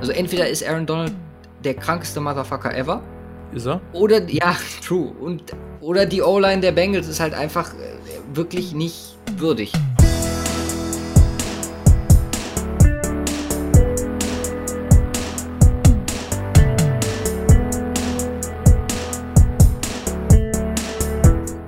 Also 0.00 0.12
entweder 0.12 0.48
ist 0.48 0.66
Aaron 0.66 0.86
Donald 0.86 1.12
der 1.62 1.74
krankeste 1.74 2.20
Motherfucker 2.20 2.74
ever. 2.74 3.02
Ist 3.52 3.66
er? 3.66 3.82
Oder, 3.92 4.26
ja, 4.30 4.56
true. 4.82 5.12
Und, 5.20 5.54
oder 5.82 6.06
die 6.06 6.22
O-Line 6.22 6.62
der 6.62 6.72
Bengals 6.72 7.06
ist 7.06 7.20
halt 7.20 7.34
einfach 7.34 7.74
äh, 7.74 7.98
wirklich 8.32 8.72
nicht 8.72 9.18
würdig. 9.36 9.74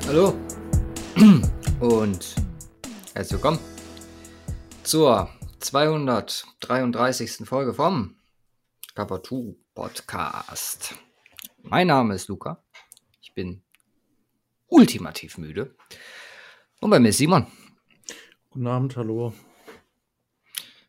Hallo 0.08 0.32
und 1.80 2.34
herzlich 3.12 3.32
willkommen 3.32 3.58
zur 4.84 5.28
233. 5.60 7.46
Folge 7.46 7.74
vom 7.74 8.14
2 8.94 9.54
Podcast. 9.74 10.94
Mein 11.62 11.86
Name 11.86 12.14
ist 12.14 12.28
Luca. 12.28 12.62
Ich 13.22 13.32
bin 13.32 13.62
ultimativ 14.68 15.38
müde. 15.38 15.74
Und 16.80 16.90
bei 16.90 16.98
mir 17.00 17.08
ist 17.08 17.18
Simon. 17.18 17.46
Guten 18.50 18.66
Abend, 18.66 18.96
hallo. 18.96 19.32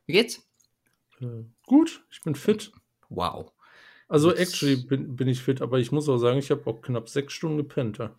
Wie 0.06 0.14
geht's? 0.14 0.46
Äh, 1.22 1.46
gut, 1.66 2.04
ich 2.12 2.22
bin 2.24 2.36
fit. 2.36 2.72
Wow. 3.10 3.54
Also 4.10 4.32
Das- 4.32 4.40
actually 4.40 4.76
bin, 4.76 5.16
bin 5.16 5.28
ich 5.30 5.42
fit, 5.42 5.62
aber 5.62 5.80
ich 5.80 5.92
muss 5.92 6.10
auch 6.10 6.18
sagen, 6.18 6.40
ich 6.40 6.52
habe 6.52 6.68
auch 6.70 6.82
knapp 6.82 7.08
sechs 7.10 7.34
Stunden 7.34 7.58
gepennt. 7.58 8.00
Ja. 8.00 8.14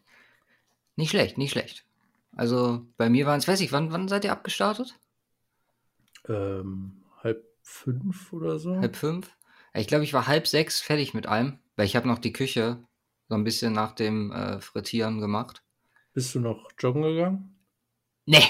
Nicht 0.97 1.11
schlecht, 1.11 1.37
nicht 1.37 1.51
schlecht. 1.53 1.85
Also 2.33 2.87
bei 2.97 3.11
mir 3.11 3.27
waren 3.27 3.39
es, 3.39 3.47
weiß 3.47 3.61
ich, 3.61 3.71
wann, 3.73 3.93
wann 3.93 4.09
seid 4.09 4.25
ihr 4.25 4.33
abgestartet? 4.33 4.99
Ähm, 6.27 7.03
halb 7.23 7.45
fünf 7.63 8.33
oder 8.33 8.59
so. 8.59 8.77
Halb 8.77 8.97
fünf? 8.97 9.31
Ich 9.77 9.89
glaube, 9.89 10.05
ich 10.05 10.13
war 10.13 10.27
halb 10.27 10.47
sechs 10.47 10.81
fertig 10.81 11.15
mit 11.15 11.27
allem, 11.27 11.59
weil 11.77 11.87
ich 11.87 11.97
habe 11.97 12.07
noch 12.07 12.19
die 12.19 12.33
Küche 12.33 12.85
so 13.29 13.35
ein 13.35 13.45
bisschen 13.45 13.73
nach 13.73 13.93
dem 13.93 14.31
äh, 14.31 14.61
Frittieren 14.61 15.21
gemacht. 15.21 15.63
Bist 16.13 16.35
du 16.35 16.41
noch 16.41 16.71
joggen 16.79 17.03
gegangen? 17.03 17.59
Nee, 18.27 18.45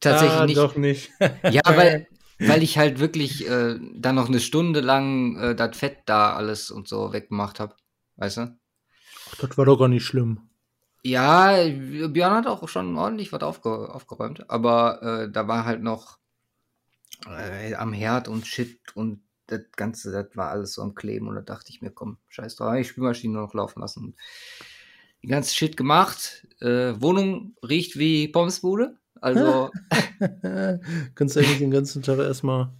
tatsächlich 0.00 0.38
ah, 0.38 0.46
nicht. 0.46 0.58
Doch 0.58 0.76
nicht. 0.76 1.10
Ja, 1.50 1.62
weil, 1.64 2.06
weil 2.38 2.62
ich 2.62 2.76
halt 2.76 2.98
wirklich 2.98 3.48
äh, 3.48 3.78
dann 3.94 4.16
noch 4.16 4.28
eine 4.28 4.40
Stunde 4.40 4.80
lang 4.80 5.36
äh, 5.38 5.54
das 5.54 5.76
Fett 5.76 5.98
da 6.04 6.34
alles 6.34 6.70
und 6.70 6.88
so 6.88 7.12
weggemacht 7.12 7.58
habe. 7.58 7.74
Weißt 8.16 8.36
du? 8.36 8.58
Ach, 9.30 9.36
das 9.36 9.56
war 9.56 9.64
doch 9.64 9.78
gar 9.78 9.88
nicht 9.88 10.04
schlimm. 10.04 10.50
Ja, 11.02 11.56
Björn 11.64 12.34
hat 12.34 12.46
auch 12.46 12.68
schon 12.68 12.98
ordentlich 12.98 13.32
was 13.32 13.40
aufge 13.42 13.70
aufgeräumt, 13.70 14.50
aber 14.50 15.02
äh, 15.02 15.32
da 15.32 15.48
war 15.48 15.64
halt 15.64 15.82
noch 15.82 16.18
äh, 17.26 17.72
am 17.74 17.94
Herd 17.94 18.28
und 18.28 18.46
Shit 18.46 18.80
und 18.94 19.22
das 19.50 19.62
Ganze, 19.76 20.12
das 20.12 20.36
war 20.36 20.50
alles 20.50 20.72
so 20.74 20.82
am 20.82 20.94
Kleben 20.94 21.28
und 21.28 21.34
da 21.34 21.42
dachte 21.42 21.70
ich 21.70 21.82
mir, 21.82 21.90
komm, 21.90 22.18
scheiß 22.28 22.56
drauf, 22.56 22.74
ich 22.74 22.88
Spülmaschine 22.88 23.34
nur 23.34 23.42
noch 23.42 23.54
laufen 23.54 23.80
lassen. 23.80 24.14
Die 25.22 25.28
ganze 25.28 25.54
Shit 25.54 25.76
gemacht. 25.76 26.46
Äh, 26.60 27.00
Wohnung 27.00 27.54
riecht 27.62 27.98
wie 27.98 28.28
Pommesbude. 28.28 28.96
Also, 29.20 29.70
Kannst 31.14 31.36
du 31.36 31.40
eigentlich 31.40 31.58
den 31.58 31.70
ganzen 31.70 32.02
Tag 32.02 32.18
erstmal. 32.18 32.72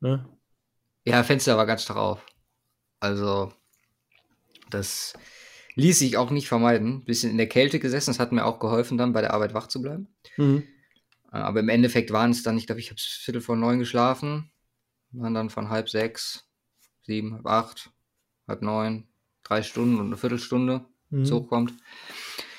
Ne? 0.00 0.28
ja, 1.04 1.22
Fenster 1.22 1.56
war 1.56 1.66
ganz 1.66 1.86
drauf. 1.86 2.24
Also, 3.00 3.52
das 4.70 5.14
ließ 5.74 5.98
sich 5.98 6.16
auch 6.16 6.30
nicht 6.30 6.48
vermeiden. 6.48 7.04
Bisschen 7.04 7.30
in 7.30 7.38
der 7.38 7.48
Kälte 7.48 7.78
gesessen, 7.78 8.10
das 8.10 8.18
hat 8.18 8.32
mir 8.32 8.44
auch 8.44 8.58
geholfen, 8.58 8.98
dann 8.98 9.12
bei 9.12 9.20
der 9.20 9.34
Arbeit 9.34 9.54
wach 9.54 9.68
zu 9.68 9.82
bleiben. 9.82 10.08
Mhm. 10.36 10.64
Äh, 11.32 11.36
Aber 11.36 11.60
im 11.60 11.68
Endeffekt 11.68 12.12
waren 12.12 12.30
es 12.30 12.42
dann, 12.42 12.58
ich 12.58 12.66
glaube, 12.66 12.80
ich 12.80 12.90
habe 12.90 13.00
Viertel 13.00 13.40
vor 13.40 13.56
neun 13.56 13.78
geschlafen, 13.78 14.50
waren 15.14 15.34
dann 15.34 15.50
von 15.50 15.68
halb 15.70 15.88
sechs, 15.88 16.46
sieben, 17.02 17.34
halb 17.34 17.46
acht, 17.46 17.90
halb 18.48 18.62
neun, 18.62 19.06
drei 19.42 19.62
Stunden 19.62 19.98
und 19.98 20.06
eine 20.06 20.16
Viertelstunde, 20.16 20.84
Mhm. 21.10 21.24
so 21.26 21.42
kommt. 21.42 21.72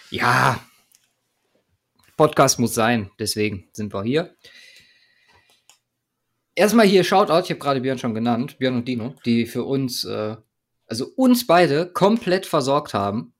Ja, 0.09 0.59
Podcast 2.17 2.59
muss 2.59 2.73
sein, 2.73 3.11
deswegen 3.19 3.67
sind 3.73 3.93
wir 3.93 4.03
hier. 4.03 4.35
Erstmal 6.55 6.85
hier 6.87 7.03
Shoutout, 7.03 7.43
ich 7.43 7.49
habe 7.49 7.59
gerade 7.59 7.81
Björn 7.81 7.97
schon 7.97 8.13
genannt, 8.13 8.57
Björn 8.59 8.75
und 8.75 8.87
Dino, 8.87 9.15
die 9.25 9.45
für 9.45 9.63
uns, 9.65 10.05
äh, 10.05 10.37
also 10.87 11.07
uns 11.17 11.45
beide 11.45 11.91
komplett 11.91 12.45
versorgt 12.45 12.93
haben 12.93 13.33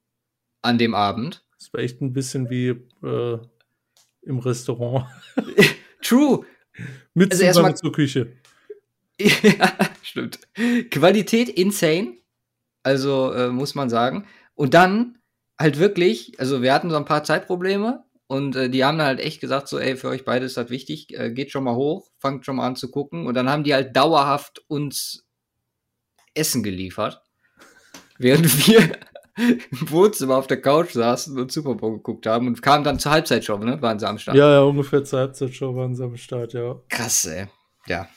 an 0.62 0.78
dem 0.78 0.94
Abend. 0.94 1.46
Das 1.58 1.72
war 1.72 1.80
echt 1.80 2.02
ein 2.02 2.12
bisschen 2.12 2.50
wie 2.50 2.70
äh, 3.04 3.38
im 4.24 4.40
Restaurant. 4.40 5.08
True, 6.02 6.46
Mit 7.14 7.32
Also 7.32 7.38
Zugang 7.44 7.48
erstmal- 7.48 7.78
zur 7.78 7.92
Küche. 7.94 8.34
Ja, 9.22 9.72
stimmt. 10.02 10.40
Qualität 10.92 11.50
insane. 11.50 12.18
Also 12.84 13.32
äh, 13.34 13.50
muss 13.50 13.76
man 13.76 13.90
sagen. 13.90 14.28
Und 14.54 14.74
dann 14.74 15.18
halt 15.60 15.80
wirklich, 15.80 16.40
also 16.40 16.62
wir 16.62 16.74
hatten 16.74 16.90
so 16.90 16.98
ein 16.98 17.06
paar 17.06 17.24
Zeitprobleme 17.24 18.04
und 18.28 18.56
äh, 18.56 18.70
die 18.70 18.84
haben 18.84 18.98
dann 18.98 19.08
halt 19.08 19.20
echt 19.20 19.42
gesagt, 19.42 19.68
so, 19.68 19.80
ey, 19.80 19.96
für 19.96 20.10
euch 20.10 20.26
beide 20.26 20.46
ist 20.46 20.58
das 20.58 20.70
wichtig, 20.70 21.18
äh, 21.18 21.32
geht 21.32 21.52
schon 21.52 21.64
mal 21.64 21.76
hoch, 21.76 22.10
fangt 22.20 22.46
schon 22.46 22.58
mal 22.58 22.68
an 22.68 22.76
zu 22.76 22.90
gucken. 22.92 23.28
Und 23.28 23.36
dann 23.36 23.50
haben 23.50 23.64
die 23.64 23.74
halt 23.74 23.96
dauerhaft 23.96 24.64
uns 24.68 25.26
Essen 26.34 26.64
geliefert. 26.64 27.22
Während 28.18 28.68
wir 28.68 28.92
im 29.38 29.60
Wohnzimmer 29.90 30.38
auf 30.38 30.48
der 30.48 30.62
Couch 30.62 30.92
saßen 30.94 31.38
und 31.38 31.52
Super 31.52 31.76
Bowl 31.76 31.98
geguckt 31.98 32.26
haben 32.26 32.48
und 32.48 32.62
kamen 32.62 32.84
dann 32.84 33.00
zur 33.00 33.12
Halbzeitshow, 33.12 33.58
ne? 33.58 33.82
Waren 33.82 34.00
sie 34.00 34.08
am 34.08 34.18
Start. 34.18 34.38
Ja, 34.38 34.50
ja, 34.52 34.62
ungefähr 34.62 35.04
zur 35.04 35.20
Halbzeitshow 35.20 35.76
waren 35.76 35.94
sie 35.96 36.04
am 36.04 36.16
Start, 36.16 36.54
ja. 36.54 36.80
Krass, 36.88 37.26
ey. 37.26 37.48
Ja, 37.88 38.08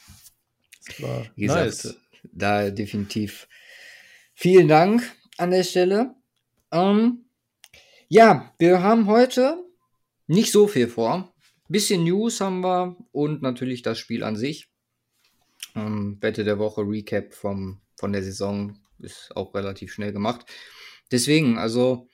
war 1.01 1.27
Wie 1.35 1.47
gesagt, 1.47 1.65
nice. 1.65 1.97
da 2.33 2.71
definitiv 2.71 3.49
vielen 4.35 4.69
Dank 4.69 5.03
an 5.37 5.51
der 5.51 5.65
Stelle. 5.65 6.15
Ähm, 6.71 7.25
ja, 8.09 8.55
wir 8.59 8.83
haben 8.83 9.07
heute 9.07 9.65
nicht 10.27 10.53
so 10.53 10.67
viel 10.67 10.89
vor. 10.89 11.35
Bisschen 11.69 12.05
News 12.05 12.41
haben 12.41 12.61
wir 12.61 12.97
und 13.13 13.43
natürlich 13.43 13.83
das 13.83 13.99
Spiel 13.99 14.23
an 14.23 14.37
sich. 14.37 14.69
Ähm, 15.75 16.19
Wette 16.21 16.45
der 16.45 16.59
Woche, 16.59 16.83
Recap 16.83 17.35
vom, 17.35 17.81
von 17.97 18.13
der 18.13 18.23
Saison 18.23 18.79
ist 19.01 19.37
auch 19.37 19.55
relativ 19.55 19.93
schnell 19.93 20.13
gemacht. 20.13 20.47
Deswegen, 21.11 21.59
also, 21.59 22.09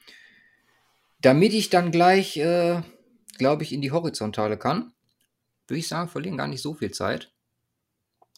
damit 1.20 1.52
ich 1.52 1.70
dann 1.70 1.90
gleich, 1.90 2.36
äh, 2.36 2.82
glaube 3.38 3.62
ich, 3.62 3.72
in 3.72 3.80
die 3.80 3.92
Horizontale 3.92 4.58
kann, 4.58 4.92
würde 5.66 5.78
ich 5.78 5.88
sagen, 5.88 6.08
verlieren 6.08 6.36
gar 6.36 6.48
nicht 6.48 6.62
so 6.62 6.74
viel 6.74 6.90
Zeit 6.90 7.33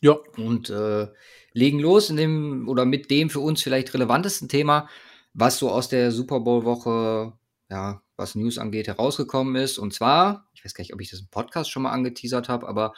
Ja, 0.03 0.19
und 0.37 0.71
äh, 0.71 1.09
legen 1.53 1.79
los 1.81 2.11
in 2.11 2.17
dem 2.17 2.69
oder 2.69 2.85
mit 2.85 3.11
dem 3.11 3.31
für 3.31 3.41
uns 3.41 3.63
vielleicht 3.63 3.95
relevantesten 3.95 4.49
Thema, 4.49 4.89
was 5.33 5.59
so 5.59 5.71
aus 5.71 5.89
der 5.89 6.13
Super 6.13 6.41
Bowl 6.41 6.65
Woche, 6.65 7.33
ja, 7.71 8.03
was 8.17 8.35
News 8.35 8.59
angeht, 8.59 8.89
herausgekommen 8.89 9.57
ist. 9.57 9.79
Und 9.79 9.95
zwar, 9.95 10.49
ich 10.55 10.65
weiß 10.65 10.75
gar 10.75 10.83
nicht, 10.83 10.95
ob 10.95 11.01
ich 11.01 11.11
das 11.11 11.21
im 11.21 11.29
Podcast 11.29 11.71
schon 11.71 11.83
mal 11.83 11.93
angeteasert 11.93 12.49
habe, 12.49 12.69
aber 12.69 12.95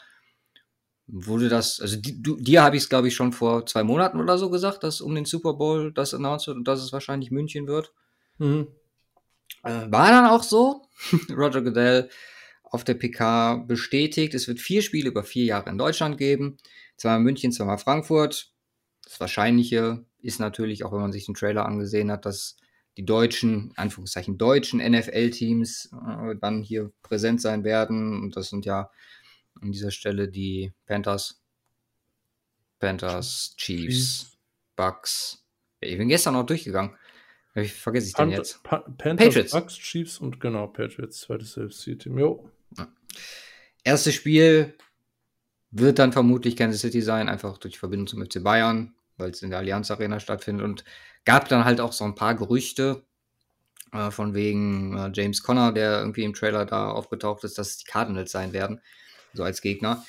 wurde 1.07 1.49
das, 1.49 1.81
also 1.81 1.97
di- 1.97 2.21
du, 2.23 2.37
dir 2.37 2.63
habe 2.63 2.77
ich 2.77 2.83
es, 2.83 2.89
glaube 2.89 3.09
ich, 3.09 3.15
schon 3.15 3.33
vor 3.33 3.65
zwei 3.67 3.83
Monaten 3.83 4.21
oder 4.21 4.37
so 4.37 4.51
gesagt, 4.51 4.83
dass 4.85 5.01
um 5.01 5.15
den 5.15 5.25
Super 5.25 5.55
Bowl 5.55 5.93
das 5.93 6.13
announced 6.15 6.49
wird 6.49 6.59
und 6.59 6.69
dass 6.69 6.83
es 6.83 6.93
wahrscheinlich 6.93 7.31
München 7.31 7.67
wird. 7.67 7.93
mhm. 8.39 8.69
Äh, 9.65 9.91
war 9.91 10.11
dann 10.11 10.27
auch 10.27 10.43
so. 10.43 10.83
Roger 11.31 11.63
Goodell 11.63 12.11
auf 12.71 12.85
der 12.85 12.95
PK 12.95 13.57
bestätigt, 13.57 14.35
es 14.35 14.49
wird 14.49 14.61
vier 14.61 14.83
Spiele 14.83 15.09
über 15.09 15.25
vier 15.25 15.45
Jahre 15.45 15.71
in 15.71 15.79
Deutschland 15.79 16.19
geben. 16.19 16.59
Zweimal 16.97 17.21
München, 17.21 17.53
zweimal 17.53 17.79
Frankfurt. 17.79 18.53
Das 19.05 19.21
Wahrscheinliche 19.21 20.05
ist 20.21 20.41
natürlich, 20.41 20.85
auch 20.85 20.93
wenn 20.93 21.01
man 21.01 21.13
sich 21.13 21.27
den 21.27 21.35
Trailer 21.35 21.67
angesehen 21.67 22.11
hat, 22.11 22.27
dass 22.27 22.57
die 22.97 23.05
deutschen, 23.05 23.69
in 23.71 23.79
Anführungszeichen 23.79 24.39
deutschen 24.39 24.81
NFL-Teams 24.81 25.91
äh, 25.93 26.35
dann 26.41 26.63
hier 26.63 26.93
präsent 27.03 27.41
sein 27.41 27.63
werden. 27.65 28.21
Und 28.23 28.37
das 28.37 28.51
sind 28.51 28.67
ja 28.67 28.91
an 29.61 29.73
dieser 29.73 29.93
Stelle 29.93 30.29
die 30.29 30.73
Panthers, 30.87 31.41
Panthers, 32.81 33.55
Chiefs. 33.57 34.39
Bucks. 34.79 35.45
Ich 35.81 35.99
bin 35.99 36.09
gestern 36.09 36.35
noch 36.35 36.47
durchgegangen. 36.47 36.97
Wie 37.55 37.67
vergesse 37.67 38.09
ich 38.09 38.15
den 38.15 38.31
Pan 38.31 38.31
jetzt? 38.31 38.63
Pa 38.63 38.79
Panthers, 38.79 39.27
Patriots. 39.27 39.53
Bucks, 39.53 39.75
Chiefs 39.77 40.19
und 40.19 40.41
genau, 40.41 40.69
Patriots, 40.69 41.21
zweites 41.21 41.55
FC-Team. 41.55 42.19
Jo. 42.19 42.51
Erstes 43.85 44.15
Spiel 44.15 44.75
wird 45.71 45.99
dann 45.99 46.13
vermutlich 46.13 46.57
Kansas 46.57 46.81
City 46.81 47.03
sein, 47.03 47.29
einfach 47.29 47.59
durch 47.59 47.75
die 47.75 47.79
Verbindung 47.79 48.07
zum 48.07 48.25
FC 48.25 48.43
Bayern, 48.43 48.95
weil 49.17 49.31
es 49.31 49.43
in 49.43 49.51
der 49.51 49.59
Allianz 49.59 49.91
Arena 49.91 50.21
stattfindet. 50.21 50.65
Und 50.65 50.85
gab 51.25 51.49
dann 51.49 51.65
halt 51.65 51.81
auch 51.81 51.93
so 51.93 52.05
ein 52.05 52.15
paar 52.15 52.35
Gerüchte 52.35 53.05
äh, 53.93 54.11
von 54.11 54.35
wegen 54.35 54.97
äh, 54.97 55.11
James 55.13 55.43
Conner, 55.43 55.73
der 55.73 56.01
irgendwie 56.01 56.25
im 56.25 56.35
Trailer 56.35 56.65
da 56.65 56.91
aufgetaucht 56.91 57.45
ist, 57.45 57.59
dass 57.59 57.71
es 57.71 57.79
die 57.79 57.87
Cardinals 57.87 58.33
sein 58.33 58.53
werden, 58.53 58.81
so 59.35 59.43
als 59.43 59.61
Gegner. 59.61 60.05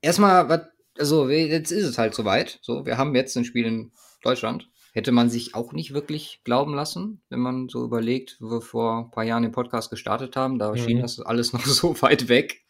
Erstmal, 0.00 0.48
was, 0.48 0.62
also 0.98 1.28
jetzt 1.28 1.70
ist 1.70 1.86
es 1.86 1.98
halt 1.98 2.14
soweit. 2.14 2.58
So, 2.62 2.84
wir 2.84 2.98
haben 2.98 3.14
jetzt 3.14 3.36
ein 3.36 3.44
Spiel 3.44 3.66
in 3.66 3.92
Deutschland. 4.22 4.68
Hätte 4.94 5.10
man 5.10 5.30
sich 5.30 5.54
auch 5.54 5.72
nicht 5.72 5.94
wirklich 5.94 6.42
glauben 6.44 6.74
lassen, 6.74 7.22
wenn 7.30 7.40
man 7.40 7.68
so 7.68 7.82
überlegt, 7.84 8.36
wo 8.40 8.50
wir 8.50 8.60
vor 8.60 8.98
ein 9.06 9.10
paar 9.10 9.24
Jahren 9.24 9.42
den 9.42 9.52
Podcast 9.52 9.90
gestartet 9.90 10.36
haben. 10.36 10.58
Da 10.58 10.72
Mhm. 10.72 10.76
schien 10.76 11.00
das 11.00 11.18
alles 11.18 11.52
noch 11.52 11.64
so 11.66 12.00
weit 12.02 12.28
weg. 12.28 12.64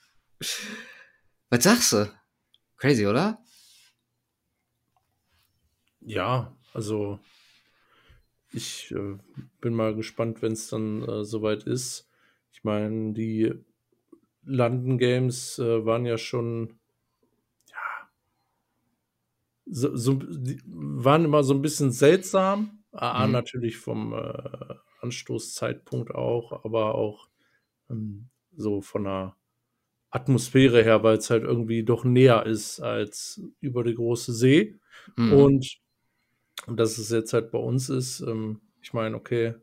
Was 1.51 1.65
sagst 1.65 1.93
du? 1.93 2.13
Crazy, 2.77 3.07
oder? 3.07 3.39
Ja, 6.01 6.57
also 6.75 7.19
ich 8.53 8.91
äh, 8.93 9.19
bin 9.61 9.75
mal 9.75 9.95
gespannt, 9.95 10.43
wenn 10.43 10.53
es 10.53 10.69
dann 10.69 11.03
äh, 11.09 11.25
soweit 11.25 11.65
ist. 11.65 12.09
Ich 12.53 12.65
meine, 12.65 13.13
die 13.15 13.53
London 14.45 14.99
Games 14.99 15.59
äh, 15.59 15.85
waren 15.85 16.05
ja 16.05 16.19
schon, 16.19 16.79
so, 19.67 19.95
so, 19.97 20.21
waren 20.67 21.25
immer 21.25 21.45
so 21.45 21.55
ein 21.55 21.63
bisschen 21.63 21.93
seltsam. 21.93 22.85
A, 22.93 23.27
mhm. 23.27 23.33
natürlich 23.33 23.79
vom 23.79 24.13
äh, 24.13 24.75
Anstoßzeitpunkt 25.01 26.15
auch, 26.15 26.65
aber 26.65 26.95
auch 26.95 27.29
ähm, 27.91 28.29
so 28.55 28.83
von 28.83 29.05
der 29.05 29.37
Atmosphäre 30.11 30.83
her, 30.83 31.03
weil 31.03 31.17
es 31.17 31.31
halt 31.31 31.43
irgendwie 31.43 31.85
doch 31.85 32.05
näher 32.05 32.45
ist 32.45 32.81
als 32.81 33.41
über 33.61 33.83
die 33.83 33.95
große 33.95 34.35
See. 34.35 34.79
Mhm. 35.17 35.33
Und, 35.33 35.79
und 36.67 36.79
dass 36.79 36.99
es 36.99 37.11
jetzt 37.11 37.33
halt 37.33 37.51
bei 37.51 37.59
uns 37.59 37.89
ist, 37.89 38.21
ähm, 38.21 38.61
ich 38.83 38.93
meine, 38.93 39.17
okay, 39.17 39.55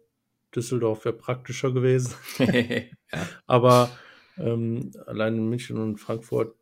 Düsseldorf 0.55 1.05
wäre 1.05 1.15
praktischer 1.15 1.71
gewesen. 1.71 2.15
ja. 2.39 3.27
Aber 3.45 3.91
ähm, 4.37 4.91
allein 5.05 5.35
in 5.35 5.49
München 5.49 5.77
und 5.77 5.97
Frankfurt 5.97 6.55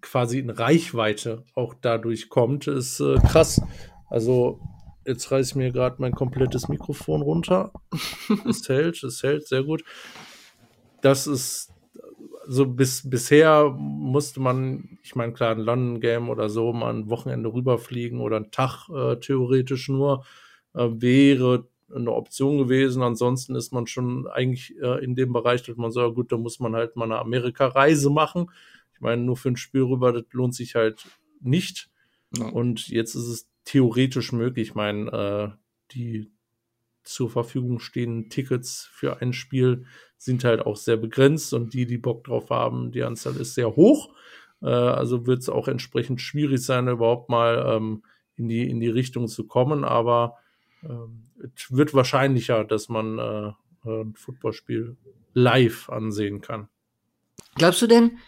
quasi 0.00 0.38
in 0.38 0.50
Reichweite 0.50 1.44
auch 1.54 1.74
dadurch 1.80 2.28
kommt, 2.28 2.66
ist 2.66 3.00
äh, 3.00 3.16
krass. 3.16 3.60
Also 4.08 4.60
jetzt 5.06 5.30
reiße 5.30 5.50
ich 5.50 5.56
mir 5.56 5.72
gerade 5.72 5.96
mein 5.98 6.12
komplettes 6.12 6.68
Mikrofon 6.68 7.22
runter. 7.22 7.72
es 8.48 8.68
hält, 8.68 9.02
es 9.02 9.22
hält 9.22 9.46
sehr 9.46 9.64
gut. 9.64 9.84
Das 11.00 11.26
ist 11.26 11.72
so 12.46 12.66
bis 12.66 13.08
bisher 13.08 13.70
musste 13.70 14.40
man, 14.40 14.98
ich 15.02 15.14
meine, 15.14 15.32
klar, 15.32 15.52
ein 15.52 15.60
London 15.60 16.00
Game 16.00 16.28
oder 16.28 16.48
so, 16.48 16.72
mal 16.72 16.92
ein 16.92 17.08
Wochenende 17.08 17.52
rüberfliegen 17.52 18.20
oder 18.20 18.36
einen 18.36 18.50
Tag 18.50 18.88
äh, 18.88 19.16
theoretisch 19.16 19.88
nur, 19.88 20.24
äh, 20.74 20.88
wäre 20.90 21.68
eine 21.94 22.12
Option 22.12 22.58
gewesen. 22.58 23.02
Ansonsten 23.02 23.54
ist 23.54 23.72
man 23.72 23.86
schon 23.86 24.26
eigentlich 24.26 24.74
äh, 24.80 25.04
in 25.04 25.14
dem 25.14 25.32
Bereich, 25.32 25.62
dass 25.62 25.76
man 25.76 25.92
sagt, 25.92 26.14
gut, 26.14 26.32
da 26.32 26.36
muss 26.36 26.58
man 26.58 26.74
halt 26.74 26.96
mal 26.96 27.04
eine 27.04 27.18
Amerika-Reise 27.18 28.10
machen. 28.10 28.50
Ich 29.02 29.04
meine, 29.04 29.22
nur 29.22 29.36
für 29.36 29.48
ein 29.48 29.56
Spiel 29.56 29.82
rüber, 29.82 30.12
das 30.12 30.26
lohnt 30.30 30.54
sich 30.54 30.76
halt 30.76 31.04
nicht. 31.40 31.90
Ja. 32.36 32.46
Und 32.46 32.86
jetzt 32.86 33.16
ist 33.16 33.26
es 33.26 33.48
theoretisch 33.64 34.30
möglich. 34.30 34.68
Ich 34.68 34.74
meine, 34.76 35.10
äh, 35.10 35.58
die 35.90 36.30
zur 37.02 37.28
Verfügung 37.28 37.80
stehenden 37.80 38.30
Tickets 38.30 38.88
für 38.92 39.20
ein 39.20 39.32
Spiel 39.32 39.86
sind 40.18 40.44
halt 40.44 40.60
auch 40.60 40.76
sehr 40.76 40.96
begrenzt 40.96 41.52
und 41.52 41.74
die, 41.74 41.84
die 41.84 41.98
Bock 41.98 42.22
drauf 42.22 42.50
haben, 42.50 42.92
die 42.92 43.02
Anzahl 43.02 43.34
ist 43.38 43.54
sehr 43.54 43.74
hoch. 43.74 44.14
Äh, 44.62 44.66
also 44.66 45.26
wird 45.26 45.40
es 45.40 45.48
auch 45.48 45.66
entsprechend 45.66 46.20
schwierig 46.20 46.64
sein, 46.64 46.86
überhaupt 46.86 47.28
mal 47.28 47.74
ähm, 47.74 48.04
in, 48.36 48.46
die, 48.46 48.70
in 48.70 48.78
die 48.78 48.88
Richtung 48.88 49.26
zu 49.26 49.48
kommen. 49.48 49.82
Aber 49.82 50.38
es 51.54 51.72
wird 51.72 51.92
wahrscheinlicher, 51.92 52.62
dass 52.62 52.88
man 52.88 53.18
äh, 53.18 53.52
ein 53.84 54.14
Footballspiel 54.14 54.96
live 55.34 55.90
ansehen 55.90 56.40
kann. 56.40 56.68
Glaubst 57.56 57.82
du 57.82 57.88
denn, 57.88 58.18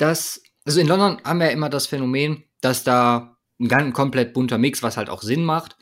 dass, 0.00 0.42
also 0.64 0.80
in 0.80 0.86
London 0.86 1.20
haben 1.24 1.38
wir 1.38 1.46
ja 1.46 1.52
immer 1.52 1.68
das 1.68 1.86
Phänomen, 1.86 2.44
dass 2.60 2.84
da 2.84 3.36
ein 3.58 3.68
ganz 3.68 3.94
komplett 3.94 4.32
bunter 4.32 4.58
Mix, 4.58 4.82
was 4.82 4.96
halt 4.96 5.08
auch 5.08 5.22
Sinn 5.22 5.44
macht, 5.44 5.76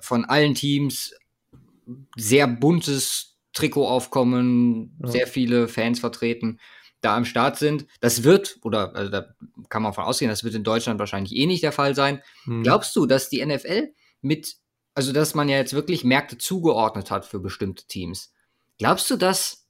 von 0.00 0.24
allen 0.24 0.54
Teams 0.54 1.14
sehr 2.16 2.46
buntes 2.46 3.36
Trikotaufkommen, 3.52 4.96
ja. 5.02 5.10
sehr 5.10 5.26
viele 5.26 5.68
Fans 5.68 6.00
vertreten, 6.00 6.60
da 7.00 7.16
am 7.16 7.24
Start 7.24 7.58
sind. 7.58 7.86
Das 8.00 8.22
wird, 8.22 8.58
oder 8.62 8.94
also 8.94 9.10
da 9.10 9.26
kann 9.68 9.82
man 9.82 9.92
von 9.92 10.04
ausgehen, 10.04 10.30
das 10.30 10.44
wird 10.44 10.54
in 10.54 10.64
Deutschland 10.64 10.98
wahrscheinlich 10.98 11.34
eh 11.34 11.46
nicht 11.46 11.62
der 11.62 11.72
Fall 11.72 11.94
sein. 11.94 12.22
Hm. 12.44 12.62
Glaubst 12.62 12.94
du, 12.96 13.06
dass 13.06 13.28
die 13.28 13.44
NFL 13.44 13.92
mit 14.20 14.56
also 14.98 15.12
dass 15.12 15.36
man 15.36 15.48
ja 15.48 15.58
jetzt 15.58 15.74
wirklich 15.74 16.02
Märkte 16.02 16.38
zugeordnet 16.38 17.12
hat 17.12 17.24
für 17.24 17.38
bestimmte 17.38 17.86
Teams. 17.86 18.32
Glaubst 18.78 19.08
du, 19.08 19.16
dass 19.16 19.67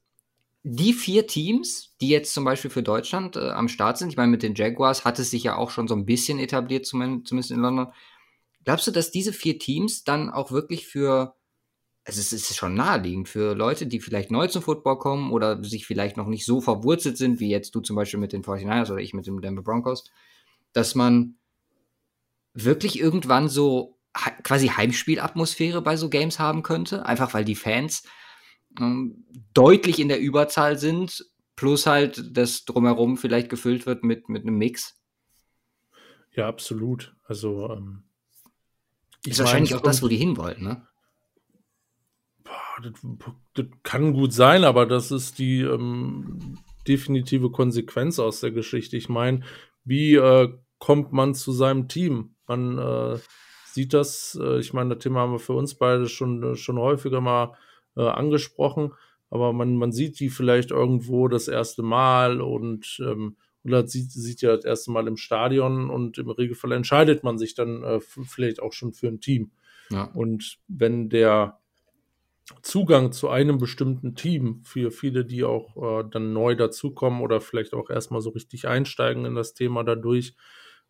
die 0.63 0.93
vier 0.93 1.25
Teams, 1.25 1.95
die 2.01 2.09
jetzt 2.09 2.33
zum 2.33 2.43
Beispiel 2.43 2.69
für 2.69 2.83
Deutschland 2.83 3.35
äh, 3.35 3.49
am 3.49 3.69
Start 3.69 3.97
sind, 3.97 4.09
ich 4.09 4.17
meine, 4.17 4.31
mit 4.31 4.43
den 4.43 4.55
Jaguars 4.55 5.05
hat 5.05 5.19
es 5.19 5.31
sich 5.31 5.43
ja 5.43 5.55
auch 5.55 5.71
schon 5.71 5.87
so 5.87 5.95
ein 5.95 6.05
bisschen 6.05 6.39
etabliert, 6.39 6.85
zumindest 6.85 7.51
in 7.51 7.59
London. 7.59 7.87
Glaubst 8.65 8.85
du, 8.87 8.91
dass 8.91 9.11
diese 9.11 9.31
vier 9.31 9.57
Teams 9.57 10.03
dann 10.03 10.29
auch 10.29 10.51
wirklich 10.51 10.85
für, 10.85 11.35
also 12.03 12.19
es 12.19 12.33
ist 12.33 12.55
schon 12.57 12.73
naheliegend, 12.73 13.29
für 13.29 13.55
Leute, 13.55 13.87
die 13.87 14.01
vielleicht 14.01 14.31
neu 14.31 14.47
zum 14.47 14.61
Football 14.61 14.99
kommen 14.99 15.31
oder 15.31 15.63
sich 15.63 15.87
vielleicht 15.87 16.17
noch 16.17 16.27
nicht 16.27 16.45
so 16.45 16.59
verwurzelt 16.59 17.17
sind, 17.17 17.39
wie 17.39 17.49
jetzt 17.49 17.73
du 17.73 17.79
zum 17.79 17.95
Beispiel 17.95 18.19
mit 18.19 18.33
den 18.33 18.43
49ers 18.43 18.91
oder 18.91 19.01
ich 19.01 19.13
mit 19.13 19.27
den 19.27 19.39
Denver 19.41 19.63
Broncos, 19.63 20.03
dass 20.73 20.93
man 20.93 21.35
wirklich 22.53 22.99
irgendwann 22.99 23.47
so 23.47 23.97
quasi 24.43 24.67
Heimspielatmosphäre 24.67 25.81
bei 25.81 25.95
so 25.95 26.09
Games 26.09 26.37
haben 26.37 26.63
könnte, 26.63 27.05
einfach 27.05 27.33
weil 27.33 27.45
die 27.45 27.55
Fans 27.55 28.03
deutlich 29.53 29.99
in 29.99 30.07
der 30.07 30.19
Überzahl 30.19 30.77
sind, 30.77 31.25
plus 31.55 31.85
halt 31.85 32.37
das 32.37 32.65
drumherum 32.65 33.17
vielleicht 33.17 33.49
gefüllt 33.49 33.85
wird 33.85 34.03
mit, 34.03 34.29
mit 34.29 34.43
einem 34.43 34.57
Mix. 34.57 34.97
Ja, 36.33 36.47
absolut. 36.47 37.15
Also 37.25 37.69
ähm, 37.71 38.03
ist 39.25 39.39
wahrscheinlich 39.39 39.75
auch 39.75 39.81
das, 39.81 40.01
wo 40.01 40.07
die 40.07 40.17
hinwollen, 40.17 40.63
ne? 40.63 40.87
Das, 42.81 42.93
das, 43.55 43.65
kann 43.83 44.13
gut 44.13 44.31
sein, 44.31 44.63
aber 44.63 44.85
das 44.85 45.11
ist 45.11 45.37
die 45.37 45.59
ähm, 45.61 46.57
definitive 46.87 47.51
Konsequenz 47.51 48.19
aus 48.19 48.39
der 48.39 48.51
Geschichte. 48.51 48.95
Ich 48.95 49.09
meine, 49.09 49.41
wie 49.83 50.15
äh, 50.15 50.53
kommt 50.77 51.11
man 51.11 51.35
zu 51.35 51.51
seinem 51.51 51.89
Team? 51.89 52.35
Man 52.47 52.77
äh, 52.77 53.19
sieht 53.65 53.93
das. 53.93 54.39
Äh, 54.41 54.59
ich 54.59 54.71
meine, 54.71 54.95
das 54.95 55.03
Thema 55.03 55.19
haben 55.19 55.33
wir 55.33 55.39
für 55.39 55.53
uns 55.53 55.75
beide 55.75 56.07
schon, 56.07 56.41
äh, 56.41 56.55
schon 56.55 56.79
häufiger 56.79 57.19
mal 57.19 57.57
äh, 57.99 58.07
angesprochen, 58.07 58.93
aber 59.29 59.53
man, 59.53 59.75
man 59.75 59.91
sieht 59.91 60.19
die 60.19 60.29
vielleicht 60.29 60.71
irgendwo 60.71 61.27
das 61.27 61.47
erste 61.47 61.83
Mal 61.83 62.41
und 62.41 62.99
ähm, 63.05 63.35
oder 63.63 63.85
sieht, 63.85 64.11
sieht 64.11 64.41
ja 64.41 64.55
das 64.55 64.65
erste 64.65 64.91
Mal 64.91 65.07
im 65.07 65.17
Stadion 65.17 65.89
und 65.89 66.17
im 66.17 66.29
Regelfall 66.29 66.71
entscheidet 66.71 67.23
man 67.23 67.37
sich 67.37 67.55
dann 67.55 67.83
äh, 67.83 67.99
vielleicht 67.99 68.61
auch 68.61 68.73
schon 68.73 68.93
für 68.93 69.07
ein 69.07 69.19
Team. 69.19 69.51
Ja. 69.91 70.03
Und 70.13 70.59
wenn 70.67 71.09
der 71.09 71.59
Zugang 72.61 73.11
zu 73.11 73.29
einem 73.29 73.57
bestimmten 73.57 74.15
Team 74.15 74.61
für 74.63 74.91
viele, 74.91 75.25
die 75.25 75.43
auch 75.43 76.01
äh, 76.01 76.09
dann 76.09 76.33
neu 76.33 76.55
dazukommen 76.55 77.21
oder 77.21 77.41
vielleicht 77.41 77.73
auch 77.73 77.89
erstmal 77.89 78.21
so 78.21 78.31
richtig 78.31 78.67
einsteigen 78.67 79.25
in 79.25 79.35
das 79.35 79.53
Thema 79.53 79.83
dadurch, 79.83 80.35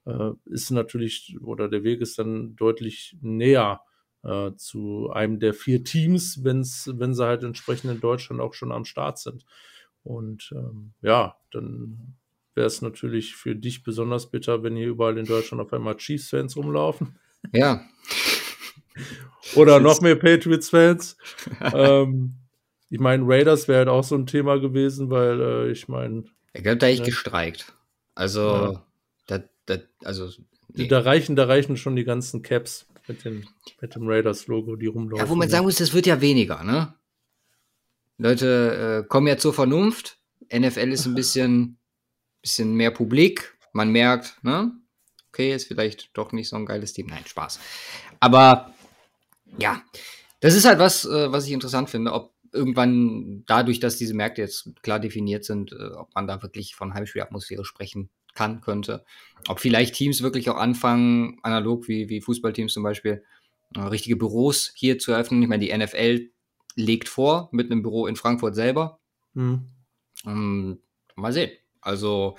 äh, 0.05 0.31
ist 0.45 0.71
natürlich, 0.71 1.37
oder 1.41 1.67
der 1.67 1.83
Weg 1.83 2.01
ist 2.01 2.19
dann 2.19 2.55
deutlich 2.55 3.17
näher 3.21 3.81
äh, 4.23 4.51
zu 4.55 5.09
einem 5.11 5.39
der 5.39 5.53
vier 5.53 5.83
Teams, 5.83 6.43
wenn's, 6.43 6.89
wenn 6.93 7.13
sie 7.13 7.25
halt 7.25 7.43
entsprechend 7.43 7.91
in 7.91 7.99
Deutschland 7.99 8.41
auch 8.41 8.53
schon 8.53 8.71
am 8.71 8.85
Start 8.85 9.19
sind. 9.19 9.45
Und 10.03 10.51
ähm, 10.53 10.93
ja, 11.01 11.35
dann 11.51 12.15
wäre 12.55 12.67
es 12.67 12.81
natürlich 12.81 13.35
für 13.35 13.55
dich 13.55 13.83
besonders 13.83 14.29
bitter, 14.29 14.63
wenn 14.63 14.75
hier 14.75 14.87
überall 14.87 15.17
in 15.17 15.25
Deutschland 15.25 15.61
auf 15.61 15.71
einmal 15.73 15.97
Chiefs-Fans 15.97 16.57
rumlaufen. 16.57 17.17
Ja. 17.53 17.85
Oder 19.55 19.79
noch 19.79 20.01
mehr 20.01 20.15
Patriots-Fans. 20.15 21.17
ähm, 21.73 22.35
ich 22.89 22.99
meine, 22.99 23.23
Raiders 23.25 23.67
wäre 23.67 23.79
halt 23.79 23.87
auch 23.87 24.03
so 24.03 24.15
ein 24.15 24.25
Thema 24.25 24.59
gewesen, 24.59 25.09
weil 25.09 25.39
äh, 25.39 25.71
ich 25.71 25.87
meine. 25.87 26.23
Er 26.53 26.71
hat 26.71 26.81
da 26.81 26.87
echt 26.87 27.01
ne? 27.01 27.05
gestreikt. 27.05 27.73
Also, 28.15 28.41
ja. 28.41 28.83
Das, 29.65 29.81
also, 30.03 30.29
nee. 30.73 30.87
da, 30.87 30.99
reichen, 31.01 31.35
da 31.35 31.45
reichen 31.45 31.77
schon 31.77 31.95
die 31.95 32.03
ganzen 32.03 32.41
Caps 32.41 32.87
mit, 33.09 33.25
den, 33.25 33.47
mit 33.81 33.95
dem 33.95 34.07
Raiders-Logo, 34.07 34.75
die 34.77 34.87
rumlaufen. 34.87 35.25
Ja, 35.25 35.29
wo 35.29 35.35
man 35.35 35.49
sagen 35.49 35.65
muss, 35.65 35.75
das 35.75 35.93
wird 35.93 36.05
ja 36.05 36.21
weniger, 36.21 36.63
ne? 36.63 36.93
Leute 38.17 39.03
äh, 39.03 39.07
kommen 39.07 39.27
ja 39.27 39.37
zur 39.37 39.53
Vernunft. 39.53 40.17
NFL 40.53 40.91
ist 40.91 41.05
ein 41.05 41.15
bisschen, 41.15 41.77
bisschen 42.41 42.73
mehr 42.73 42.91
publik. 42.91 43.57
Man 43.73 43.91
merkt, 43.91 44.41
ne? 44.43 44.71
Okay, 45.29 45.53
ist 45.53 45.67
vielleicht 45.67 46.09
doch 46.13 46.31
nicht 46.31 46.49
so 46.49 46.55
ein 46.55 46.65
geiles 46.65 46.93
Team. 46.93 47.07
Nein, 47.07 47.25
Spaß. 47.25 47.59
Aber 48.19 48.73
ja, 49.57 49.81
das 50.39 50.55
ist 50.55 50.65
halt 50.65 50.79
was, 50.79 51.05
äh, 51.05 51.31
was 51.31 51.45
ich 51.45 51.51
interessant 51.51 51.89
finde, 51.89 52.13
ob 52.13 52.33
irgendwann 52.51 53.43
dadurch, 53.45 53.79
dass 53.79 53.97
diese 53.97 54.15
Märkte 54.15 54.41
jetzt 54.41 54.69
klar 54.81 54.99
definiert 54.99 55.45
sind, 55.45 55.71
äh, 55.71 55.91
ob 55.93 56.13
man 56.15 56.27
da 56.27 56.41
wirklich 56.41 56.75
von 56.75 56.93
Heimspielatmosphäre 56.93 57.63
sprechen 57.63 58.09
kann, 58.33 58.61
könnte. 58.61 59.05
Ob 59.47 59.59
vielleicht 59.59 59.95
Teams 59.95 60.21
wirklich 60.21 60.49
auch 60.49 60.57
anfangen, 60.57 61.39
analog 61.43 61.87
wie, 61.87 62.09
wie 62.09 62.21
Fußballteams 62.21 62.73
zum 62.73 62.83
Beispiel, 62.83 63.23
äh, 63.75 63.81
richtige 63.81 64.15
Büros 64.15 64.71
hier 64.75 64.99
zu 64.99 65.11
eröffnen. 65.11 65.41
Ich 65.41 65.49
meine, 65.49 65.65
die 65.65 65.75
NFL 65.75 66.29
legt 66.75 67.09
vor 67.09 67.49
mit 67.51 67.71
einem 67.71 67.81
Büro 67.81 68.07
in 68.07 68.15
Frankfurt 68.15 68.55
selber. 68.55 68.99
Mhm. 69.33 69.67
Um, 70.25 70.79
mal 71.15 71.33
sehen. 71.33 71.51
Also 71.81 72.37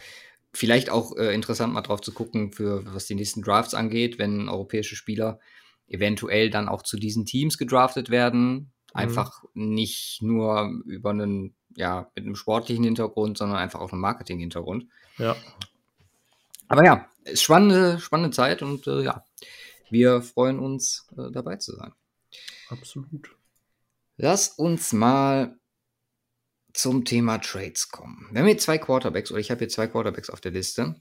vielleicht 0.52 0.90
auch 0.90 1.16
äh, 1.16 1.34
interessant 1.34 1.72
mal 1.72 1.82
drauf 1.82 2.00
zu 2.00 2.12
gucken, 2.12 2.52
für 2.52 2.84
was 2.92 3.06
die 3.06 3.14
nächsten 3.14 3.42
Drafts 3.42 3.74
angeht, 3.74 4.18
wenn 4.18 4.48
europäische 4.48 4.96
Spieler 4.96 5.38
eventuell 5.86 6.50
dann 6.50 6.68
auch 6.68 6.82
zu 6.82 6.96
diesen 6.96 7.26
Teams 7.26 7.58
gedraftet 7.58 8.10
werden. 8.10 8.52
Mhm. 8.52 8.70
Einfach 8.92 9.44
nicht 9.54 10.20
nur 10.22 10.70
über 10.86 11.10
einen, 11.10 11.54
ja, 11.76 12.10
mit 12.14 12.24
einem 12.24 12.34
sportlichen 12.36 12.84
Hintergrund, 12.84 13.38
sondern 13.38 13.58
einfach 13.58 13.80
auch 13.80 13.92
einem 13.92 14.00
Marketing-Hintergrund. 14.00 14.86
Ja. 15.18 15.36
Aber 16.70 16.84
ja, 16.84 17.08
ist 17.24 17.42
spannende, 17.42 17.98
spannende 17.98 18.30
Zeit 18.30 18.62
und 18.62 18.86
äh, 18.86 19.02
ja, 19.02 19.24
wir 19.90 20.22
freuen 20.22 20.60
uns, 20.60 21.04
äh, 21.18 21.32
dabei 21.32 21.56
zu 21.56 21.74
sein. 21.74 21.92
Absolut. 22.68 23.36
Lass 24.16 24.50
uns 24.50 24.92
mal 24.92 25.58
zum 26.72 27.04
Thema 27.04 27.38
Trades 27.38 27.88
kommen. 27.88 28.28
Wir 28.30 28.40
haben 28.40 28.46
hier 28.46 28.58
zwei 28.58 28.78
Quarterbacks, 28.78 29.32
oder 29.32 29.40
ich 29.40 29.50
habe 29.50 29.58
hier 29.58 29.68
zwei 29.68 29.88
Quarterbacks 29.88 30.30
auf 30.30 30.40
der 30.40 30.52
Liste. 30.52 30.94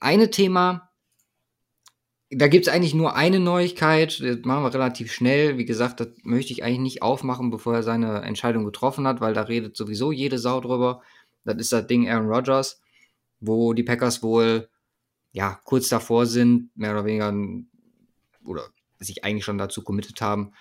Eine 0.00 0.30
Thema, 0.30 0.90
da 2.30 2.48
gibt 2.48 2.66
es 2.66 2.72
eigentlich 2.72 2.94
nur 2.94 3.14
eine 3.14 3.38
Neuigkeit, 3.38 4.18
das 4.20 4.38
machen 4.42 4.64
wir 4.64 4.74
relativ 4.74 5.12
schnell. 5.12 5.58
Wie 5.58 5.64
gesagt, 5.64 6.00
das 6.00 6.08
möchte 6.24 6.52
ich 6.52 6.64
eigentlich 6.64 6.80
nicht 6.80 7.02
aufmachen, 7.02 7.50
bevor 7.50 7.74
er 7.76 7.82
seine 7.84 8.22
Entscheidung 8.22 8.64
getroffen 8.64 9.06
hat, 9.06 9.20
weil 9.20 9.32
da 9.32 9.42
redet 9.42 9.76
sowieso 9.76 10.10
jede 10.10 10.40
Sau 10.40 10.60
drüber. 10.60 11.02
Das 11.44 11.56
ist 11.58 11.72
das 11.72 11.86
Ding 11.86 12.10
Aaron 12.10 12.26
Rodgers, 12.26 12.80
wo 13.38 13.74
die 13.74 13.84
Packers 13.84 14.24
wohl 14.24 14.68
ja 15.38 15.60
kurz 15.62 15.88
davor 15.88 16.26
sind, 16.26 16.76
mehr 16.76 16.90
oder 16.90 17.04
weniger, 17.04 17.32
oder 18.44 18.68
sich 18.98 19.22
eigentlich 19.22 19.44
schon 19.44 19.56
dazu 19.56 19.84
committed 19.84 20.20
haben, 20.20 20.52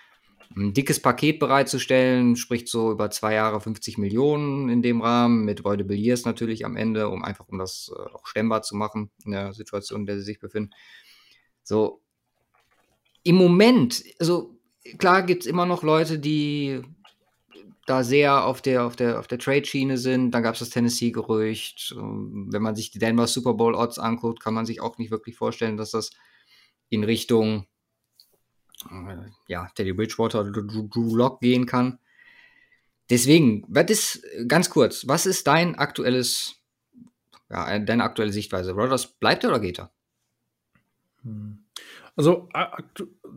ein 0.55 0.73
dickes 0.73 1.01
Paket 1.01 1.39
bereitzustellen, 1.39 2.35
spricht 2.35 2.67
so 2.69 2.91
über 2.91 3.09
zwei 3.09 3.33
Jahre 3.33 3.59
50 3.59 3.97
Millionen 3.97 4.69
in 4.69 4.83
dem 4.83 5.01
Rahmen, 5.01 5.45
mit 5.45 5.63
Voidable 5.63 5.95
Years 5.95 6.25
natürlich 6.25 6.63
am 6.63 6.77
Ende, 6.77 7.09
um 7.09 7.23
einfach 7.23 7.47
um 7.47 7.57
das 7.57 7.91
äh, 7.91 7.99
auch 8.13 8.27
stemmbar 8.27 8.61
zu 8.61 8.75
machen 8.75 9.09
in 9.25 9.31
der 9.31 9.53
Situation, 9.53 10.01
in 10.01 10.05
der 10.05 10.19
sie 10.19 10.25
sich 10.25 10.39
befinden. 10.39 10.69
So, 11.63 12.01
im 13.23 13.35
Moment, 13.35 14.03
also 14.19 14.57
klar 14.99 15.23
gibt 15.23 15.41
es 15.41 15.47
immer 15.47 15.65
noch 15.65 15.81
Leute, 15.81 16.19
die 16.19 16.81
da 17.87 18.03
sehr 18.03 18.45
auf 18.45 18.61
der, 18.61 18.85
auf 18.85 18.95
der, 18.95 19.17
auf 19.17 19.27
der 19.27 19.39
Trade-Schiene 19.39 19.97
sind. 19.97 20.31
Dann 20.31 20.43
gab 20.43 20.53
es 20.53 20.59
das 20.59 20.69
Tennessee-Gerücht. 20.69 21.95
Ähm, 21.97 22.47
wenn 22.51 22.61
man 22.61 22.75
sich 22.75 22.91
die 22.91 22.99
Denver 22.99 23.27
Super 23.27 23.53
Bowl-Odds 23.53 23.97
anguckt, 23.97 24.41
kann 24.41 24.53
man 24.53 24.65
sich 24.65 24.81
auch 24.81 24.97
nicht 24.97 25.09
wirklich 25.09 25.37
vorstellen, 25.37 25.77
dass 25.77 25.91
das 25.91 26.11
in 26.89 27.05
Richtung 27.05 27.65
äh, 28.91 29.17
ja, 29.47 29.69
Teddy 29.73 29.93
Bridgewater 29.93 30.41
oder 30.41 30.51
Drew 30.51 31.15
Lock 31.15 31.39
gehen 31.39 31.65
kann. 31.65 31.97
Deswegen, 33.09 33.63
was 33.69 33.89
ist, 33.89 34.21
ganz 34.49 34.69
kurz, 34.69 35.07
was 35.07 35.25
ist 35.25 35.47
dein 35.47 35.75
aktuelles, 35.75 36.55
ja, 37.49 37.79
deine 37.79 38.03
aktuelle 38.03 38.33
Sichtweise? 38.33 38.73
Rodgers 38.73 39.07
bleibt 39.07 39.45
er 39.45 39.51
oder 39.51 39.61
geht 39.61 39.79
er? 39.79 39.91
Hm. 41.23 41.63
Also, 42.17 42.49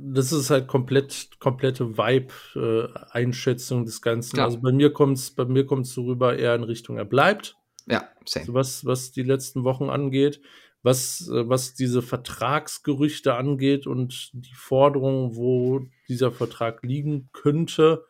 das 0.03 0.33
ist 0.33 0.51
halt 0.51 0.67
komplett, 0.67 1.29
komplette 1.39 1.97
Vibe-Einschätzung 1.97 3.85
des 3.85 4.03
Ganzen. 4.03 4.35
Klar. 4.35 4.47
Also 4.47 4.61
bei 4.61 4.73
mir 4.73 4.93
kommt 4.93 5.19
es 5.19 5.31
bei 5.31 5.45
mir 5.45 5.67
kommt's 5.67 5.93
so 5.93 6.07
rüber 6.07 6.37
eher 6.37 6.57
in 6.57 6.65
Richtung, 6.65 6.97
er 6.97 7.05
bleibt. 7.05 7.57
Ja, 7.87 8.09
same. 8.25 8.47
So 8.47 8.55
was, 8.55 8.85
was 8.85 9.13
die 9.13 9.23
letzten 9.23 9.63
Wochen 9.65 9.91
angeht 9.91 10.41
was, 10.83 11.29
äh, 11.29 11.49
was 11.49 11.75
diese 11.75 12.03
Vertragsgerüchte 12.03 13.35
angeht 13.35 13.87
und 13.87 14.31
die 14.33 14.55
Forderung, 14.55 15.37
wo 15.37 15.87
dieser 16.09 16.33
Vertrag 16.33 16.83
liegen 16.83 17.29
könnte. 17.33 18.05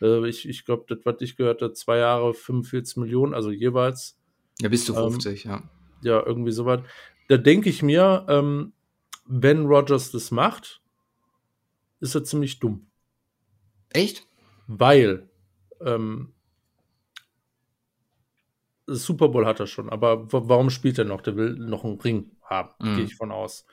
Äh, 0.00 0.28
ich 0.28 0.48
ich 0.48 0.64
glaube, 0.64 0.84
das, 0.88 0.98
was 1.04 1.16
ich 1.20 1.36
gehört 1.36 1.62
habe, 1.62 1.72
zwei 1.74 1.98
Jahre 1.98 2.34
45 2.34 2.96
Millionen, 2.96 3.34
also 3.34 3.50
jeweils. 3.50 4.18
Ja, 4.60 4.68
bis 4.68 4.84
zu 4.84 4.94
50, 4.94 5.44
ähm, 5.44 5.50
ja. 5.50 5.62
Ja, 6.02 6.26
irgendwie 6.26 6.52
so 6.52 6.66
was. 6.66 6.80
Da 7.28 7.36
denke 7.36 7.68
ich 7.68 7.82
mir, 7.82 8.24
ähm, 8.28 8.72
wenn 9.26 9.66
Rogers 9.66 10.10
das 10.10 10.30
macht, 10.30 10.80
ist 12.00 12.14
er 12.14 12.24
ziemlich 12.24 12.58
dumm. 12.58 12.86
Echt? 13.90 14.26
Weil 14.66 15.28
ähm, 15.80 16.32
Super 18.86 19.28
Bowl 19.28 19.46
hat 19.46 19.60
er 19.60 19.66
schon, 19.66 19.90
aber 19.90 20.30
warum 20.32 20.70
spielt 20.70 20.98
er 20.98 21.04
noch? 21.04 21.20
Der 21.20 21.36
will 21.36 21.54
noch 21.54 21.84
einen 21.84 22.00
Ring 22.00 22.30
haben, 22.42 22.70
mhm. 22.78 22.96
gehe 22.96 23.04
ich 23.04 23.16
von 23.16 23.32
aus. 23.32 23.66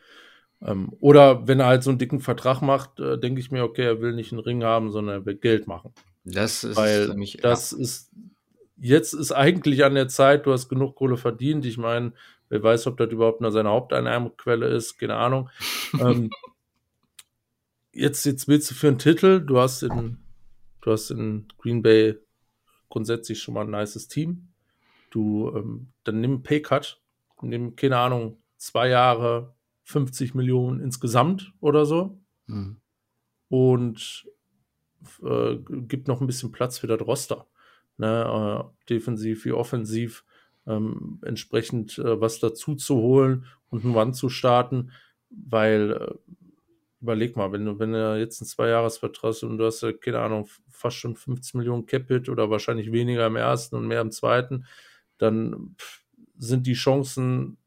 Ähm, 0.62 0.94
oder 1.00 1.48
wenn 1.48 1.60
er 1.60 1.68
halt 1.68 1.84
so 1.84 1.90
einen 1.90 2.00
dicken 2.00 2.20
Vertrag 2.20 2.62
macht, 2.62 3.00
äh, 3.00 3.20
denke 3.20 3.40
ich 3.40 3.52
mir, 3.52 3.64
okay, 3.64 3.84
er 3.84 4.02
will 4.02 4.14
nicht 4.14 4.32
einen 4.32 4.42
Ring 4.42 4.64
haben, 4.64 4.92
sondern 4.92 5.22
er 5.22 5.26
will 5.26 5.36
Geld 5.36 5.68
machen. 5.68 5.94
Das 6.24 6.64
ist 6.64 6.78
Weil 6.78 7.10
nämlich, 7.10 7.38
das 7.42 7.72
ja. 7.72 7.80
ist 7.80 8.12
jetzt 8.78 9.14
ist 9.14 9.32
eigentlich 9.32 9.84
an 9.84 9.96
der 9.96 10.08
Zeit, 10.08 10.46
du 10.46 10.52
hast 10.52 10.70
genug 10.70 10.96
Kohle 10.96 11.18
verdient. 11.18 11.66
Ich 11.66 11.78
meine, 11.78 12.14
wer 12.54 12.62
weiß, 12.62 12.86
ob 12.86 12.98
das 12.98 13.12
überhaupt 13.12 13.42
nur 13.42 13.52
seine 13.52 13.70
Haupteinnahmequelle 13.70 14.68
ist, 14.68 15.00
keine 15.00 15.16
Ahnung. 15.16 15.50
ähm, 16.00 16.30
jetzt, 17.92 18.26
jetzt 18.26 18.48
willst 18.48 18.70
du 18.70 18.76
für 18.76 18.90
einen 18.90 19.00
Titel, 19.00 19.42
du 19.44 19.58
hast 19.60 19.82
in, 19.82 20.20
du 20.82 20.92
hast 20.92 21.10
in 21.10 21.48
Green 21.58 21.82
Bay 21.82 22.20
grundsätzlich 22.90 23.42
schon 23.42 23.56
mal 23.56 23.66
ein 23.66 23.72
nices 23.72 24.08
Team. 24.08 24.50
Du, 25.10 25.52
ähm, 25.56 25.88
dann 26.04 26.22
nimm 26.22 26.44
Paycut, 26.44 27.02
nimm, 27.42 27.76
keine 27.76 27.98
Ahnung, 27.98 28.38
zwei 28.58 28.88
Jahre 28.88 29.56
50 29.86 30.36
Millionen 30.36 30.80
insgesamt 30.80 31.54
oder 31.60 31.88
so. 31.88 32.20
Mhm. 32.46 32.78
Und 33.50 34.28
äh, 35.24 35.56
gibt 35.88 36.08
noch 36.08 36.22
ein 36.22 36.28
bisschen 36.28 36.52
Platz 36.52 36.78
für 36.78 36.88
das 36.88 37.02
Roster. 37.02 37.48
Ne, 37.98 38.70
äh, 38.70 38.90
defensiv 38.90 39.46
wie 39.46 39.54
offensiv 39.54 40.24
ähm, 40.68 41.20
entsprechend 41.24 41.98
äh, 41.98 42.20
was 42.20 42.40
dazu 42.40 42.76
zu 42.76 42.96
holen 42.96 43.46
und 43.70 43.84
einen 43.84 43.96
Wand 43.96 44.16
zu 44.16 44.30
starten, 44.30 44.92
weil 45.30 45.92
äh, 45.92 46.34
überleg 47.02 47.36
mal, 47.36 47.52
wenn 47.52 47.66
du, 47.66 47.80
wenn 47.80 47.92
du 47.92 48.18
jetzt 48.18 48.42
einen 48.42 48.48
Zweijahresvertrag 48.48 49.32
hast 49.32 49.44
und 49.44 49.58
du 49.58 49.66
hast, 49.66 49.86
keine 50.02 50.20
Ahnung, 50.20 50.48
fast 50.70 50.98
schon 50.98 51.16
50 51.16 51.56
Millionen 51.56 51.86
Capit 51.86 52.30
oder 52.30 52.50
wahrscheinlich 52.50 52.92
weniger 52.92 53.28
im 53.28 53.36
ersten 53.36 53.76
und 53.76 53.88
mehr 53.88 54.02
im 54.02 54.12
zweiten, 54.12 54.66
dann 55.18 55.76
sind 56.38 56.66
die 56.66 56.74
Chancen 56.74 57.58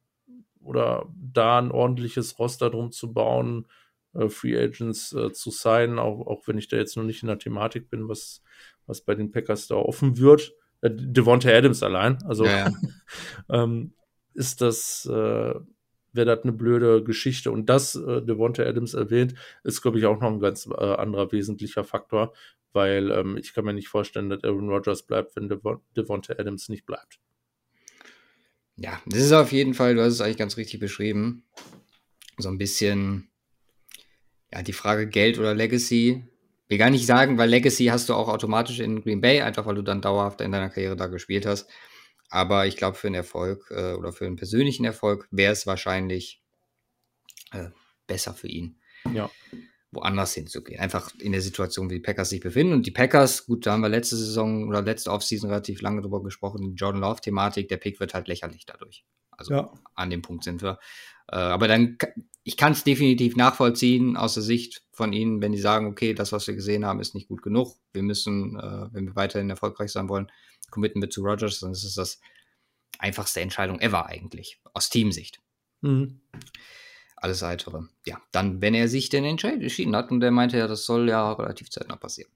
oder 0.61 1.07
da 1.15 1.59
ein 1.59 1.71
ordentliches 1.71 2.38
Roster 2.38 2.71
drum 2.71 2.93
zu 2.93 3.12
bauen, 3.12 3.67
äh, 4.15 4.29
Free 4.29 4.59
Agents 4.59 5.12
äh, 5.12 5.33
zu 5.33 5.50
sein, 5.50 5.99
auch, 5.99 6.26
auch 6.26 6.49
wenn 6.49 6.59
ich 6.59 6.69
da 6.69 6.76
jetzt 6.76 6.97
noch 6.97 7.05
nicht 7.05 7.23
in 7.23 7.29
der 7.29 7.38
Thematik 7.38 7.91
bin, 7.91 8.09
was, 8.09 8.43
was 8.87 9.03
bei 9.03 9.15
den 9.15 9.31
Packers 9.31 9.67
da 9.67 9.76
offen 9.76 10.19
wird. 10.19 10.55
Äh, 10.87 10.90
Devonta 10.95 11.50
Adams 11.50 11.83
allein, 11.83 12.23
also 12.25 12.45
ja, 12.45 12.69
ja. 12.69 12.73
ähm, 13.64 13.93
ist 14.35 14.61
das, 14.61 15.07
äh, 15.07 15.11
wäre 16.12 16.37
das 16.37 16.43
eine 16.43 16.52
blöde 16.52 17.02
Geschichte. 17.02 17.50
Und 17.50 17.66
das, 17.66 17.95
äh, 17.95 18.23
Devonta 18.23 18.62
Adams 18.62 18.95
erwähnt, 18.95 19.35
ist, 19.64 19.83
glaube 19.83 19.99
ich, 19.99 20.07
auch 20.07 20.21
noch 20.21 20.31
ein 20.31 20.40
ganz 20.40 20.66
äh, 20.66 20.73
anderer 20.73 21.33
wesentlicher 21.33 21.85
Faktor, 21.85 22.33
weil 22.73 23.11
ähm, 23.11 23.37
ich 23.37 23.55
kann 23.55 23.64
mir 23.64 23.73
nicht 23.73 23.88
vorstellen, 23.88 24.28
dass 24.28 24.45
Aaron 24.45 24.69
Rodgers 24.69 25.02
bleibt, 25.02 25.37
wenn 25.37 25.49
Devon 25.49 25.81
Devonta 25.97 26.35
Adams 26.35 26.69
nicht 26.69 26.87
bleibt. 26.87 27.19
Ja, 28.76 29.00
das 29.07 29.21
ist 29.21 29.33
auf 29.33 29.52
jeden 29.52 29.73
Fall, 29.73 29.95
du 29.95 30.02
hast 30.02 30.12
es 30.12 30.21
eigentlich 30.21 30.37
ganz 30.37 30.59
richtig 30.59 30.81
beschrieben. 30.81 31.45
So 32.37 32.50
ein 32.50 32.59
bisschen, 32.59 33.31
ja, 34.52 34.62
die 34.62 34.75
Frage 34.75 35.09
Geld 35.09 35.38
oder 35.38 35.55
Legacy. 35.55 36.26
Will 36.68 36.78
gar 36.78 36.90
nicht 36.90 37.06
sagen, 37.06 37.38
weil 37.38 37.49
Legacy 37.49 37.87
hast 37.87 38.08
du 38.08 38.14
auch 38.14 38.28
automatisch 38.28 38.80
in 38.80 39.02
Green 39.02 39.20
Bay, 39.20 39.40
einfach 39.42 39.66
weil 39.66 39.76
du 39.76 39.82
dann 39.82 40.00
dauerhaft 40.00 40.40
in 40.40 40.52
deiner 40.52 40.70
Karriere 40.70 40.96
da 40.96 41.06
gespielt 41.06 41.46
hast. 41.46 41.68
Aber 42.28 42.66
ich 42.66 42.76
glaube, 42.76 42.96
für 42.96 43.06
einen 43.06 43.14
Erfolg 43.14 43.70
äh, 43.70 43.92
oder 43.92 44.12
für 44.12 44.26
einen 44.26 44.37
persönlichen 44.37 44.85
Erfolg 44.85 45.28
wäre 45.30 45.52
es 45.52 45.66
wahrscheinlich 45.66 46.42
äh, 47.52 47.68
besser 48.06 48.35
für 48.35 48.49
ihn. 48.49 48.80
Ja 49.12 49.30
woanders 49.96 50.35
hinzugehen. 50.35 50.80
Einfach 50.80 51.11
in 51.18 51.32
der 51.32 51.40
Situation, 51.40 51.90
wie 51.90 51.94
die 51.94 52.00
Packers 52.00 52.28
sich 52.28 52.40
befinden. 52.40 52.75
Und 52.75 52.87
die 52.87 52.92
Packers, 52.92 53.46
gut, 53.46 53.66
da 53.66 53.73
haben 53.73 53.80
wir 53.80 53.88
letzte 53.88 54.16
Saison 54.16 54.68
oder 54.68 54.82
letzte 54.82 55.11
Offseason 55.11 55.50
relativ 55.50 55.80
lange 55.80 56.02
drüber 56.02 56.23
gesprochen, 56.23 56.61
die 56.61 56.75
Jordan 56.75 57.00
Love-Thematik, 57.00 57.68
der 57.68 57.78
Pick 57.78 57.99
wird 57.99 58.14
halt 58.14 58.28
lächerlich 58.28 58.66
dadurch. 58.66 59.04
Also 59.30 59.54
ja. 59.54 59.73
an 59.94 60.11
dem 60.11 60.23
Punkt 60.23 60.44
sind 60.44 60.62
wir. 60.62 60.78
Äh, 61.28 61.37
aber 61.37 61.66
dann, 61.66 61.99
ich 62.47 62.57
kann 62.57 62.73
es 62.73 62.85
definitiv 62.85 63.37
nachvollziehen 63.37 64.17
aus 64.17 64.35
der 64.35 64.43
Sicht 64.43 64.83
von 64.93 65.12
Ihnen, 65.12 65.43
wenn 65.43 65.53
die 65.53 65.59
sagen, 65.59 65.87
okay, 65.87 66.15
das, 66.15 66.33
was 66.33 66.47
wir 66.47 66.55
gesehen 66.55 66.87
haben, 66.87 67.00
ist 67.00 67.15
nicht 67.15 67.29
gut 67.29 67.43
genug. 67.43 67.76
Wir 67.93 68.03
müssen, 68.03 68.59
äh, 68.59 68.88
wenn 68.93 69.07
wir 69.07 69.17
weiterhin 69.17 69.50
erfolgreich 69.50 69.91
sein 69.91 70.09
wollen, 70.09 70.31
committen 70.71 71.03
wir 71.03 71.11
zu 71.11 71.23
Rogers, 71.23 71.61
dann 71.61 71.73
ist 71.73 71.85
es 71.85 71.95
das 71.95 72.21
einfachste 72.99 73.41
Entscheidung 73.41 73.81
ever 73.81 74.07
eigentlich, 74.07 74.61
aus 74.73 74.88
Teamsicht. 74.88 75.41
Mhm 75.83 76.21
alles 77.17 77.43
weitere. 77.43 77.83
Ja, 78.07 78.21
dann, 78.31 78.61
wenn 78.61 78.75
er 78.75 78.88
sich 78.88 79.09
denn 79.09 79.25
entschieden 79.25 79.97
hat 79.97 80.11
und 80.11 80.21
der 80.21 80.31
meinte 80.31 80.59
ja, 80.59 80.69
das 80.69 80.85
soll 80.85 81.09
ja 81.09 81.33
relativ 81.33 81.71
zeitnah 81.71 81.97
passieren. 81.97 82.31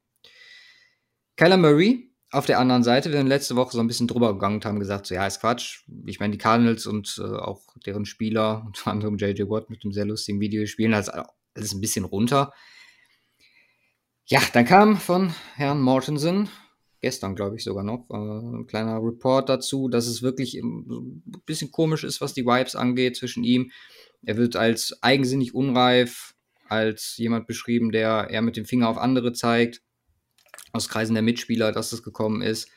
Kyler 1.36 1.56
Murray 1.56 2.09
auf 2.32 2.46
der 2.46 2.58
anderen 2.58 2.82
Seite, 2.82 3.10
wir 3.10 3.18
sind 3.18 3.26
letzte 3.26 3.56
Woche 3.56 3.72
so 3.72 3.80
ein 3.80 3.86
bisschen 3.86 4.06
drüber 4.06 4.32
gegangen 4.32 4.56
und 4.56 4.64
haben 4.64 4.78
gesagt, 4.78 5.06
so 5.06 5.14
ja, 5.14 5.26
ist 5.26 5.40
Quatsch. 5.40 5.84
Ich 6.06 6.20
meine, 6.20 6.32
die 6.32 6.38
Cardinals 6.38 6.86
und 6.86 7.20
äh, 7.22 7.26
auch 7.26 7.62
deren 7.86 8.04
Spieler, 8.04 8.62
unter 8.66 8.90
anderem 8.90 9.16
JJ 9.16 9.42
Watt 9.48 9.70
mit 9.70 9.84
einem 9.84 9.92
sehr 9.92 10.06
lustigen 10.06 10.40
Video, 10.40 10.64
spielen 10.66 10.92
das 10.92 11.08
alles 11.08 11.72
ein 11.72 11.80
bisschen 11.80 12.04
runter. 12.04 12.52
Ja, 14.26 14.40
dann 14.52 14.64
kam 14.64 14.96
von 14.96 15.34
Herrn 15.56 15.80
Mortensen, 15.82 16.48
gestern 17.00 17.34
glaube 17.34 17.56
ich 17.56 17.64
sogar 17.64 17.82
noch, 17.82 18.08
äh, 18.10 18.14
ein 18.14 18.66
kleiner 18.66 19.02
Report 19.02 19.48
dazu, 19.48 19.88
dass 19.88 20.06
es 20.06 20.22
wirklich 20.22 20.54
ein 20.54 21.22
bisschen 21.46 21.72
komisch 21.72 22.04
ist, 22.04 22.20
was 22.20 22.32
die 22.32 22.46
Vibes 22.46 22.76
angeht 22.76 23.16
zwischen 23.16 23.42
ihm 23.42 23.72
er 24.22 24.36
wird 24.36 24.56
als 24.56 25.02
eigensinnig 25.02 25.54
unreif, 25.54 26.34
als 26.68 27.16
jemand 27.16 27.46
beschrieben, 27.46 27.90
der 27.90 28.28
eher 28.30 28.42
mit 28.42 28.56
dem 28.56 28.64
Finger 28.64 28.88
auf 28.88 28.98
andere 28.98 29.32
zeigt, 29.32 29.82
aus 30.72 30.88
Kreisen 30.88 31.14
der 31.14 31.22
Mitspieler, 31.22 31.72
dass 31.72 31.92
es 31.92 32.02
gekommen 32.02 32.42
ist. 32.42 32.68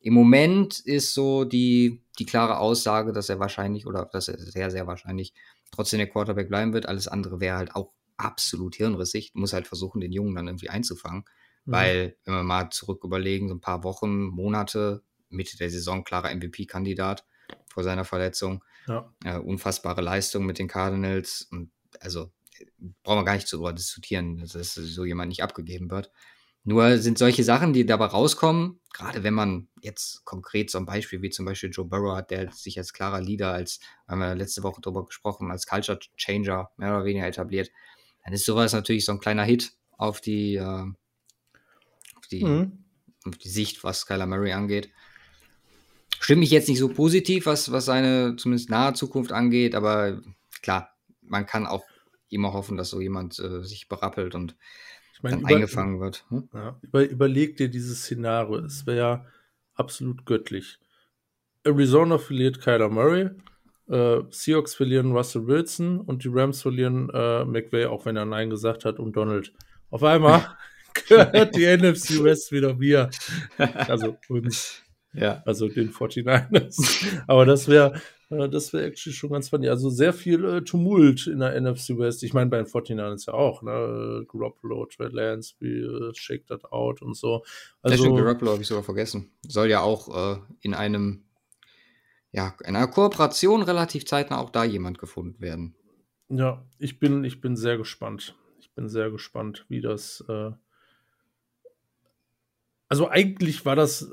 Im 0.00 0.14
Moment 0.14 0.78
ist 0.80 1.14
so 1.14 1.44
die, 1.44 2.02
die 2.18 2.26
klare 2.26 2.58
Aussage, 2.58 3.12
dass 3.12 3.28
er 3.28 3.40
wahrscheinlich 3.40 3.86
oder 3.86 4.08
dass 4.12 4.28
er 4.28 4.38
sehr, 4.38 4.70
sehr 4.70 4.86
wahrscheinlich 4.86 5.34
trotzdem 5.72 5.98
der 5.98 6.08
Quarterback 6.08 6.48
bleiben 6.48 6.72
wird. 6.72 6.86
Alles 6.86 7.08
andere 7.08 7.40
wäre 7.40 7.56
halt 7.56 7.74
auch 7.74 7.92
absolut 8.16 8.76
hirnrissig. 8.76 9.32
Muss 9.34 9.52
halt 9.52 9.66
versuchen, 9.66 10.00
den 10.00 10.12
Jungen 10.12 10.34
dann 10.34 10.46
irgendwie 10.46 10.70
einzufangen. 10.70 11.24
Mhm. 11.64 11.72
Weil, 11.72 12.16
wenn 12.24 12.34
wir 12.34 12.42
mal 12.42 12.70
zurück 12.70 13.02
überlegen, 13.04 13.48
so 13.48 13.54
ein 13.54 13.60
paar 13.60 13.84
Wochen, 13.84 14.22
Monate, 14.26 15.02
Mitte 15.30 15.56
der 15.56 15.70
Saison, 15.70 16.04
klarer 16.04 16.34
MVP-Kandidat 16.34 17.24
vor 17.66 17.82
seiner 17.82 18.04
Verletzung. 18.04 18.64
Ja. 18.86 19.12
Äh, 19.24 19.38
unfassbare 19.38 20.00
Leistung 20.00 20.46
mit 20.46 20.58
den 20.58 20.68
Cardinals. 20.68 21.48
Und 21.50 21.70
also 22.00 22.30
brauchen 23.02 23.20
wir 23.20 23.24
gar 23.24 23.34
nicht 23.34 23.52
darüber 23.52 23.72
diskutieren, 23.72 24.38
dass 24.38 24.74
so 24.74 25.04
jemand 25.04 25.28
nicht 25.28 25.42
abgegeben 25.42 25.90
wird. 25.90 26.10
Nur 26.68 26.98
sind 26.98 27.16
solche 27.16 27.44
Sachen, 27.44 27.72
die 27.72 27.86
dabei 27.86 28.04
rauskommen, 28.04 28.78
gerade 28.92 29.22
wenn 29.22 29.32
man 29.32 29.68
jetzt 29.80 30.26
konkret 30.26 30.70
so 30.70 30.76
ein 30.76 30.84
Beispiel 30.84 31.22
wie 31.22 31.30
zum 31.30 31.46
Beispiel 31.46 31.70
Joe 31.72 31.86
Burrow 31.86 32.14
hat, 32.14 32.30
der 32.30 32.52
sich 32.52 32.76
als 32.76 32.92
klarer 32.92 33.22
Leader, 33.22 33.52
als, 33.52 33.80
haben 34.06 34.18
wir 34.20 34.34
letzte 34.34 34.62
Woche 34.62 34.82
darüber 34.82 35.06
gesprochen, 35.06 35.50
als 35.50 35.66
Culture 35.66 35.98
Changer 36.18 36.70
mehr 36.76 36.90
oder 36.94 37.06
weniger 37.06 37.26
etabliert, 37.26 37.70
dann 38.22 38.34
ist 38.34 38.44
sowas 38.44 38.74
natürlich 38.74 39.06
so 39.06 39.12
ein 39.12 39.18
kleiner 39.18 39.44
Hit 39.44 39.72
auf 39.92 40.20
die, 40.20 40.56
äh, 40.56 40.84
auf 42.16 42.26
die, 42.30 42.44
Mhm. 42.44 42.84
auf 43.24 43.38
die 43.38 43.48
Sicht, 43.48 43.82
was 43.82 44.04
Kyler 44.04 44.26
Murray 44.26 44.52
angeht. 44.52 44.90
Stimmt 46.20 46.40
mich 46.40 46.50
jetzt 46.50 46.68
nicht 46.68 46.80
so 46.80 46.90
positiv, 46.90 47.46
was, 47.46 47.72
was 47.72 47.86
seine 47.86 48.36
zumindest 48.36 48.68
nahe 48.68 48.92
Zukunft 48.92 49.32
angeht, 49.32 49.74
aber 49.74 50.20
klar, 50.60 50.94
man 51.22 51.46
kann 51.46 51.66
auch 51.66 51.86
immer 52.28 52.52
hoffen, 52.52 52.76
dass 52.76 52.90
so 52.90 53.00
jemand 53.00 53.38
äh, 53.38 53.64
sich 53.64 53.88
berappelt 53.88 54.34
und 54.34 54.54
Ich 55.18 55.22
meine, 55.24 55.40
über, 55.40 55.48
eingefangen 55.48 55.98
wird. 55.98 56.24
Hm? 56.28 56.48
ja, 56.54 56.78
über, 56.80 57.08
überleg 57.08 57.56
dir 57.56 57.68
dieses 57.68 58.02
Szenario. 58.02 58.58
Es 58.58 58.86
wäre 58.86 58.96
ja 58.96 59.26
absolut 59.74 60.24
göttlich. 60.24 60.78
Arizona 61.64 62.18
verliert 62.18 62.60
Kyler 62.60 62.88
Murray, 62.88 63.30
äh, 63.88 64.20
Seahawks 64.30 64.76
verlieren 64.76 65.10
Russell 65.10 65.48
Wilson 65.48 65.98
und 65.98 66.22
die 66.22 66.28
Rams 66.30 66.62
verlieren 66.62 67.10
äh, 67.12 67.44
McVay, 67.44 67.86
auch 67.86 68.06
wenn 68.06 68.14
er 68.14 68.26
Nein 68.26 68.48
gesagt 68.48 68.84
hat, 68.84 69.00
und 69.00 69.16
Donald. 69.16 69.52
Auf 69.90 70.04
einmal 70.04 70.56
gehört 71.08 71.56
die 71.56 71.66
NFC 71.66 72.22
West 72.22 72.52
wieder 72.52 72.74
mir. 72.74 73.10
Also 73.58 74.16
uns. 74.28 74.84
Ja. 75.14 75.42
also 75.46 75.68
den 75.68 75.90
49ers. 75.90 77.22
Aber 77.26 77.44
das 77.44 77.66
wäre 77.66 78.00
das 78.30 78.72
wäre 78.72 78.84
actually 78.84 79.14
schon 79.14 79.30
ganz 79.30 79.48
funny. 79.48 79.68
Also 79.68 79.88
sehr 79.88 80.12
viel 80.12 80.44
äh, 80.44 80.62
Tumult 80.62 81.26
in 81.26 81.38
der 81.38 81.58
NFC 81.58 81.96
West. 81.96 82.22
Ich 82.22 82.34
meine, 82.34 82.50
bei 82.50 82.58
den 82.58 82.66
49ers 82.66 83.26
ja 83.26 83.32
auch, 83.32 83.62
ne? 83.62 84.24
Garoppolo, 84.28 84.84
Trey 84.86 85.08
Lance, 85.08 85.54
wie 85.60 85.80
äh, 85.80 86.12
Shake 86.14 86.46
That 86.48 86.70
Out 86.70 87.00
und 87.00 87.16
so. 87.16 87.36
Also, 87.36 87.44
das 87.82 87.94
stimmt, 87.94 88.12
Also, 88.12 88.24
Garoppolo 88.24 88.52
habe 88.52 88.62
ich 88.62 88.68
sogar 88.68 88.84
vergessen. 88.84 89.30
Soll 89.46 89.68
ja 89.68 89.80
auch 89.80 90.36
äh, 90.36 90.40
in 90.60 90.74
einem, 90.74 91.24
ja, 92.30 92.54
in 92.64 92.76
einer 92.76 92.88
Kooperation 92.88 93.62
relativ 93.62 94.04
zeitnah 94.04 94.38
auch 94.38 94.50
da 94.50 94.64
jemand 94.64 94.98
gefunden 94.98 95.40
werden. 95.40 95.74
ja, 96.28 96.62
ich 96.78 96.98
bin, 96.98 97.24
ich 97.24 97.40
bin 97.40 97.56
sehr 97.56 97.78
gespannt. 97.78 98.36
Ich 98.60 98.74
bin 98.74 98.90
sehr 98.90 99.10
gespannt, 99.10 99.64
wie 99.68 99.80
das. 99.80 100.22
Äh 100.28 100.50
also 102.88 103.08
eigentlich 103.08 103.64
war 103.64 103.76
das 103.76 104.12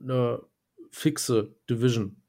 eine 0.00 0.42
fixe 0.90 1.54
Division. 1.68 2.22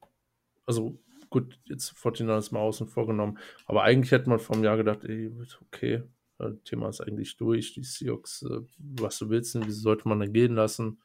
Also 0.68 1.00
gut, 1.30 1.60
jetzt 1.66 1.94
49ers 1.94 2.54
mal 2.54 2.60
außen 2.60 2.88
vorgenommen. 2.88 3.40
Aber 3.66 3.84
eigentlich 3.84 4.12
hätte 4.12 4.30
man 4.30 4.40
vom 4.40 4.64
Jahr 4.64 4.78
gedacht, 4.78 5.04
ey, 5.06 5.32
okay, 5.62 6.04
äh, 6.40 6.52
Thema 6.64 6.90
ist 6.90 7.02
eigentlich 7.02 7.38
durch. 7.38 7.74
Die 7.74 7.84
Seahawks, 7.84 8.44
äh, 8.44 8.60
was 8.78 9.18
du 9.18 9.30
willst, 9.30 9.56
wie 9.66 9.72
sollte 9.72 10.08
man 10.08 10.20
denn 10.20 10.34
gehen 10.34 10.54
lassen? 10.56 11.00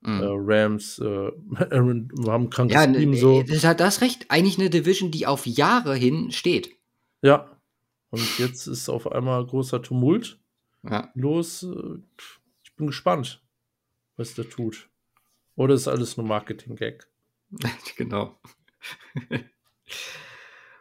Mhm. 0.00 0.20
Äh, 0.20 0.26
Rams, 0.30 0.98
äh, 0.98 1.04
Aaron, 1.70 2.10
wir 2.16 2.32
haben 2.32 2.44
ein 2.44 2.50
krankes 2.50 2.74
ja, 2.74 2.86
Team 2.86 3.10
ne, 3.10 3.16
so. 3.16 3.42
das 3.42 3.64
hat 3.64 3.78
das 3.80 4.00
recht. 4.00 4.26
Eigentlich 4.30 4.58
eine 4.58 4.70
Division, 4.70 5.10
die 5.10 5.26
auf 5.26 5.46
Jahre 5.46 5.94
hin 5.94 6.32
steht. 6.32 6.70
Ja. 7.22 7.56
Und 8.10 8.38
jetzt 8.38 8.66
ist 8.66 8.88
auf 8.88 9.10
einmal 9.10 9.46
großer 9.46 9.80
Tumult 9.80 10.38
Ja. 10.82 11.10
los. 11.14 11.62
Äh, 11.62 11.98
Ich 12.64 12.74
bin 12.76 12.86
gespannt, 12.88 13.42
was 14.16 14.34
der 14.34 14.48
tut. 14.48 14.88
Oder 15.54 15.74
ist 15.74 15.86
alles 15.86 16.16
nur 16.16 16.26
Marketing-Gag? 16.26 17.06
genau. 17.96 18.38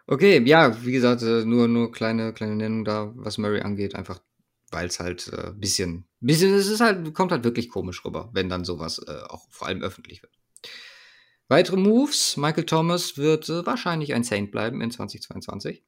okay, 0.07 0.41
ja, 0.45 0.83
wie 0.83 0.91
gesagt, 0.91 1.21
äh, 1.21 1.45
nur, 1.45 1.67
nur 1.67 1.91
kleine, 1.91 2.33
kleine 2.33 2.55
Nennung 2.55 2.85
da, 2.85 3.11
was 3.15 3.37
Murray 3.37 3.61
angeht, 3.61 3.95
einfach 3.95 4.19
weil 4.71 4.87
es 4.87 4.99
halt 4.99 5.31
ein 5.33 5.49
äh, 5.49 5.53
bisschen, 5.53 6.05
bisschen, 6.19 6.53
es 6.53 6.67
ist 6.67 6.79
halt, 6.79 7.13
kommt 7.13 7.31
halt 7.31 7.43
wirklich 7.43 7.69
komisch 7.69 8.03
rüber, 8.05 8.29
wenn 8.33 8.49
dann 8.49 8.65
sowas 8.65 8.99
äh, 8.99 9.21
auch 9.27 9.45
vor 9.49 9.67
allem 9.67 9.81
öffentlich 9.81 10.23
wird. 10.23 10.33
Weitere 11.47 11.75
Moves, 11.75 12.37
Michael 12.37 12.65
Thomas 12.65 13.17
wird 13.17 13.49
äh, 13.49 13.65
wahrscheinlich 13.65 14.13
ein 14.13 14.23
Saint 14.23 14.51
bleiben 14.51 14.81
in 14.81 14.89
2022. 14.89 15.83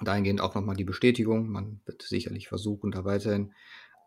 Dahingehend 0.00 0.40
auch 0.40 0.54
nochmal 0.54 0.76
die 0.76 0.84
Bestätigung, 0.84 1.48
man 1.48 1.80
wird 1.84 2.02
sicherlich 2.02 2.48
versuchen, 2.48 2.92
da 2.92 3.04
weiterhin 3.04 3.52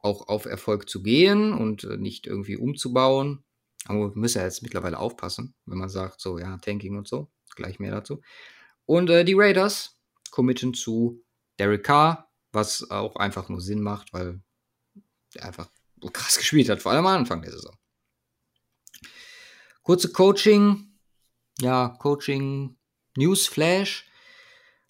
auch 0.02 0.30
auf 0.30 0.46
Erfolg 0.46 0.88
zu 0.88 1.04
gehen 1.04 1.52
und 1.54 1.84
äh, 1.84 1.98
nicht 1.98 2.26
irgendwie 2.28 2.56
umzubauen. 2.56 3.44
Aber 3.86 4.14
wir 4.14 4.18
müssen 4.18 4.40
ja 4.40 4.44
jetzt 4.44 4.62
mittlerweile 4.62 5.00
aufpassen, 5.00 5.56
wenn 5.66 5.78
man 5.78 5.90
sagt, 5.90 6.22
so, 6.22 6.38
ja, 6.38 6.58
Tanking 6.58 6.98
und 6.98 7.08
so. 7.08 7.32
Gleich 7.56 7.80
mehr 7.80 7.92
dazu. 7.92 8.22
Und 8.86 9.10
äh, 9.10 9.26
die 9.26 9.36
Raiders 9.36 10.00
committen 10.32 10.74
zu 10.74 11.24
Derek 11.60 11.84
Carr, 11.84 12.32
was 12.52 12.90
auch 12.90 13.16
einfach 13.16 13.50
nur 13.50 13.62
Sinn 13.62 13.82
macht, 13.82 14.14
weil 14.14 14.42
er 15.36 15.46
einfach 15.46 15.70
krass 16.14 16.38
gespielt 16.38 16.70
hat, 16.70 16.82
vor 16.82 16.92
allem 16.92 17.06
am 17.06 17.20
Anfang 17.20 17.42
der 17.42 17.52
Saison. 17.52 17.76
Kurze 19.84 20.12
Coaching, 20.12 21.00
ja, 21.60 21.90
Coaching 22.00 22.78
Newsflash. 23.18 24.06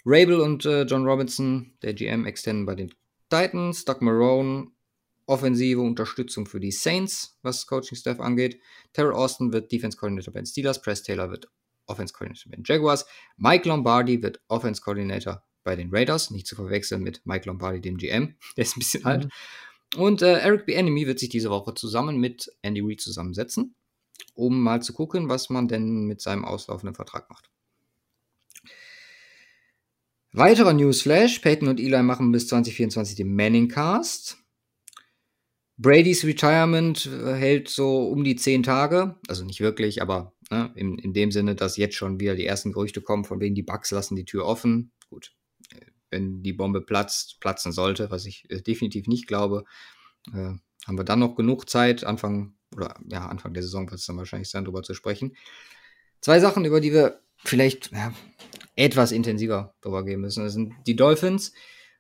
Rabel 0.06 0.40
und 0.40 0.66
äh, 0.66 0.84
John 0.84 1.06
Robinson, 1.06 1.78
der 1.82 1.94
GM, 1.94 2.26
extenden 2.26 2.66
bei 2.66 2.76
den 2.76 2.94
Titans. 3.30 3.86
Doug 3.86 4.02
Marone 4.02 4.72
offensive 5.30 5.80
Unterstützung 5.80 6.48
für 6.48 6.60
die 6.60 6.72
Saints, 6.72 7.38
was 7.44 7.68
Coaching-Staff 7.68 8.20
angeht. 8.20 8.60
Terrell 8.94 9.14
Austin 9.14 9.54
wird 9.54 9.72
Defense-Coordinator 9.72 10.34
bei 10.34 10.40
den 10.42 10.48
Steelers. 10.48 10.82
Press 10.82 11.04
Taylor 11.04 11.30
wird 11.30 11.48
Offense-Coordinator 11.86 12.50
bei 12.50 12.56
den 12.56 12.64
Jaguars. 12.66 13.06
Mike 13.38 13.70
Lombardi 13.70 14.24
wird 14.24 14.42
Offense-Coordinator 14.48 15.44
bei 15.64 15.76
den 15.76 15.90
Raiders. 15.94 16.32
Nicht 16.32 16.48
zu 16.48 16.56
verwechseln 16.56 17.04
mit 17.04 17.22
Mike 17.26 17.46
Lombardi, 17.48 17.80
dem 17.80 17.98
GM. 17.98 18.36
Der 18.58 18.64
ist 18.64 18.76
ein 18.76 18.80
bisschen 18.80 19.02
Mhm. 19.04 19.08
alt. 19.08 19.30
Und 19.96 20.22
äh, 20.24 20.40
Eric 20.40 20.66
B. 20.66 20.74
Enemy 20.74 21.06
wird 21.06 21.20
sich 21.20 21.30
diese 21.30 21.52
Woche 21.52 21.76
zusammen 21.76 22.18
mit 22.18 22.52
Andy 22.64 22.82
Reid 22.84 23.00
zusammensetzen, 23.00 23.76
um 24.34 24.60
mal 24.62 24.82
zu 24.82 24.94
gucken, 24.94 25.30
was 25.30 25.52
man 25.52 25.68
denn 25.68 26.06
mit 26.06 26.22
seinem 26.22 26.44
auslaufenden 26.44 26.96
Vertrag 26.96 27.30
macht. 27.30 27.52
Weiterer 30.32 30.74
Newsflash: 30.74 31.40
Peyton 31.40 31.68
und 31.68 31.80
Eli 31.80 32.02
machen 32.02 32.32
bis 32.32 32.48
2024 32.48 33.16
den 33.16 33.36
Manning 33.36 33.68
Cast. 33.68 34.39
Brady's 35.82 36.26
Retirement 36.26 37.06
äh, 37.06 37.34
hält 37.36 37.70
so 37.70 38.10
um 38.10 38.26
die 38.26 38.36
zehn 38.36 38.64
Tage. 38.64 39.16
Also 39.30 39.46
nicht 39.46 39.62
wirklich, 39.62 40.02
aber 40.02 40.34
ne, 40.52 40.72
in, 40.76 40.98
in 40.98 41.14
dem 41.14 41.32
Sinne, 41.32 41.56
dass 41.56 41.78
jetzt 41.78 41.96
schon 41.96 42.20
wieder 42.20 42.36
die 42.36 42.46
ersten 42.46 42.74
Gerüchte 42.74 43.02
kommen, 43.02 43.24
von 43.24 43.40
wegen 43.40 43.56
die 43.56 43.64
Bugs 43.64 43.90
lassen 43.92 44.18
die 44.18 44.26
Tür 44.26 44.46
offen. 44.46 44.92
Gut, 45.10 45.34
äh, 45.74 45.86
wenn 46.12 46.44
die 46.44 46.52
Bombe 46.52 46.82
platzt, 46.82 47.40
platzen 47.40 47.72
sollte, 47.72 48.12
was 48.12 48.26
ich 48.26 48.44
äh, 48.52 48.62
definitiv 48.62 49.08
nicht 49.08 49.26
glaube, 49.26 49.64
äh, 50.34 50.52
haben 50.86 50.98
wir 50.98 51.06
dann 51.06 51.20
noch 51.20 51.36
genug 51.36 51.70
Zeit, 51.70 52.04
Anfang 52.04 52.56
oder 52.76 52.96
ja, 53.08 53.26
Anfang 53.28 53.54
der 53.54 53.64
Saison 53.64 53.90
wird 53.90 54.02
es 54.02 54.06
dann 54.06 54.18
wahrscheinlich 54.18 54.50
sein, 54.50 54.66
darüber 54.66 54.84
zu 54.84 54.94
sprechen. 54.94 55.38
Zwei 56.20 56.42
Sachen, 56.42 56.66
über 56.66 56.82
die 56.82 56.92
wir 56.92 57.22
vielleicht 57.38 57.94
ja, 57.94 58.14
etwas 58.76 59.14
intensiver 59.14 59.76
drüber 59.80 60.04
gehen 60.04 60.20
müssen. 60.20 60.44
Das 60.44 60.54
sind 60.54 60.74
die 60.88 60.98
Dolphins, 60.98 61.54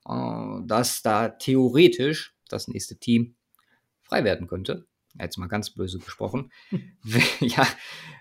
äh, 0.05 0.59
dass 0.65 1.01
da 1.01 1.29
theoretisch 1.29 2.35
das 2.49 2.67
nächste 2.67 2.97
Team 2.97 3.35
frei 4.09 4.23
werden 4.23 4.47
könnte. 4.47 4.87
Jetzt 5.19 5.37
mal 5.37 5.47
ganz 5.47 5.71
böse 5.71 5.97
gesprochen. 5.99 6.51
ja, 7.39 7.67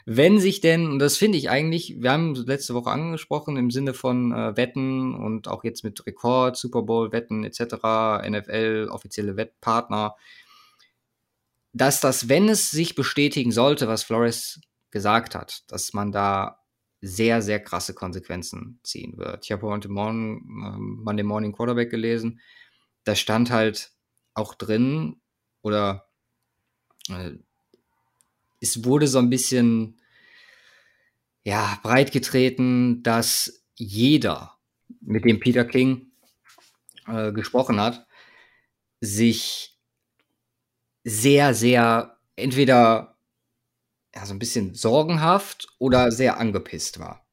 wenn 0.06 0.38
sich 0.38 0.60
denn, 0.60 0.86
und 0.86 0.98
das 1.00 1.16
finde 1.16 1.36
ich 1.36 1.50
eigentlich, 1.50 2.00
wir 2.00 2.12
haben 2.12 2.34
letzte 2.34 2.74
Woche 2.74 2.90
angesprochen 2.90 3.56
im 3.56 3.70
Sinne 3.70 3.92
von 3.92 4.32
äh, 4.32 4.56
Wetten 4.56 5.14
und 5.14 5.48
auch 5.48 5.64
jetzt 5.64 5.84
mit 5.84 6.06
Rekord, 6.06 6.56
Super 6.56 6.82
Bowl, 6.82 7.12
Wetten 7.12 7.44
etc., 7.44 8.26
NFL, 8.26 8.88
offizielle 8.90 9.36
Wettpartner, 9.36 10.16
dass 11.72 12.00
das, 12.00 12.28
wenn 12.28 12.48
es 12.48 12.70
sich 12.70 12.94
bestätigen 12.94 13.52
sollte, 13.52 13.86
was 13.86 14.02
Flores 14.02 14.60
gesagt 14.90 15.34
hat, 15.34 15.70
dass 15.70 15.92
man 15.92 16.10
da 16.10 16.58
sehr, 17.00 17.42
sehr 17.42 17.60
krasse 17.60 17.94
Konsequenzen 17.94 18.80
ziehen 18.82 19.18
wird. 19.18 19.44
Ich 19.44 19.52
habe 19.52 19.66
heute 19.66 19.88
Morgen 19.88 20.42
ähm, 20.64 21.00
Monday 21.04 21.22
Morning 21.22 21.52
Quarterback 21.52 21.90
gelesen. 21.90 22.40
Da 23.04 23.14
stand 23.14 23.50
halt 23.50 23.92
auch 24.34 24.54
drin, 24.54 25.20
oder 25.62 26.08
äh, 27.08 27.32
es 28.60 28.84
wurde 28.84 29.06
so 29.06 29.18
ein 29.18 29.30
bisschen 29.30 30.00
ja, 31.44 31.78
breit 31.82 32.12
getreten, 32.12 33.02
dass 33.02 33.64
jeder, 33.74 34.58
mit 35.00 35.24
dem 35.24 35.40
Peter 35.40 35.64
King 35.64 36.10
äh, 37.06 37.32
gesprochen 37.32 37.80
hat, 37.80 38.06
sich 39.00 39.78
sehr, 41.04 41.54
sehr 41.54 42.18
entweder 42.36 43.16
ja, 44.14 44.26
so 44.26 44.34
ein 44.34 44.38
bisschen 44.38 44.74
sorgenhaft 44.74 45.68
oder 45.78 46.10
sehr 46.10 46.38
angepisst 46.38 46.98
war. 46.98 47.24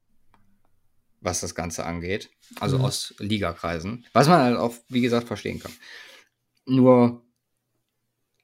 was 1.21 1.41
das 1.41 1.55
Ganze 1.55 1.85
angeht. 1.85 2.29
Also 2.59 2.77
Mhm. 2.77 2.85
aus 2.85 3.15
Ligakreisen. 3.17 4.05
Was 4.13 4.27
man 4.27 4.41
halt 4.41 4.57
auch, 4.57 4.75
wie 4.89 5.01
gesagt, 5.01 5.25
verstehen 5.25 5.59
kann. 5.59 5.73
Nur 6.67 7.24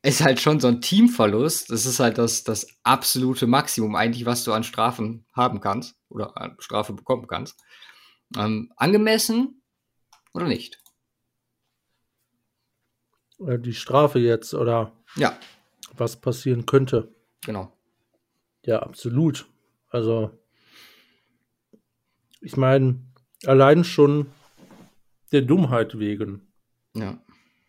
ist 0.03 0.21
halt 0.21 0.39
schon 0.39 0.59
so 0.59 0.67
ein 0.67 0.81
Teamverlust. 0.81 1.69
Das 1.69 1.85
ist 1.85 1.99
halt 1.99 2.17
das, 2.17 2.43
das 2.43 2.67
absolute 2.83 3.45
Maximum 3.47 3.95
eigentlich, 3.95 4.25
was 4.25 4.43
du 4.43 4.51
an 4.53 4.63
Strafen 4.63 5.25
haben 5.33 5.61
kannst 5.61 5.95
oder 6.09 6.35
an 6.37 6.55
Strafe 6.59 6.93
bekommen 6.93 7.27
kannst. 7.27 7.59
Ähm, 8.35 8.71
angemessen 8.77 9.61
oder 10.33 10.47
nicht? 10.47 10.81
Äh, 13.39 13.59
Die 13.59 13.73
Strafe 13.73 14.19
jetzt 14.19 14.53
oder 14.53 14.91
Ja, 15.15 15.37
was 15.97 16.19
passieren 16.19 16.65
könnte. 16.65 17.13
genau. 17.41 17.71
Ja, 18.63 18.79
absolut. 18.83 19.47
Also, 19.89 20.31
ich 22.41 22.57
meine, 22.57 23.03
allein 23.45 23.83
schon 23.83 24.31
der 25.31 25.41
Dummheit 25.41 25.97
wegen 25.99 26.47
Ja. 26.95 27.19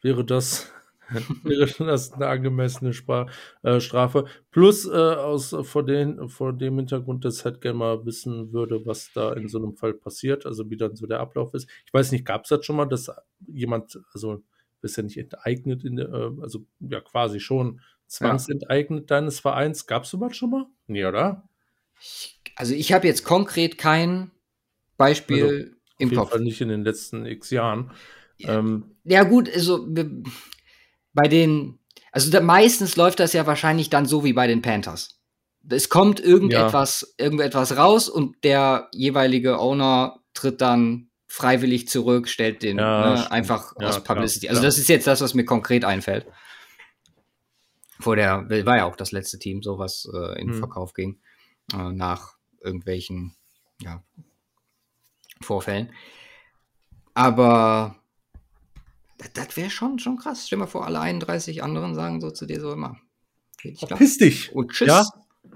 wäre 0.03 0.25
das, 0.25 0.71
wäre 1.43 1.71
das 1.85 2.13
eine 2.13 2.27
angemessene 2.29 2.93
Spra 2.93 3.27
äh, 3.63 3.81
Strafe. 3.81 4.27
Plus 4.51 4.87
äh, 4.87 4.91
aus 4.91 5.55
vor, 5.63 5.85
den, 5.85 6.29
vor 6.29 6.53
dem 6.53 6.77
Hintergrund, 6.77 7.25
dass 7.25 7.39
ich 7.39 7.45
halt 7.45 7.61
gerne 7.61 7.79
mal 7.79 8.05
wissen 8.07 8.53
würde, 8.53 8.85
was 8.87 9.11
da 9.13 9.33
in 9.33 9.49
so 9.49 9.59
einem 9.59 9.77
Fall 9.77 9.95
passiert, 9.95 10.47
also 10.47 10.71
wie 10.71 10.77
dann 10.77 10.97
so 10.97 11.07
der 11.07 11.21
Ablauf 11.21 11.55
ist. 11.55 11.69
Ich 11.87 11.93
weiß 11.95 12.13
nicht, 12.13 12.25
gab 12.25 12.45
es 12.45 12.49
das 12.51 12.65
schon 12.65 12.77
mal, 12.77 12.87
dass 12.87 13.11
jemand, 13.47 13.99
also 14.13 14.43
ist 14.83 14.97
ja 14.97 15.03
nicht 15.05 15.17
enteignet, 15.19 15.85
in 15.85 15.99
äh, 15.99 16.07
also 16.41 16.67
ja 16.81 17.01
quasi 17.01 17.39
schon 17.41 17.81
zwangsenteignet 18.07 19.11
deines 19.11 19.41
Vereins. 19.41 19.87
Gab 19.87 20.05
es 20.05 20.11
sowas 20.11 20.37
schon 20.37 20.51
mal? 20.51 20.67
Nee, 20.87 21.05
oder? 21.05 21.49
Also 22.57 22.75
ich 22.75 22.93
habe 22.93 23.07
jetzt 23.07 23.25
konkret 23.25 23.79
kein 23.79 24.31
Beispiel 24.97 25.43
Also, 25.45 25.57
Auf 25.57 25.71
im 25.99 26.09
jeden 26.11 26.17
Kopf. 26.17 26.31
Fall 26.31 26.41
nicht 26.41 26.61
in 26.61 26.69
den 26.69 26.85
letzten 26.85 27.27
x 27.27 27.51
Jahren. 27.51 27.93
Ja. 28.39 28.59
Ähm, 28.59 28.97
Ja, 29.05 29.23
gut, 29.25 29.49
also 29.53 29.87
bei 31.13 31.29
den, 31.29 31.79
also 32.11 32.31
da, 32.31 32.41
meistens 32.41 32.97
läuft 32.97 33.21
das 33.21 33.33
ja 33.33 33.47
wahrscheinlich 33.47 33.91
dann 33.91 34.07
so 34.07 34.25
wie 34.25 34.33
bei 34.33 34.47
den 34.47 34.63
Panthers. 34.63 35.21
Es 35.69 35.89
kommt 35.89 36.19
irgendetwas, 36.19 37.15
irgendetwas 37.19 37.77
raus 37.77 38.09
und 38.09 38.43
der 38.45 38.89
jeweilige 38.93 39.59
Owner 39.59 40.19
tritt 40.35 40.61
dann 40.61 41.09
freiwillig 41.29 41.89
zurück, 41.89 42.29
stellt 42.29 42.63
den 42.63 42.79
Ja, 42.79 43.15
ne, 43.15 43.31
einfach 43.31 43.73
Ja, 43.79 43.89
aus 43.89 44.03
klar, 44.03 44.17
Publicity. 44.17 44.49
Also 44.49 44.61
klar. 44.61 44.69
das 44.69 44.79
ist 44.79 44.89
jetzt 44.89 45.07
das, 45.07 45.21
was 45.21 45.35
mir 45.35 45.45
konkret 45.45 45.85
einfällt. 45.85 46.27
Vor 48.01 48.17
der, 48.17 48.51
war 48.67 48.77
ja 48.77 48.85
auch 48.85 48.97
das 48.97 49.13
letzte 49.13 49.39
Team, 49.39 49.63
so 49.63 49.79
was 49.79 50.09
äh, 50.13 50.41
in 50.41 50.49
den 50.49 50.55
Hm. 50.55 50.59
Verkauf 50.59 50.93
ging, 50.93 51.21
äh, 51.73 51.93
nach 51.93 52.35
irgendwelchen 52.61 53.35
ja, 53.81 54.03
Vorfällen. 55.41 55.93
Aber 57.15 58.02
das, 59.35 59.57
wäre 59.57 59.71
schon, 59.71 59.99
schon 59.99 60.17
krass. 60.17 60.47
Stell 60.47 60.59
dir 60.59 60.65
mal 60.65 60.67
vor, 60.67 60.87
alle 60.87 61.01
31 61.01 61.63
anderen 61.63 61.95
sagen 61.95 62.21
so 62.21 62.31
zu 62.31 62.47
dir 62.47 62.61
so 62.61 62.73
immer. 62.73 62.99
Geht 63.61 63.73
nicht 63.73 63.87
klar. 63.87 63.99
Piss 63.99 64.19
dich, 64.19 64.55
Und 64.55 64.73
tschüss. 64.73 64.89
Ja? 64.89 65.05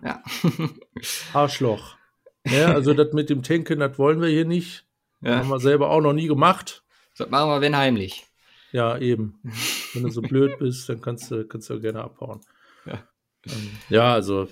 ja. 0.03 0.23
Arschloch. 1.33 1.97
Ja, 2.47 2.73
also 2.73 2.95
das 2.95 3.13
mit 3.13 3.29
dem 3.31 3.43
Tanken, 3.43 3.81
das 3.81 3.99
wollen 3.99 4.21
wir 4.21 4.29
hier 4.29 4.45
nicht. 4.45 4.87
ja. 5.21 5.39
Haben 5.39 5.49
wir 5.49 5.59
selber 5.59 5.91
auch 5.91 6.01
noch 6.01 6.13
nie 6.13 6.29
gemacht. 6.29 6.85
Das 7.17 7.29
machen 7.31 7.49
wir, 7.51 7.61
wenn 7.61 7.77
heimlich. 7.77 8.27
Ja, 8.73 8.99
eben. 8.99 9.41
Wenn 9.95 10.03
du 10.03 10.11
so 10.11 10.21
blöd 10.21 10.59
bist, 10.59 10.89
dann 10.89 11.01
kannst 11.01 11.31
du, 11.31 11.47
kannst 11.47 11.71
du 11.71 11.81
gerne 11.81 12.03
abhauen. 12.03 12.41
Ja. 12.85 13.03
Ähm, 13.47 13.71
ja, 13.89 14.13
also 14.13 14.49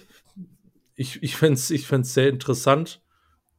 ich, 0.94 1.22
ich 1.22 1.36
fände 1.36 1.54
es 1.54 1.70
ich 1.70 1.86
fänd's 1.86 2.14
sehr 2.14 2.28
interessant. 2.30 3.02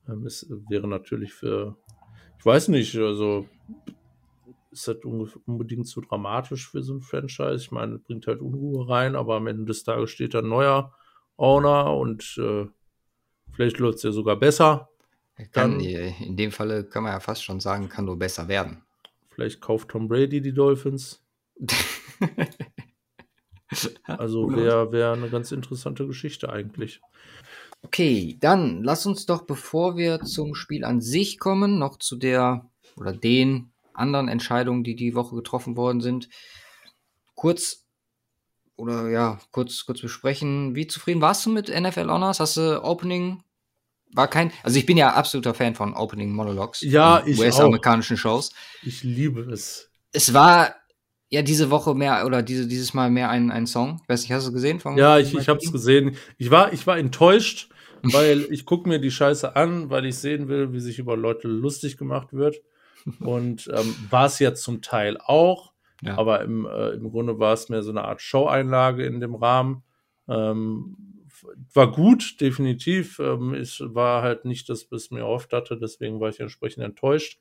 Ähm, 0.07 0.25
es 0.25 0.47
wäre 0.69 0.87
natürlich 0.87 1.33
für, 1.33 1.77
ich 2.39 2.45
weiß 2.45 2.69
nicht, 2.69 2.95
also 2.95 3.47
ist 4.75 4.87
das 4.87 4.97
unge- 4.97 5.37
unbedingt 5.45 5.87
so 5.87 6.01
dramatisch 6.01 6.69
für 6.69 6.83
so 6.83 6.93
ein 6.95 7.01
Franchise? 7.01 7.55
Ich 7.55 7.71
meine, 7.71 7.97
bringt 7.97 8.27
halt 8.27 8.41
Unruhe 8.41 8.87
rein, 8.87 9.15
aber 9.15 9.35
am 9.35 9.47
Ende 9.47 9.65
des 9.65 9.83
Tages 9.83 10.11
steht 10.11 10.33
da 10.33 10.39
ein 10.39 10.47
neuer 10.49 10.93
Owner 11.37 11.93
und 11.95 12.37
äh, 12.37 12.65
vielleicht 13.53 13.79
läuft 13.79 13.97
es 13.97 14.03
ja 14.03 14.11
sogar 14.11 14.35
besser. 14.37 14.89
Kann, 15.51 15.71
Dann- 15.73 15.79
in 15.79 16.37
dem 16.37 16.51
Falle 16.51 16.83
kann 16.85 17.03
man 17.03 17.11
ja 17.13 17.19
fast 17.19 17.43
schon 17.43 17.59
sagen, 17.59 17.89
kann 17.89 18.05
nur 18.05 18.17
besser 18.17 18.47
werden. 18.47 18.83
Vielleicht 19.31 19.59
kauft 19.61 19.89
Tom 19.89 20.07
Brady 20.07 20.41
die 20.41 20.53
Dolphins. 20.53 21.21
Also 24.07 24.55
wäre 24.55 24.91
wär 24.91 25.11
eine 25.13 25.29
ganz 25.29 25.51
interessante 25.51 26.05
Geschichte 26.07 26.49
eigentlich. 26.49 27.01
Okay, 27.81 28.37
dann 28.39 28.83
lass 28.83 29.05
uns 29.05 29.25
doch, 29.25 29.41
bevor 29.41 29.97
wir 29.97 30.21
zum 30.21 30.55
Spiel 30.55 30.83
an 30.85 31.01
sich 31.01 31.39
kommen, 31.39 31.77
noch 31.79 31.97
zu 31.97 32.15
der 32.15 32.69
oder 32.95 33.11
den 33.11 33.71
anderen 33.95 34.27
Entscheidungen, 34.27 34.83
die 34.83 34.95
die 34.95 35.15
Woche 35.15 35.35
getroffen 35.35 35.75
worden 35.77 36.01
sind, 36.01 36.29
kurz 37.35 37.85
oder 38.77 39.09
ja, 39.09 39.39
kurz, 39.51 39.85
kurz 39.85 40.01
besprechen. 40.01 40.75
Wie 40.75 40.87
zufrieden 40.87 41.21
warst 41.21 41.45
du 41.45 41.49
mit 41.49 41.69
NFL 41.69 42.09
Honors? 42.09 42.39
Hast 42.39 42.57
du 42.57 42.83
Opening? 42.83 43.41
War 44.13 44.29
kein, 44.29 44.51
also 44.63 44.77
ich 44.77 44.85
bin 44.85 44.97
ja 44.97 45.13
absoluter 45.13 45.53
Fan 45.53 45.75
von 45.75 45.93
Opening 45.93 46.31
Monologues. 46.31 46.81
Ja, 46.81 47.23
ich 47.25 47.37
US-amerikanischen 47.37 48.17
Shows. 48.17 48.51
Ich 48.83 49.03
liebe 49.03 49.41
es. 49.51 49.91
Es 50.11 50.33
war 50.33 50.75
ja 51.29 51.41
diese 51.41 51.69
Woche 51.69 51.95
mehr 51.95 52.25
oder 52.25 52.41
diese, 52.41 52.67
dieses 52.67 52.93
Mal 52.93 53.09
mehr 53.09 53.29
ein, 53.29 53.51
ein 53.51 53.67
Song. 53.67 53.99
Ich 54.03 54.09
weiß 54.09 54.21
nicht, 54.21 54.31
hast 54.31 54.47
du 54.47 54.53
gesehen? 54.53 54.79
Von, 54.79 54.97
Ja, 54.97 55.19
ich, 55.19 55.33
ich 55.33 55.49
habe 55.49 55.59
es 55.61 55.71
gesehen. 55.71 56.15
Ich 56.37 56.51
war, 56.51 56.71
ich 56.71 56.87
war 56.87 56.97
enttäuscht, 56.97 57.69
weil 58.03 58.47
ich 58.51 58.65
gucke 58.65 58.87
mir 58.87 58.99
die 58.99 59.11
Scheiße 59.11 59.55
an, 59.55 59.89
weil 59.89 60.05
ich 60.05 60.15
sehen 60.15 60.47
will, 60.47 60.71
wie 60.71 60.79
sich 60.79 60.99
über 60.99 61.17
Leute 61.17 61.47
lustig 61.47 61.97
gemacht 61.97 62.31
wird. 62.31 62.61
Und 63.19 63.69
ähm, 63.73 63.95
war 64.09 64.25
es 64.25 64.39
ja 64.39 64.53
zum 64.53 64.81
Teil 64.81 65.17
auch, 65.17 65.73
Ja. 66.01 66.17
aber 66.17 66.41
im, 66.41 66.65
äh, 66.65 66.89
im 66.91 67.09
Grunde 67.11 67.39
war 67.39 67.53
es 67.53 67.69
mehr 67.69 67.83
so 67.83 67.91
eine 67.91 68.03
Art 68.03 68.21
Show-Einlage 68.21 69.05
in 69.05 69.19
dem 69.19 69.35
Rahmen. 69.35 69.83
Ähm, 70.27 71.25
war 71.73 71.91
gut, 71.91 72.39
definitiv. 72.41 73.19
Ähm, 73.19 73.53
es 73.53 73.79
war 73.81 74.23
halt 74.23 74.45
nicht 74.45 74.69
das, 74.69 74.91
was 74.91 75.05
ich 75.05 75.11
mir 75.11 75.19
erhofft 75.19 75.53
hatte, 75.53 75.77
deswegen 75.77 76.19
war 76.19 76.29
ich 76.29 76.39
entsprechend 76.39 76.83
enttäuscht. 76.83 77.39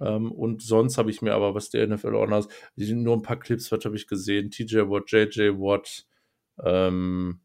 Ähm, 0.00 0.32
und 0.32 0.62
sonst 0.62 0.98
habe 0.98 1.10
ich 1.10 1.22
mir 1.22 1.34
aber, 1.34 1.54
was 1.54 1.70
die 1.70 1.86
NFL 1.86 2.14
Honors, 2.14 2.48
nur 2.76 3.16
ein 3.16 3.22
paar 3.22 3.38
Clips, 3.38 3.70
was 3.70 3.84
habe 3.84 3.96
ich 3.96 4.06
gesehen? 4.06 4.50
TJ 4.50 4.80
Watt, 4.88 5.10
JJ 5.10 5.50
Watt, 5.58 6.06
ähm, 6.64 7.40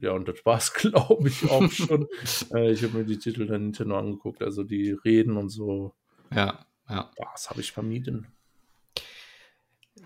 ja, 0.00 0.12
und 0.12 0.28
das 0.28 0.44
war's, 0.44 0.72
glaube 0.74 1.28
ich, 1.28 1.48
auch 1.50 1.70
schon. 1.70 2.06
äh, 2.54 2.70
ich 2.72 2.82
habe 2.82 2.98
mir 2.98 3.04
die 3.04 3.18
Titel 3.18 3.46
dann 3.46 3.62
hinterher 3.62 3.88
noch 3.88 3.98
angeguckt, 3.98 4.42
also 4.42 4.64
die 4.64 4.92
Reden 4.92 5.36
und 5.36 5.50
so. 5.50 5.94
Ja, 6.32 6.64
ja. 6.88 7.10
Boah, 7.16 7.28
das 7.32 7.50
habe 7.50 7.60
ich 7.60 7.72
vermieden. 7.72 8.26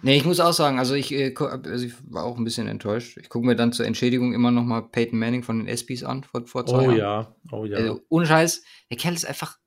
Nee, 0.03 0.17
ich 0.17 0.25
muss 0.25 0.41
auch 0.41 0.53
sagen, 0.53 0.79
also 0.79 0.95
ich, 0.95 1.13
äh, 1.13 1.35
also 1.39 1.85
ich 1.87 1.95
war 2.13 2.25
auch 2.25 2.37
ein 2.37 2.45
bisschen 2.45 2.67
enttäuscht. 2.67 3.17
Ich 3.17 3.29
gucke 3.29 3.47
mir 3.47 3.57
dann 3.57 3.73
zur 3.73 3.87
Entschädigung 3.87 4.35
immer 4.35 4.51
noch 4.51 4.65
mal 4.65 4.83
Peyton 4.83 5.19
Manning 5.19 5.43
von 5.43 5.59
den 5.59 5.69
ESPYs 5.69 6.03
an, 6.05 6.25
vor, 6.25 6.47
vor 6.47 6.67
zwei 6.67 6.89
Oh 6.89 6.91
Jahren. 6.91 6.97
ja, 6.97 7.37
oh 7.53 7.65
ja. 7.65 7.79
Also, 7.79 8.01
ohne 8.09 8.27
Scheiß, 8.27 8.63
der 8.91 8.97
Kerl 8.99 9.15
ist 9.15 9.25
einfach, 9.25 9.59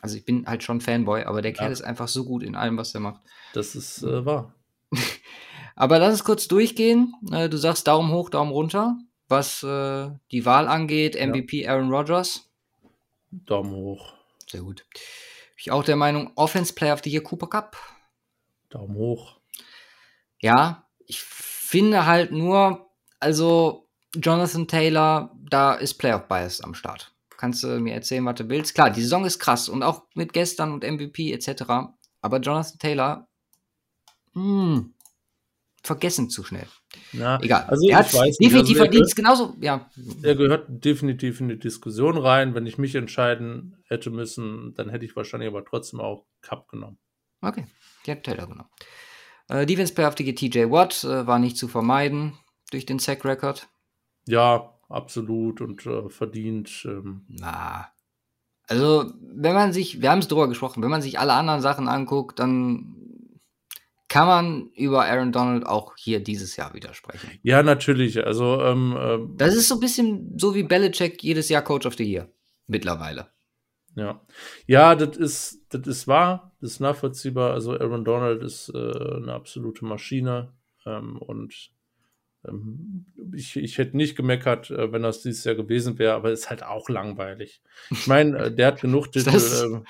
also 0.00 0.16
ich 0.16 0.24
bin 0.24 0.46
halt 0.46 0.62
schon 0.62 0.80
Fanboy, 0.80 1.24
aber 1.24 1.42
der 1.42 1.52
Kerl 1.52 1.66
Ja. 1.68 1.72
ist 1.72 1.82
einfach 1.82 2.08
so 2.08 2.24
gut 2.24 2.42
in 2.42 2.56
allem, 2.56 2.76
was 2.76 2.94
er 2.94 3.00
macht. 3.00 3.20
das 3.52 3.74
ist 3.76 4.02
äh, 4.02 4.24
wahr. 4.24 4.54
Aber 5.76 5.98
lass 5.98 6.12
uns 6.12 6.22
kurz 6.24 6.46
durchgehen. 6.46 7.12
Äh, 7.32 7.48
du 7.48 7.56
sagst 7.56 7.88
Daumen 7.88 8.12
hoch, 8.12 8.30
Daumen 8.30 8.52
runter. 8.52 8.96
Was 9.26 9.64
äh, 9.64 10.08
die 10.30 10.46
Wahl 10.46 10.68
angeht, 10.68 11.16
MVP 11.20 11.66
Aaron 11.66 11.90
Rodgers. 11.92 12.48
Daumen 13.32 13.72
hoch, 13.72 14.12
Sehr 14.48 14.62
gut. 14.62 14.86
Ich 15.56 15.70
auch 15.70 15.84
der 15.84 15.96
Meinung, 15.96 16.32
Offense 16.36 16.72
Player 16.72 16.94
of 16.94 17.02
the 17.04 17.10
Year 17.10 17.22
Cooper 17.22 17.48
Cup. 17.48 17.76
Daumen 18.70 18.96
hoch. 18.96 19.40
Ja, 20.40 20.88
ich 21.06 21.20
finde 21.20 22.06
halt 22.06 22.32
nur, 22.32 22.90
also 23.20 23.88
Jonathan 24.14 24.68
Taylor, 24.68 25.34
da 25.50 25.74
ist 25.74 25.94
Playoff 25.94 26.28
Bias 26.28 26.60
am 26.60 26.74
Start. 26.74 27.12
Kannst 27.36 27.62
du 27.62 27.80
mir 27.80 27.94
erzählen, 27.94 28.24
was 28.24 28.36
du 28.36 28.48
willst? 28.48 28.74
Klar, 28.74 28.90
die 28.90 29.02
Saison 29.02 29.24
ist 29.24 29.38
krass 29.38 29.68
und 29.68 29.82
auch 29.82 30.04
mit 30.14 30.32
gestern 30.32 30.72
und 30.72 30.84
MVP 30.84 31.32
etc. 31.32 31.64
Aber 32.20 32.40
Jonathan 32.40 32.78
Taylor, 32.78 33.28
hm, 34.32 34.93
vergessen 35.84 36.30
zu 36.30 36.42
schnell. 36.42 36.66
Na, 37.12 37.40
Egal. 37.42 37.64
Also 37.64 37.86
er 37.88 37.98
hat 37.98 38.12
definitiv 38.12 38.54
also 38.54 38.72
er, 38.72 38.76
verdient, 38.76 39.16
genauso, 39.16 39.56
ja. 39.60 39.88
er 40.22 40.34
gehört 40.34 40.66
definitiv 40.68 41.40
in 41.40 41.48
die 41.50 41.58
Diskussion 41.58 42.16
rein. 42.16 42.54
Wenn 42.54 42.66
ich 42.66 42.78
mich 42.78 42.94
entscheiden 42.94 43.76
hätte 43.86 44.10
müssen, 44.10 44.74
dann 44.74 44.88
hätte 44.88 45.04
ich 45.04 45.14
wahrscheinlich 45.14 45.48
aber 45.48 45.64
trotzdem 45.64 46.00
auch 46.00 46.24
Cup 46.40 46.68
genommen. 46.68 46.98
Okay, 47.42 47.66
die 48.06 48.12
hat 48.12 48.22
Taylor 48.24 48.46
genommen. 48.46 48.70
Äh, 49.48 49.66
Defense 49.66 49.92
Player 49.92 50.08
of 50.08 50.14
the 50.16 50.24
Year 50.24 50.34
TJ 50.34 50.70
Watt 50.70 51.04
äh, 51.04 51.26
war 51.26 51.38
nicht 51.38 51.58
zu 51.58 51.68
vermeiden 51.68 52.32
durch 52.70 52.86
den 52.86 52.98
Sack-Record. 52.98 53.68
Ja, 54.26 54.74
absolut 54.88 55.60
und 55.60 55.84
äh, 55.84 56.08
verdient. 56.08 56.86
Ähm, 56.86 57.26
Na. 57.28 57.88
Also, 58.66 59.12
wenn 59.20 59.52
man 59.52 59.74
sich, 59.74 60.00
wir 60.00 60.10
haben 60.10 60.20
es 60.20 60.28
drüber 60.28 60.48
gesprochen, 60.48 60.82
wenn 60.82 60.90
man 60.90 61.02
sich 61.02 61.18
alle 61.18 61.34
anderen 61.34 61.60
Sachen 61.60 61.88
anguckt, 61.88 62.38
dann 62.38 62.96
kann 64.14 64.28
man 64.28 64.70
über 64.76 65.06
Aaron 65.06 65.32
Donald 65.32 65.66
auch 65.66 65.96
hier 65.96 66.20
dieses 66.22 66.54
Jahr 66.54 66.72
widersprechen. 66.72 67.30
ja, 67.42 67.64
natürlich. 67.64 68.24
Also, 68.24 68.62
ähm, 68.62 68.96
ähm, 68.96 69.34
Das 69.36 69.56
ist 69.56 69.66
so 69.66 69.74
ein 69.74 69.80
bisschen 69.80 70.38
so 70.38 70.54
wie 70.54 70.62
Belichick 70.62 71.20
jedes 71.24 71.48
Jahr 71.48 71.62
Coach 71.62 71.84
of 71.84 71.96
the 71.96 72.04
Year. 72.04 72.28
Mittlerweile. 72.68 73.26
Ja. 73.96 74.20
Ja, 74.68 74.94
das 74.94 75.16
ist, 75.16 75.66
das 75.70 75.88
ist 75.88 76.06
wahr, 76.06 76.52
das 76.60 76.74
ist 76.74 76.80
nachvollziehbar. 76.80 77.54
Also 77.54 77.72
Aaron 77.72 78.04
Donald 78.04 78.44
ist 78.44 78.68
äh, 78.68 78.78
eine 78.78 79.32
absolute 79.32 79.84
Maschine. 79.84 80.52
Ähm, 80.86 81.16
und 81.16 81.72
ähm, 82.46 83.06
ich, 83.34 83.56
ich 83.56 83.78
hätte 83.78 83.96
nicht 83.96 84.14
gemeckert, 84.14 84.70
äh, 84.70 84.92
wenn 84.92 85.02
das 85.02 85.22
dieses 85.22 85.42
Jahr 85.42 85.56
gewesen 85.56 85.98
wäre, 85.98 86.14
aber 86.14 86.30
ist 86.30 86.50
halt 86.50 86.62
auch 86.62 86.88
langweilig. 86.88 87.62
Ich 87.90 88.06
meine, 88.06 88.38
äh, 88.38 88.54
der 88.54 88.68
hat 88.68 88.80
genug 88.80 89.10
Titel. 89.12 89.30
Äh, 89.30 89.80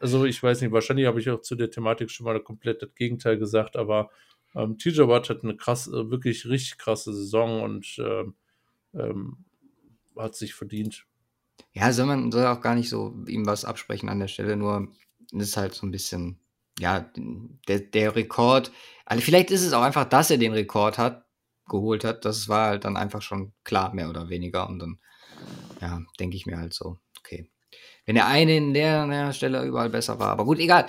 also 0.00 0.24
ich 0.24 0.42
weiß 0.42 0.60
nicht, 0.60 0.72
wahrscheinlich 0.72 1.06
habe 1.06 1.20
ich 1.20 1.30
auch 1.30 1.40
zu 1.40 1.54
der 1.54 1.70
Thematik 1.70 2.10
schon 2.10 2.24
mal 2.24 2.40
komplett 2.40 2.82
das 2.82 2.94
Gegenteil 2.94 3.38
gesagt, 3.38 3.76
aber 3.76 4.10
ähm, 4.54 4.78
TJ 4.78 5.02
Watt 5.02 5.30
hat 5.30 5.42
eine 5.42 5.56
krass, 5.56 5.86
äh, 5.88 6.10
wirklich 6.10 6.46
richtig 6.46 6.78
krasse 6.78 7.12
Saison 7.12 7.62
und 7.62 7.96
ähm, 7.98 8.34
ähm, 8.94 9.44
hat 10.16 10.34
sich 10.34 10.54
verdient. 10.54 11.06
Ja, 11.72 11.92
soll 11.92 12.06
man 12.06 12.30
soll 12.30 12.46
auch 12.46 12.60
gar 12.60 12.74
nicht 12.74 12.88
so 12.88 13.16
ihm 13.26 13.46
was 13.46 13.64
absprechen 13.64 14.08
an 14.08 14.20
der 14.20 14.28
Stelle, 14.28 14.56
nur 14.56 14.88
ist 15.32 15.56
halt 15.56 15.74
so 15.74 15.86
ein 15.86 15.90
bisschen, 15.90 16.38
ja, 16.78 17.10
der, 17.68 17.80
der 17.80 18.14
Rekord. 18.14 18.70
Also 19.04 19.22
vielleicht 19.22 19.50
ist 19.50 19.62
es 19.62 19.72
auch 19.72 19.82
einfach, 19.82 20.04
dass 20.04 20.30
er 20.30 20.38
den 20.38 20.52
Rekord 20.52 20.98
hat, 20.98 21.24
geholt 21.68 22.04
hat. 22.04 22.24
Das 22.24 22.48
war 22.48 22.68
halt 22.68 22.84
dann 22.84 22.96
einfach 22.96 23.22
schon 23.22 23.52
klar, 23.64 23.94
mehr 23.94 24.08
oder 24.08 24.28
weniger. 24.28 24.68
Und 24.68 24.78
dann, 24.78 24.98
ja, 25.80 26.02
denke 26.20 26.36
ich 26.36 26.46
mir 26.46 26.58
halt 26.58 26.74
so, 26.74 26.98
okay. 27.18 27.50
Wenn 28.06 28.16
der 28.16 28.26
eine 28.26 28.56
in 28.56 28.74
der, 28.74 29.06
der 29.06 29.32
Stelle 29.32 29.64
überall 29.64 29.90
besser 29.90 30.18
war. 30.18 30.30
Aber 30.30 30.44
gut, 30.44 30.58
egal. 30.58 30.86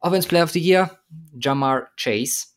Offensive 0.00 0.28
Player 0.28 0.44
of 0.44 0.50
the 0.50 0.60
Year, 0.60 0.98
Jamar 1.38 1.90
Chase. 1.96 2.48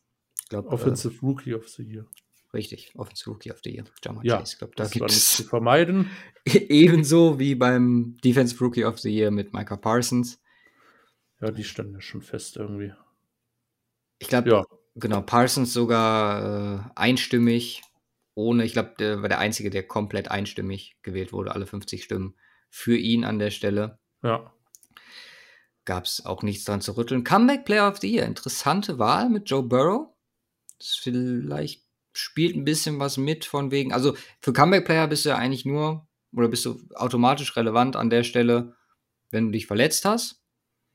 Glaub, 0.48 0.66
Offensive 0.72 1.14
äh, 1.14 1.26
Rookie 1.26 1.54
of 1.54 1.68
the 1.68 1.82
Year. 1.82 2.06
Richtig, 2.52 2.92
Offensive 2.96 3.30
Rookie 3.30 3.50
of 3.50 3.60
the 3.64 3.70
Year, 3.70 3.84
Jamar 4.02 4.24
ja, 4.24 4.38
Chase. 4.38 4.52
Ich 4.54 4.58
glaube, 4.58 4.74
da 4.76 4.86
gibt 4.86 5.10
es 5.10 5.36
zu 5.36 5.44
vermeiden. 5.44 6.10
Ebenso 6.44 7.38
wie 7.38 7.54
beim 7.54 8.16
Defensive 8.24 8.62
Rookie 8.62 8.84
of 8.84 8.98
the 8.98 9.10
Year 9.10 9.30
mit 9.30 9.52
Micah 9.52 9.76
Parsons. 9.76 10.40
Ja, 11.40 11.50
die 11.50 11.64
standen 11.64 11.94
ja 11.94 12.00
schon 12.00 12.22
fest 12.22 12.56
irgendwie. 12.56 12.92
Ich 14.18 14.28
glaube, 14.28 14.50
ja. 14.50 14.64
genau, 14.94 15.20
Parsons 15.20 15.72
sogar 15.72 16.76
äh, 16.76 16.90
einstimmig, 16.94 17.82
ohne, 18.34 18.64
ich 18.64 18.72
glaube, 18.72 18.94
der 18.98 19.20
war 19.20 19.28
der 19.28 19.38
Einzige, 19.38 19.70
der 19.70 19.86
komplett 19.86 20.30
einstimmig 20.30 20.96
gewählt 21.02 21.32
wurde, 21.32 21.52
alle 21.52 21.66
50 21.66 22.04
Stimmen 22.04 22.34
für 22.76 22.96
ihn 22.96 23.24
an 23.24 23.38
der 23.38 23.50
Stelle. 23.50 24.00
Ja. 24.24 24.52
Gab 25.84 26.06
es 26.06 26.26
auch 26.26 26.42
nichts 26.42 26.64
dran 26.64 26.80
zu 26.80 26.96
rütteln. 26.96 27.22
Comeback 27.22 27.64
Player 27.64 27.88
of 27.88 27.98
the 28.00 28.12
Year, 28.12 28.26
interessante 28.26 28.98
Wahl 28.98 29.30
mit 29.30 29.48
Joe 29.48 29.62
Burrow. 29.62 30.08
Das 30.78 30.88
vielleicht 30.88 31.84
spielt 32.12 32.56
ein 32.56 32.64
bisschen 32.64 32.98
was 32.98 33.16
mit 33.16 33.44
von 33.44 33.70
wegen, 33.70 33.92
also 33.92 34.16
für 34.40 34.52
Comeback 34.52 34.86
Player 34.86 35.06
bist 35.06 35.24
du 35.24 35.28
ja 35.28 35.36
eigentlich 35.36 35.64
nur 35.64 36.08
oder 36.32 36.48
bist 36.48 36.64
du 36.64 36.80
automatisch 36.96 37.54
relevant 37.56 37.94
an 37.94 38.10
der 38.10 38.24
Stelle, 38.24 38.74
wenn 39.30 39.46
du 39.46 39.50
dich 39.52 39.68
verletzt 39.68 40.04
hast. 40.04 40.42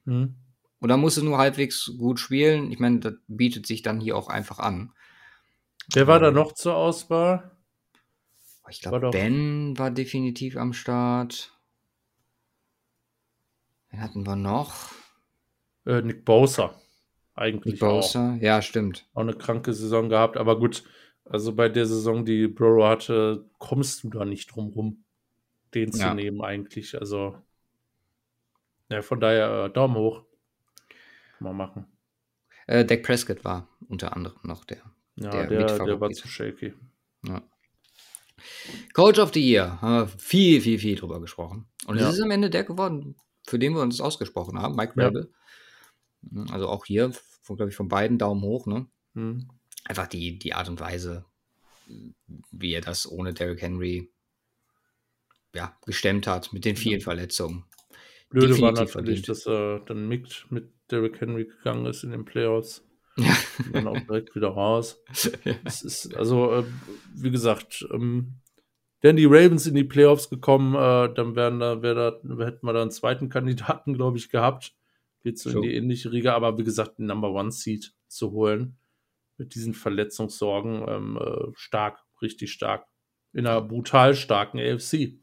Mhm. 0.04 0.36
Und 0.82 0.90
dann 0.90 1.00
musst 1.00 1.16
du 1.16 1.24
nur 1.24 1.38
halbwegs 1.38 1.94
gut 1.98 2.20
spielen. 2.20 2.72
Ich 2.74 2.80
meine, 2.80 3.00
das 3.00 3.14
bietet 3.28 3.66
sich 3.66 3.84
dann 3.84 4.02
hier 4.02 4.18
auch 4.18 4.28
einfach 4.28 4.60
an. 4.60 4.92
Wer 5.94 6.08
war 6.08 6.20
da 6.20 6.28
ähm, 6.28 6.34
noch 6.34 6.52
zur 6.52 6.76
Auswahl? 6.76 7.52
Ich 8.70 8.82
glaube, 8.82 9.12
Ben 9.12 9.78
war 9.78 9.92
definitiv 9.92 10.58
am 10.58 10.74
Start. 10.74 11.54
Wen 13.90 14.02
hatten 14.02 14.26
wir 14.26 14.36
noch? 14.36 14.92
Äh, 15.86 16.02
Nick 16.02 16.26
Bosa. 16.26 16.76
Eigentlich 17.36 17.76
Nick 17.76 17.80
Bosa, 17.80 18.36
auch. 18.36 18.42
ja, 18.42 18.62
stimmt. 18.62 19.08
Auch 19.14 19.22
eine 19.22 19.34
kranke 19.34 19.74
Saison 19.74 20.10
gehabt, 20.10 20.38
aber 20.38 20.60
gut. 20.60 20.84
Also 21.26 21.54
bei 21.54 21.70
der 21.70 21.86
Saison, 21.86 22.26
die 22.26 22.48
Burrow 22.48 22.86
hatte, 22.86 23.46
kommst 23.60 24.04
du 24.04 24.10
da 24.10 24.26
nicht 24.26 24.54
drum 24.54 24.70
rum, 24.70 25.04
den 25.74 25.92
ja. 25.92 26.10
zu 26.10 26.14
nehmen 26.16 26.42
eigentlich. 26.42 27.00
Also 27.00 27.36
ja, 28.90 29.02
von 29.02 29.20
daher 29.20 29.66
äh, 29.66 29.70
Daumen 29.70 29.96
hoch. 29.96 30.24
Kann 31.38 31.46
man 31.46 31.58
machen. 31.58 31.86
Äh, 32.68 32.86
Dak 32.86 33.04
Prescott 33.04 33.44
war 33.44 33.68
unter 33.88 34.16
anderem 34.16 34.40
noch 34.44 34.66
der. 34.66 34.82
Ja, 35.16 35.30
der, 35.30 35.48
der, 35.48 35.86
der 35.86 36.02
war 36.02 36.10
zu 36.12 36.28
shaky. 36.28 36.74
Ja. 37.26 37.44
Coach 38.94 39.20
of 39.20 39.34
the 39.34 39.42
Year, 39.42 39.82
haben 39.82 39.94
wir 39.94 40.08
viel, 40.08 40.62
viel, 40.62 40.80
viel 40.80 40.96
drüber 40.96 41.20
gesprochen. 41.20 41.68
Und 41.86 41.98
es 41.98 42.14
ist 42.14 42.22
am 42.22 42.32
Ende 42.32 42.50
der 42.50 42.64
geworden, 42.64 43.16
für 43.50 43.60
den 43.60 43.74
wir 43.74 43.82
uns 43.82 44.00
ausgesprochen 44.00 44.60
haben, 44.60 44.76
Mike 44.76 44.94
Rebel. 44.96 45.32
Ja. 46.32 46.54
Also 46.54 46.68
auch 46.68 46.86
hier, 46.86 47.12
glaube 47.46 47.70
ich, 47.70 47.76
von 47.76 47.88
beiden 47.88 48.18
Daumen 48.18 48.42
hoch. 48.42 48.68
Ne? 48.68 48.88
Mhm. 49.14 49.50
Einfach 49.86 50.08
die, 50.08 50.38
die 50.38 50.54
Art 50.54 50.70
und 50.70 50.80
Weise, 50.80 51.26
wie 52.52 52.74
er 52.74 52.82
das 52.82 53.10
ohne 53.10 53.34
Derrick 53.34 53.62
Henry 53.62 54.12
ja, 55.56 55.76
gestemmt 55.86 56.28
hat, 56.28 56.54
mit 56.54 56.66
den 56.66 56.76
vielen 56.76 57.02
Verletzungen. 57.02 57.66
Blöde 58.30 58.50
Definitiv 58.50 58.64
war 58.64 58.86
natürlich, 58.86 59.26
verdient. 59.26 59.30
dass 59.30 59.48
er 59.48 59.80
dann 59.80 60.08
mit, 60.08 60.46
mit 60.50 60.70
Derrick 60.92 61.20
Henry 61.20 61.46
gegangen 61.46 61.88
ist 61.88 62.04
in 62.04 62.12
den 62.12 62.26
Playoffs. 62.26 62.86
Ja. 63.18 63.36
Und 63.66 63.76
dann 63.76 63.88
auch 63.88 64.00
direkt 64.00 64.36
wieder 64.36 64.50
raus. 64.50 65.02
ja. 65.44 65.56
Es 65.66 65.82
ist, 65.82 66.16
also, 66.16 66.54
äh, 66.54 66.64
wie 67.16 67.32
gesagt, 67.32 67.86
ähm, 67.92 68.36
wären 69.02 69.16
die 69.16 69.26
Ravens 69.26 69.66
in 69.68 69.76
die 69.76 69.84
Playoffs 69.84 70.30
gekommen, 70.30 70.76
äh, 70.76 71.14
dann 71.14 71.36
wären 71.36 71.60
da, 71.60 71.82
wär 71.82 71.96
da, 71.96 72.20
hätten 72.46 72.66
wir 72.66 72.74
da 72.74 72.82
einen 72.82 72.92
zweiten 72.92 73.30
Kandidaten, 73.30 73.94
glaube 73.94 74.18
ich, 74.18 74.30
gehabt. 74.30 74.74
Geht 75.22 75.40
so, 75.40 75.50
so 75.50 75.58
in 75.58 75.64
die 75.64 75.76
ähnliche 75.76 76.12
Riga, 76.12 76.34
aber 76.34 76.58
wie 76.58 76.64
gesagt, 76.64 76.98
den 76.98 77.08
Number 77.08 77.32
One 77.32 77.52
Seed 77.52 77.94
zu 78.08 78.32
holen 78.32 78.78
mit 79.38 79.56
diesen 79.56 79.74
Verletzungssorgen 79.74 80.86
ähm, 80.88 81.18
äh, 81.18 81.52
stark, 81.56 82.00
richtig 82.22 82.52
stark. 82.52 82.86
In 83.34 83.48
einer 83.48 83.62
brutal 83.62 84.16
starken 84.16 84.60
AFC. 84.60 85.20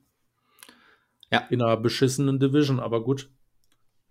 Ja. 1.31 1.41
In 1.51 1.61
einer 1.61 1.77
beschissenen 1.77 2.39
Division, 2.39 2.81
aber 2.81 3.03
gut. 3.03 3.31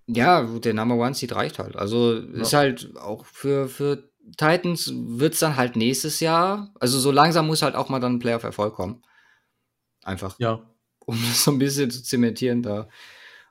Ja, 0.08 0.44
der 0.44 0.74
Number 0.74 0.96
One 0.96 1.14
Seed 1.14 1.34
reicht 1.34 1.60
halt. 1.60 1.76
Also 1.76 2.14
ja. 2.14 2.42
ist 2.42 2.54
halt 2.54 2.96
auch 2.98 3.26
für, 3.26 3.68
für 3.68 4.10
Titans 4.38 4.92
wird 4.94 5.34
es 5.34 5.40
dann 5.40 5.56
halt 5.56 5.76
nächstes 5.76 6.20
Jahr. 6.20 6.74
Also 6.80 7.00
so 7.00 7.12
langsam 7.12 7.48
muss 7.48 7.62
halt 7.62 7.76
auch 7.76 7.90
mal 7.90 8.00
dann 8.00 8.16
ein 8.16 8.20
Playoff-Erfolg 8.20 8.76
kommen. 8.76 9.02
Einfach. 10.06 10.40
Ja. 10.40 10.64
Um 11.00 11.20
das 11.22 11.44
so 11.44 11.52
ein 11.52 11.60
bisschen 11.60 11.92
zu 11.92 12.02
zementieren. 12.02 12.64
Da 12.64 12.88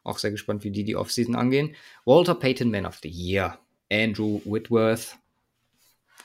auch 0.02 0.18
sehr 0.18 0.30
gespannt, 0.30 0.64
wie 0.64 0.70
die 0.70 0.84
die 0.84 0.96
Offseason 0.96 1.34
angehen. 1.34 1.74
Walter 2.06 2.34
Payton, 2.34 2.70
Man 2.70 2.86
of 2.86 2.98
the 3.02 3.08
Year. 3.08 3.58
Andrew 3.90 4.40
Whitworth. 4.44 5.18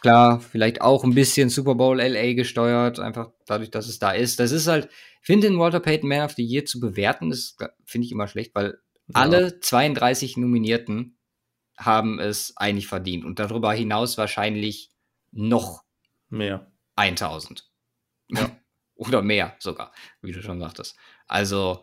Klar, 0.01 0.39
vielleicht 0.39 0.81
auch 0.81 1.03
ein 1.03 1.13
bisschen 1.13 1.49
Super 1.49 1.75
Bowl 1.75 2.01
LA 2.01 2.33
gesteuert, 2.33 2.99
einfach 2.99 3.31
dadurch, 3.45 3.69
dass 3.69 3.87
es 3.87 3.99
da 3.99 4.11
ist. 4.11 4.39
Das 4.39 4.51
ist 4.51 4.67
halt, 4.67 4.89
finde 5.21 5.47
den 5.47 5.59
Walter 5.59 5.81
Payton 5.81 6.07
Man 6.07 6.23
of 6.23 6.33
the 6.33 6.43
Year 6.43 6.63
zu 6.63 6.79
bewerten, 6.79 7.29
das 7.29 7.57
finde 7.83 8.05
ich 8.05 8.11
immer 8.13 8.27
schlecht, 8.27 8.55
weil 8.55 8.79
ja. 9.07 9.15
alle 9.15 9.59
32 9.59 10.37
Nominierten 10.37 11.17
haben 11.77 12.19
es 12.19 12.55
eigentlich 12.55 12.87
verdient 12.87 13.25
und 13.25 13.39
darüber 13.39 13.73
hinaus 13.73 14.17
wahrscheinlich 14.17 14.89
noch 15.31 15.83
mehr. 16.29 16.71
1000. 16.95 17.69
Ja. 18.29 18.51
Oder 18.99 19.21
mehr 19.21 19.55
sogar, 19.59 19.93
wie 20.21 20.33
du 20.33 20.41
schon 20.41 20.59
sagtest. 20.59 20.97
Also, 21.25 21.81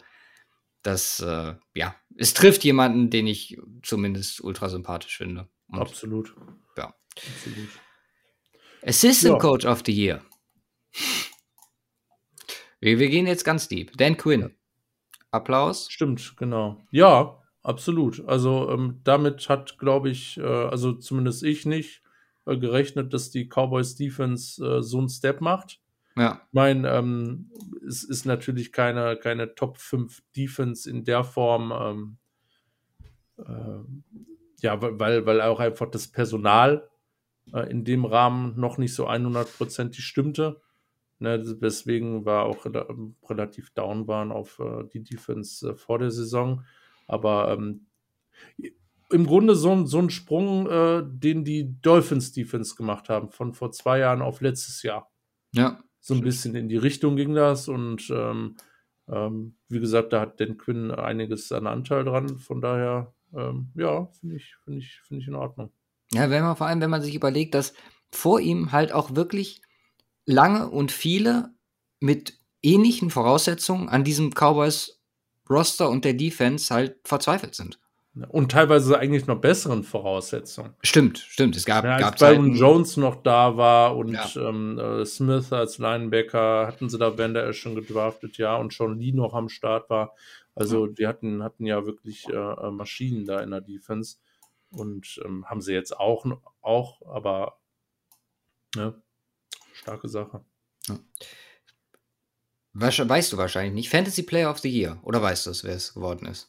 das, 0.82 1.18
äh, 1.20 1.54
ja, 1.74 1.96
es 2.14 2.34
trifft 2.34 2.62
jemanden, 2.62 3.08
den 3.08 3.26
ich 3.26 3.58
zumindest 3.82 4.42
ultra 4.44 4.68
sympathisch 4.68 5.16
finde. 5.16 5.48
Und, 5.68 5.80
Absolut. 5.80 6.36
Ja. 6.76 6.94
Absolut. 7.16 7.70
Assistant 8.82 9.32
ja. 9.32 9.38
Coach 9.38 9.64
of 9.64 9.82
the 9.86 9.92
Year. 9.92 10.22
Wir, 12.80 12.98
wir, 12.98 13.08
gehen 13.08 13.26
jetzt 13.26 13.44
ganz 13.44 13.66
deep. 13.66 13.96
Dan 13.96 14.18
Quinn. 14.18 14.54
Applaus. 15.30 15.90
Stimmt, 15.90 16.36
genau. 16.36 16.86
Ja, 16.90 17.42
absolut. 17.62 18.22
Also 18.28 18.68
ähm, 18.70 19.00
damit 19.04 19.48
hat, 19.48 19.78
glaube 19.78 20.10
ich, 20.10 20.36
äh, 20.36 20.42
also 20.42 20.92
zumindest 20.92 21.42
ich 21.44 21.64
nicht, 21.64 22.02
äh, 22.44 22.58
gerechnet, 22.58 23.14
dass 23.14 23.30
die 23.30 23.48
Cowboys 23.48 23.96
Defense 23.96 24.62
äh, 24.62 24.82
so 24.82 24.98
einen 24.98 25.08
Step 25.08 25.40
macht. 25.40 25.80
Ja. 26.16 26.40
Ich 26.46 26.52
meine, 26.52 26.88
ähm, 26.90 27.50
es 27.86 28.02
ist 28.02 28.24
natürlich 28.24 28.72
keine, 28.72 29.16
keine 29.16 29.54
Top 29.54 29.78
5 29.78 30.22
Defense 30.34 30.88
in 30.88 31.04
der 31.04 31.24
Form. 31.24 32.18
Ähm, 33.38 33.46
äh, 33.46 33.84
ja, 34.60 34.80
weil, 34.80 35.26
weil 35.26 35.40
auch 35.42 35.60
einfach 35.60 35.90
das 35.90 36.08
Personal 36.08 36.88
äh, 37.52 37.70
in 37.70 37.84
dem 37.84 38.04
Rahmen 38.04 38.58
noch 38.58 38.78
nicht 38.78 38.94
so 38.94 39.08
100%ig 39.08 40.02
stimmte. 40.02 40.60
Ne, 41.18 41.38
deswegen 41.38 42.26
war 42.26 42.44
auch 42.44 42.66
relativ 43.28 43.70
down 43.70 44.06
waren 44.06 44.32
auf 44.32 44.58
äh, 44.58 44.84
die 44.92 45.02
Defense 45.02 45.70
äh, 45.70 45.74
vor 45.74 45.98
der 45.98 46.10
Saison. 46.10 46.62
Aber 47.06 47.52
ähm, 47.52 47.86
im 49.10 49.26
Grunde 49.26 49.54
so, 49.54 49.86
so 49.86 49.98
ein 49.98 50.10
Sprung, 50.10 50.68
äh, 50.68 51.02
den 51.06 51.44
die 51.44 51.80
Dolphins 51.80 52.32
Defense 52.32 52.74
gemacht 52.74 53.08
haben, 53.08 53.30
von 53.30 53.54
vor 53.54 53.72
zwei 53.72 54.00
Jahren 54.00 54.20
auf 54.20 54.40
letztes 54.40 54.82
Jahr. 54.82 55.10
Ja. 55.52 55.82
So 56.06 56.14
ein 56.14 56.20
bisschen 56.20 56.54
in 56.54 56.68
die 56.68 56.76
Richtung 56.76 57.16
ging 57.16 57.34
das 57.34 57.66
und 57.66 58.10
ähm, 58.10 58.54
ähm, 59.08 59.56
wie 59.68 59.80
gesagt, 59.80 60.12
da 60.12 60.20
hat 60.20 60.38
Dan 60.38 60.56
Quinn 60.56 60.92
einiges 60.92 61.50
an 61.50 61.66
Anteil 61.66 62.04
dran. 62.04 62.38
Von 62.38 62.60
daher, 62.60 63.12
ähm, 63.34 63.72
ja, 63.74 64.06
finde 64.20 64.36
ich, 64.36 64.54
finde 64.62 64.78
ich, 64.78 65.00
finde 65.02 65.22
ich 65.22 65.26
in 65.26 65.34
Ordnung. 65.34 65.72
Ja, 66.12 66.30
wenn 66.30 66.44
man 66.44 66.54
vor 66.54 66.68
allem, 66.68 66.80
wenn 66.80 66.90
man 66.90 67.02
sich 67.02 67.16
überlegt, 67.16 67.56
dass 67.56 67.74
vor 68.12 68.38
ihm 68.38 68.70
halt 68.70 68.92
auch 68.92 69.16
wirklich 69.16 69.62
lange 70.26 70.70
und 70.70 70.92
viele 70.92 71.52
mit 71.98 72.38
ähnlichen 72.62 73.10
Voraussetzungen 73.10 73.88
an 73.88 74.04
diesem 74.04 74.30
Cowboys 74.30 75.02
Roster 75.50 75.90
und 75.90 76.04
der 76.04 76.14
Defense 76.14 76.72
halt 76.72 77.00
verzweifelt 77.02 77.56
sind. 77.56 77.80
Und 78.28 78.50
teilweise 78.52 78.98
eigentlich 78.98 79.26
noch 79.26 79.40
besseren 79.40 79.84
Voraussetzungen. 79.84 80.74
Stimmt, 80.82 81.18
stimmt. 81.18 81.54
Es 81.54 81.66
gab, 81.66 81.84
Ja, 81.84 81.96
als 81.96 82.18
Byron 82.18 82.46
Zeiten- 82.46 82.54
Jones 82.56 82.96
noch 82.96 83.16
da 83.22 83.56
war 83.58 83.94
und 83.96 84.12
Ja. 84.14 84.26
ähm, 84.48 84.78
äh, 84.78 85.04
Smith 85.04 85.52
als 85.52 85.76
Linebacker 85.76 86.66
hatten 86.66 86.88
sie 86.88 86.96
da 86.96 87.18
Van 87.18 87.34
der 87.34 87.46
Esch 87.46 87.60
schon 87.60 87.74
gedraftet, 87.74 88.38
ja, 88.38 88.56
und 88.56 88.72
schon 88.72 88.98
Lee 88.98 89.12
noch 89.12 89.34
am 89.34 89.50
Start 89.50 89.90
war. 89.90 90.14
Also 90.54 90.86
die 90.86 91.06
hatten, 91.06 91.42
hatten 91.42 91.66
ja 91.66 91.84
wirklich 91.84 92.26
äh, 92.28 92.32
äh, 92.32 92.70
Maschinen 92.70 93.26
da 93.26 93.40
in 93.42 93.50
der 93.50 93.60
Defense 93.60 94.16
und 94.70 95.20
ähm, 95.26 95.44
haben 95.50 95.60
sie 95.60 95.74
jetzt 95.74 95.94
auch, 96.00 96.24
auch 96.62 97.02
aber 97.06 97.58
ne, 98.74 98.94
starke 99.74 100.08
Sache. 100.08 100.42
Wasch- 102.72 103.06
Weißt 103.06 103.32
du 103.32 103.36
wahrscheinlich 103.36 103.74
nicht. 103.74 103.90
Fantasy 103.90 104.22
Player 104.22 104.50
of 104.50 104.58
the 104.58 104.70
Year. 104.70 104.98
Oder 105.02 105.20
weißt 105.22 105.46
du 105.46 105.50
es, 105.50 105.64
wer 105.64 105.74
es 105.74 105.92
geworden 105.94 106.26
ist? 106.26 106.48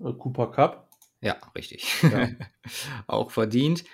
Äh, 0.00 0.12
Cooper 0.12 0.50
Cup. 0.50 0.87
Ja, 1.20 1.36
richtig. 1.54 1.84
Ja. 2.02 2.28
auch 3.06 3.30
verdient. 3.30 3.84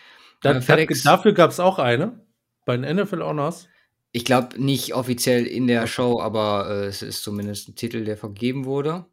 Da, 0.43 0.53
Äh, 0.53 0.61
FedEx- 0.61 1.05
dafür 1.05 1.33
gab 1.33 1.51
es 1.51 1.61
auch 1.61 1.79
eine 1.79 2.21
bei 2.67 2.77
den 2.77 2.97
NFL 2.97 3.23
Honors. 3.23 3.69
Ich 4.13 4.25
glaube 4.25 4.63
nicht 4.63 4.95
offiziell 4.95 5.47
in 5.47 5.67
der 5.67 5.87
Show, 5.87 6.21
aber 6.21 6.69
äh, 6.71 6.87
es 6.87 7.03
ist 7.03 7.23
zumindest 7.23 7.69
ein 7.69 7.75
Titel, 7.77 8.05
der 8.05 8.17
vergeben 8.17 8.65
wurde. 8.65 9.07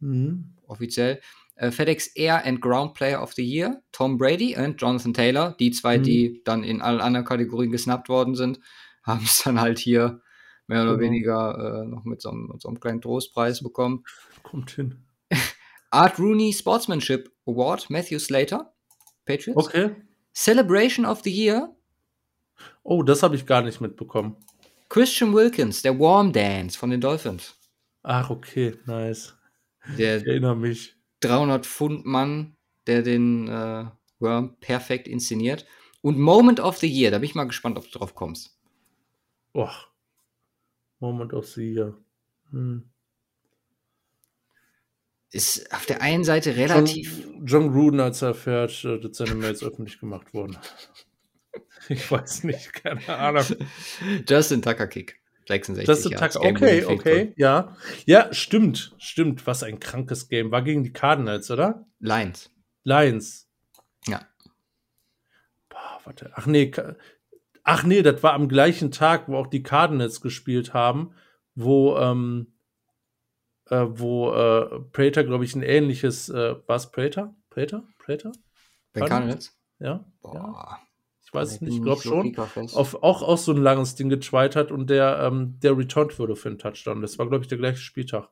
Mhm. 0.00 0.54
Offiziell. 0.66 1.20
Äh, 1.56 1.70
FedEx 1.70 2.08
Air 2.08 2.44
and 2.44 2.60
Ground 2.60 2.94
Player 2.94 3.22
of 3.22 3.32
the 3.34 3.44
Year, 3.44 3.82
Tom 3.92 4.16
Brady 4.18 4.56
und 4.56 4.80
Jonathan 4.80 5.14
Taylor, 5.14 5.56
die 5.58 5.70
zwei, 5.72 5.98
Mhm. 5.98 6.02
die 6.04 6.42
dann 6.44 6.64
in 6.64 6.82
allen 6.82 7.00
anderen 7.00 7.26
Kategorien 7.26 7.70
gesnappt 7.72 8.08
worden 8.08 8.34
sind, 8.34 8.60
haben 9.02 9.24
es 9.24 9.42
dann 9.42 9.60
halt 9.60 9.78
hier 9.78 10.20
mehr 10.68 10.82
oder 10.82 10.92
Genau. 10.96 11.02
weniger 11.04 11.82
äh, 11.82 11.86
noch 11.86 12.04
mit 12.04 12.20
so, 12.20 12.32
mit 12.32 12.60
so 12.60 12.68
einem 12.68 12.80
kleinen 12.80 13.00
Trostpreis 13.00 13.62
bekommen. 13.62 14.04
Kommt 14.42 14.70
hin. 14.72 15.05
Art 15.90 16.18
Rooney 16.18 16.52
Sportsmanship 16.52 17.30
Award, 17.46 17.88
Matthew 17.90 18.18
Slater, 18.18 18.72
Patriots. 19.24 19.66
Okay. 19.66 19.96
Celebration 20.32 21.06
of 21.06 21.22
the 21.22 21.30
Year, 21.30 21.76
Oh, 22.82 23.02
das 23.02 23.22
habe 23.22 23.36
ich 23.36 23.46
gar 23.46 23.62
nicht 23.62 23.80
mitbekommen. 23.80 24.36
Christian 24.88 25.34
Wilkins, 25.34 25.82
der 25.82 25.98
Warm 25.98 26.32
Dance 26.32 26.78
von 26.78 26.90
den 26.90 27.00
Dolphins. 27.00 27.58
Ach, 28.02 28.30
okay, 28.30 28.76
nice. 28.86 29.36
Der 29.98 30.18
Ich 30.18 30.26
erinnere 30.26 30.56
mich. 30.56 30.94
300 31.20 31.66
Pfund 31.66 32.06
Mann, 32.06 32.56
der 32.86 33.02
den 33.02 33.48
äh, 33.48 33.86
Worm 34.20 34.56
perfekt 34.60 35.08
inszeniert. 35.08 35.66
Und 36.02 36.18
Moment 36.18 36.60
of 36.60 36.76
the 36.78 36.86
Year, 36.86 37.10
da 37.10 37.18
bin 37.18 37.28
ich 37.28 37.34
mal 37.34 37.48
gespannt, 37.48 37.76
ob 37.76 37.90
du 37.90 37.98
drauf 37.98 38.14
kommst. 38.14 38.56
Oh. 39.54 39.68
Moment 41.00 41.32
of 41.32 41.46
the 41.48 41.72
Year. 41.72 41.96
Hm. 42.50 42.88
Ist 45.32 45.72
auf 45.74 45.86
der 45.86 46.02
einen 46.02 46.24
Seite 46.24 46.56
relativ. 46.56 47.24
John, 47.24 47.46
John 47.46 47.72
Gruden, 47.72 48.00
als 48.00 48.22
er 48.22 48.28
erfährt, 48.28 48.84
äh, 48.84 49.00
dass 49.00 49.16
seine 49.16 49.34
Mails 49.34 49.62
öffentlich 49.62 49.98
gemacht 49.98 50.32
wurden. 50.34 50.56
Ich 51.88 52.10
weiß 52.10 52.42
nicht, 52.42 52.72
keine 52.72 53.08
Ahnung. 53.08 53.44
Justin 54.28 54.60
Tucker 54.60 54.88
Kick. 54.88 55.20
66 55.46 55.86
Das 55.86 56.04
ist 56.04 56.10
Yards, 56.10 56.34
Tag. 56.34 56.42
Game 56.42 56.56
Okay, 56.56 56.84
okay, 56.84 57.32
ja. 57.36 57.76
Ja, 58.04 58.32
stimmt, 58.32 58.94
stimmt. 58.98 59.46
Was 59.46 59.62
ein 59.62 59.78
krankes 59.78 60.28
Game. 60.28 60.50
War 60.50 60.62
gegen 60.62 60.82
die 60.82 60.92
Cardinals, 60.92 61.50
oder? 61.50 61.86
Lions. 62.00 62.50
Lions. 62.82 63.48
Ja. 64.06 64.26
Boah, 65.68 66.00
warte. 66.04 66.32
Ach 66.34 66.46
nee, 66.46 66.72
ach 67.62 67.84
nee, 67.84 68.02
das 68.02 68.22
war 68.22 68.32
am 68.32 68.48
gleichen 68.48 68.90
Tag, 68.90 69.28
wo 69.28 69.36
auch 69.36 69.46
die 69.46 69.62
Cardinals 69.62 70.20
gespielt 70.20 70.74
haben, 70.74 71.14
wo, 71.54 71.96
ähm, 71.96 72.52
äh, 73.70 73.86
wo 73.88 74.32
äh, 74.32 74.80
Prater, 74.92 75.24
glaube 75.24 75.44
ich, 75.44 75.54
ein 75.54 75.62
ähnliches, 75.62 76.28
äh, 76.28 76.56
war 76.66 76.76
es 76.76 76.90
Prater? 76.90 77.34
Prater? 77.50 77.84
Prater? 77.98 78.32
Cardinals? 78.94 79.58
Ja? 79.78 79.86
ja? 79.88 80.04
Boah. 80.22 80.78
Ich 81.24 81.34
weiß 81.34 81.52
es 81.52 81.60
nicht, 81.60 81.74
ich 81.74 81.82
glaube 81.82 82.00
so 82.00 82.10
schon. 82.10 82.36
Auf, 82.74 83.02
auch, 83.02 83.22
auch 83.22 83.36
so 83.38 83.52
ein 83.52 83.58
langes 83.58 83.96
Ding 83.96 84.08
getwiet 84.08 84.54
hat 84.54 84.70
und 84.70 84.88
der, 84.88 85.18
ähm, 85.20 85.58
der 85.60 85.76
returned 85.76 86.18
wurde 86.20 86.36
für 86.36 86.48
einen 86.48 86.58
Touchdown. 86.58 87.02
Das 87.02 87.18
war, 87.18 87.28
glaube 87.28 87.42
ich, 87.42 87.48
der 87.48 87.58
gleiche 87.58 87.78
Spieltag. 87.78 88.28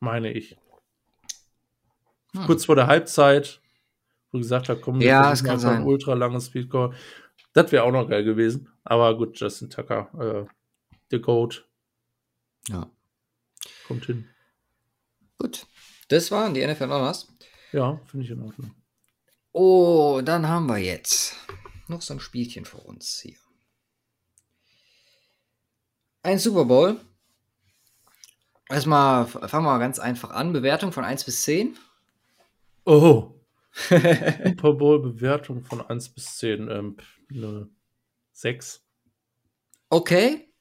Meine 0.00 0.32
ich. 0.32 0.56
Hm. 2.34 2.46
Kurz 2.46 2.64
vor 2.64 2.74
der 2.74 2.86
Halbzeit, 2.86 3.60
wo 4.32 4.38
gesagt 4.38 4.70
hat, 4.70 4.80
komm, 4.80 5.00
Ja, 5.02 5.30
es 5.30 5.44
kann 5.44 5.54
einfach 5.56 5.70
ein 5.70 5.76
sein. 5.78 5.86
ultra 5.86 6.14
langes 6.14 6.46
Speedcore. 6.46 6.94
Das 7.52 7.70
wäre 7.70 7.84
auch 7.84 7.92
noch 7.92 8.08
geil 8.08 8.24
gewesen. 8.24 8.70
Aber 8.82 9.16
gut, 9.16 9.38
Justin 9.38 9.68
Tucker, 9.68 10.08
äh, 10.18 10.46
der 11.10 11.18
Goat, 11.20 11.68
Ja. 12.68 12.90
Kommt 13.86 14.06
hin. 14.06 14.28
Gut. 15.38 15.66
Das 16.08 16.30
waren 16.30 16.54
die 16.54 16.66
NFL 16.66 16.88
Honors. 16.88 17.28
Ja, 17.72 18.00
finde 18.06 18.24
ich 18.24 18.30
in 18.30 18.42
Ordnung. 18.42 18.74
Oh, 19.52 20.20
dann 20.24 20.48
haben 20.48 20.66
wir 20.66 20.78
jetzt 20.78 21.34
noch 21.88 22.02
so 22.02 22.14
ein 22.14 22.20
Spielchen 22.20 22.64
für 22.64 22.78
uns 22.78 23.20
hier. 23.20 23.36
Ein 26.22 26.38
Super 26.38 26.64
Bowl. 26.64 27.00
Erstmal 28.68 29.26
fangen 29.26 29.64
wir 29.64 29.72
mal 29.72 29.78
ganz 29.78 29.98
einfach 29.98 30.30
an. 30.30 30.52
Bewertung 30.52 30.92
von 30.92 31.04
1 31.04 31.24
bis 31.24 31.42
10. 31.42 31.76
Oh, 32.84 33.36
Super 33.88 34.72
Bowl-Bewertung 34.72 35.64
von 35.64 35.82
1 35.82 36.08
bis 36.10 36.36
10. 36.38 36.68
Ähm, 36.68 36.96
eine 37.30 37.68
6. 38.32 38.82
Okay. 39.90 40.52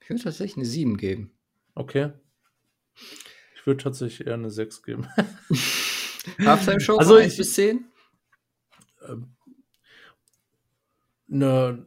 Ich 0.00 0.08
würde 0.08 0.22
tatsächlich 0.22 0.56
eine 0.56 0.66
7 0.66 0.96
geben. 0.96 1.36
Okay. 1.74 2.12
Ich 3.56 3.66
würde 3.66 3.82
tatsächlich 3.82 4.26
eher 4.26 4.34
eine 4.34 4.50
6 4.50 4.82
geben. 4.82 5.06
Halftime 6.38 6.80
Show 6.80 6.96
Also 6.98 7.14
von 7.14 7.22
1 7.22 7.32
ich- 7.32 7.38
bis 7.38 7.54
10. 7.54 7.84
eine 11.30 11.86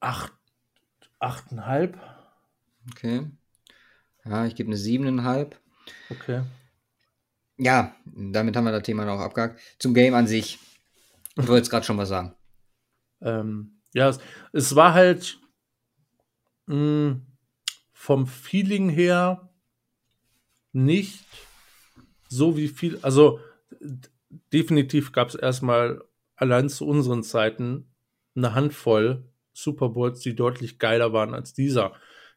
8, 0.00 0.32
8,5. 1.20 1.94
Okay. 2.92 3.26
Ja, 4.24 4.46
ich 4.46 4.54
gebe 4.54 4.68
eine 4.68 4.76
7,5. 4.78 5.52
Okay. 6.10 6.42
Ja, 7.58 7.96
damit 8.04 8.56
haben 8.56 8.64
wir 8.64 8.72
das 8.72 8.82
Thema 8.82 9.04
noch 9.04 9.20
abgehakt. 9.20 9.60
Zum 9.78 9.94
Game 9.94 10.14
an 10.14 10.26
sich. 10.26 10.58
Ich 11.36 11.46
wollte 11.48 11.56
jetzt 11.56 11.70
gerade 11.70 11.86
schon 11.86 11.98
was 11.98 12.08
sagen. 12.08 12.34
Ähm, 13.20 13.80
ja, 13.94 14.08
es, 14.08 14.18
es 14.52 14.74
war 14.76 14.92
halt 14.94 15.38
mh, 16.66 17.20
vom 18.06 18.28
Feeling 18.28 18.88
her 18.88 19.50
nicht 20.72 21.24
so 22.28 22.56
wie 22.56 22.68
viel, 22.68 23.00
also 23.02 23.40
definitiv 24.52 25.10
gab 25.10 25.26
es 25.26 25.34
erstmal 25.34 26.04
allein 26.36 26.68
zu 26.68 26.86
unseren 26.86 27.24
Zeiten 27.24 27.92
eine 28.36 28.54
Handvoll 28.54 29.24
Super 29.52 29.88
Bowls, 29.88 30.20
die 30.20 30.36
deutlich 30.36 30.78
geiler 30.78 31.12
waren 31.12 31.34
als 31.34 31.52
dieser. 31.52 31.94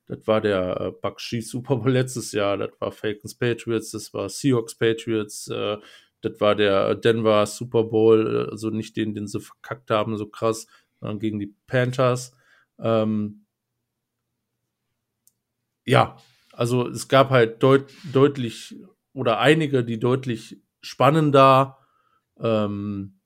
Das 0.08 0.26
war 0.26 0.42
der 0.42 0.82
äh, 0.82 0.92
Bakshi 0.92 1.42
Super 1.42 1.76
Bowl 1.76 1.92
letztes 1.92 2.32
Jahr, 2.32 2.58
das 2.58 2.72
war 2.80 2.92
Falcons 2.92 3.36
Patriots, 3.36 3.92
das 3.92 4.12
war 4.12 4.28
Seahawks 4.28 4.74
Patriots, 4.74 5.50
äh, 5.50 5.78
das 6.22 6.42
war 6.42 6.56
der 6.56 6.96
Denver 6.96 7.46
Super 7.46 7.84
Bowl, 7.84 8.48
äh, 8.48 8.50
also 8.50 8.72
nicht 8.72 8.98
den, 8.98 9.14
den 9.14 9.28
sie 9.28 9.40
verkackt 9.40 9.92
haben, 9.92 10.18
so 10.18 10.26
krass, 10.26 10.66
sondern 11.00 11.20
gegen 11.20 11.40
die 11.40 11.54
Panthers. 11.68 12.36
Ähm, 12.80 13.46
ja, 15.90 16.18
also 16.54 16.88
es 16.88 17.08
gab 17.08 17.32
halt 17.32 17.64
deut 17.64 17.92
deutlich 18.14 18.76
oder 19.14 19.40
einige, 19.40 19.84
die 19.84 20.00
deutlich 20.00 20.62
spannender, 20.82 21.80
ähm, 22.40 23.20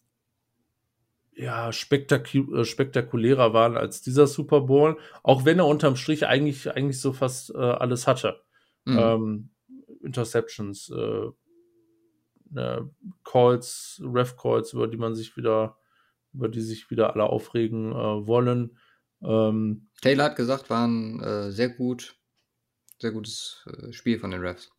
ja, 1.35 1.73
spektaku 1.73 2.55
äh, 2.55 2.63
spektakulärer 2.63 3.53
waren 3.53 3.75
als 3.75 4.01
dieser 4.01 4.27
Super 4.27 4.61
Bowl, 4.61 4.97
auch 5.23 5.43
wenn 5.43 5.59
er 5.59 5.67
unterm 5.67 5.97
Strich 5.97 6.25
eigentlich, 6.25 6.71
eigentlich 6.71 7.01
so 7.01 7.11
fast 7.11 7.53
äh, 7.53 7.57
alles 7.57 8.07
hatte. 8.07 8.41
Mhm. 8.85 8.97
Ähm, 8.97 9.49
Interceptions, 10.01 10.89
äh, 10.89 11.31
ne, 12.49 12.89
Calls, 13.25 14.01
Ref-Calls, 14.05 14.71
über 14.71 14.87
die 14.87 14.97
man 14.97 15.15
sich 15.15 15.35
wieder, 15.35 15.75
über 16.33 16.47
die 16.47 16.61
sich 16.61 16.89
wieder 16.89 17.13
alle 17.13 17.25
aufregen 17.25 17.91
äh, 17.91 18.25
wollen. 18.25 18.77
Ähm, 19.21 19.89
Taylor 20.01 20.25
hat 20.25 20.37
gesagt, 20.37 20.69
war 20.69 20.87
ein 20.87 21.19
äh, 21.19 21.51
sehr 21.51 21.69
gut, 21.69 22.15
sehr 23.03 23.11
gutes 23.11 23.63
äh, 23.67 23.93
Spiel 23.93 24.17
von 24.19 24.31
den 24.31 24.41
Refs. 24.41 24.71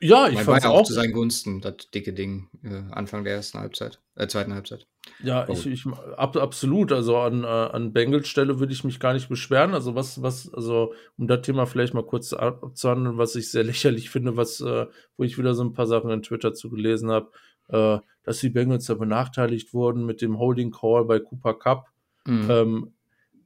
ja, 0.00 0.28
ich 0.28 0.36
war 0.36 0.44
fand 0.44 0.64
ja 0.64 0.70
auch. 0.70 0.80
auch 0.80 0.86
zu 0.86 0.94
seinen 0.94 1.12
Gunsten, 1.12 1.60
das 1.60 1.90
dicke 1.94 2.12
Ding, 2.12 2.48
äh, 2.62 2.82
Anfang 2.92 3.24
der 3.24 3.34
ersten 3.34 3.58
Halbzeit, 3.58 4.00
äh, 4.14 4.26
zweiten 4.26 4.54
Halbzeit. 4.54 4.86
Ja, 5.22 5.46
Oh. 5.48 5.52
ich, 5.52 5.66
ich 5.66 5.86
ab, 5.86 6.36
absolut. 6.36 6.90
Also 6.92 7.16
an, 7.18 7.44
äh, 7.44 7.46
an 7.46 7.92
Bengals 7.92 8.26
Stelle 8.28 8.58
würde 8.58 8.72
ich 8.72 8.82
mich 8.82 8.98
gar 8.98 9.12
nicht 9.14 9.28
beschweren. 9.28 9.72
Also 9.74 9.94
was, 9.94 10.20
was, 10.20 10.52
also 10.52 10.94
um 11.16 11.28
das 11.28 11.42
Thema 11.42 11.64
vielleicht 11.66 11.94
mal 11.94 12.04
kurz 12.04 12.32
ab- 12.32 12.62
abzuhandeln, 12.64 13.16
was 13.16 13.36
ich 13.36 13.50
sehr 13.50 13.62
lächerlich 13.72 14.10
finde, 14.10 14.36
was, 14.36 14.60
äh, 14.60 14.86
wo 15.16 15.22
ich 15.24 15.38
wieder 15.38 15.54
so 15.54 15.62
ein 15.62 15.72
paar 15.74 15.86
Sachen 15.86 16.10
in 16.10 16.22
Twitter 16.22 16.54
zu 16.54 16.70
gelesen 16.70 17.10
habe, 17.10 17.30
äh, 17.68 17.98
dass 18.24 18.40
die 18.40 18.50
Bengals 18.50 18.88
ja 18.88 18.94
benachteiligt 18.96 19.72
wurden 19.74 20.04
mit 20.06 20.20
dem 20.20 20.38
Holding 20.38 20.72
Call 20.72 21.04
bei 21.04 21.20
Cooper 21.20 21.54
Cup. 21.54 21.86
Mhm. 22.26 22.50
Ähm, 22.50 22.92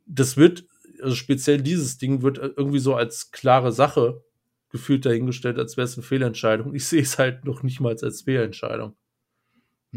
das 0.06 0.36
wird, 0.38 0.64
also 1.02 1.14
speziell 1.14 1.60
dieses 1.62 1.98
Ding 1.98 2.22
wird 2.22 2.38
irgendwie 2.38 2.78
so 2.78 2.94
als 2.94 3.30
klare 3.30 3.72
Sache 3.72 4.22
gefühlt 4.70 5.04
dahingestellt, 5.04 5.58
als 5.58 5.76
wäre 5.76 5.84
es 5.84 5.96
eine 5.96 6.04
Fehlentscheidung. 6.04 6.74
Ich 6.74 6.86
sehe 6.86 7.02
es 7.02 7.18
halt 7.18 7.44
noch 7.44 7.62
nicht 7.62 7.80
mal 7.80 7.96
als 8.00 8.22
Fehlentscheidung. 8.22 8.96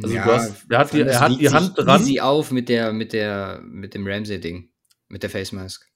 Also 0.02 0.16
ja, 0.16 0.26
hast, 0.26 0.66
er 0.70 0.80
hat 0.80 0.94
die, 0.94 1.02
er 1.02 1.20
hat 1.20 1.40
die 1.40 1.50
Hand 1.50 1.78
dran. 1.78 2.02
Easy 2.02 2.20
auf 2.20 2.52
mit 2.52 2.68
der, 2.70 2.94
mit 2.94 3.14
der, 3.14 3.62
mit 3.64 3.94
dem 3.94 4.08
Ramsey-Ding. 4.08 4.70
Mit 5.08 5.22
der 5.22 5.30
Face 5.30 5.52
Mask. 5.52 5.88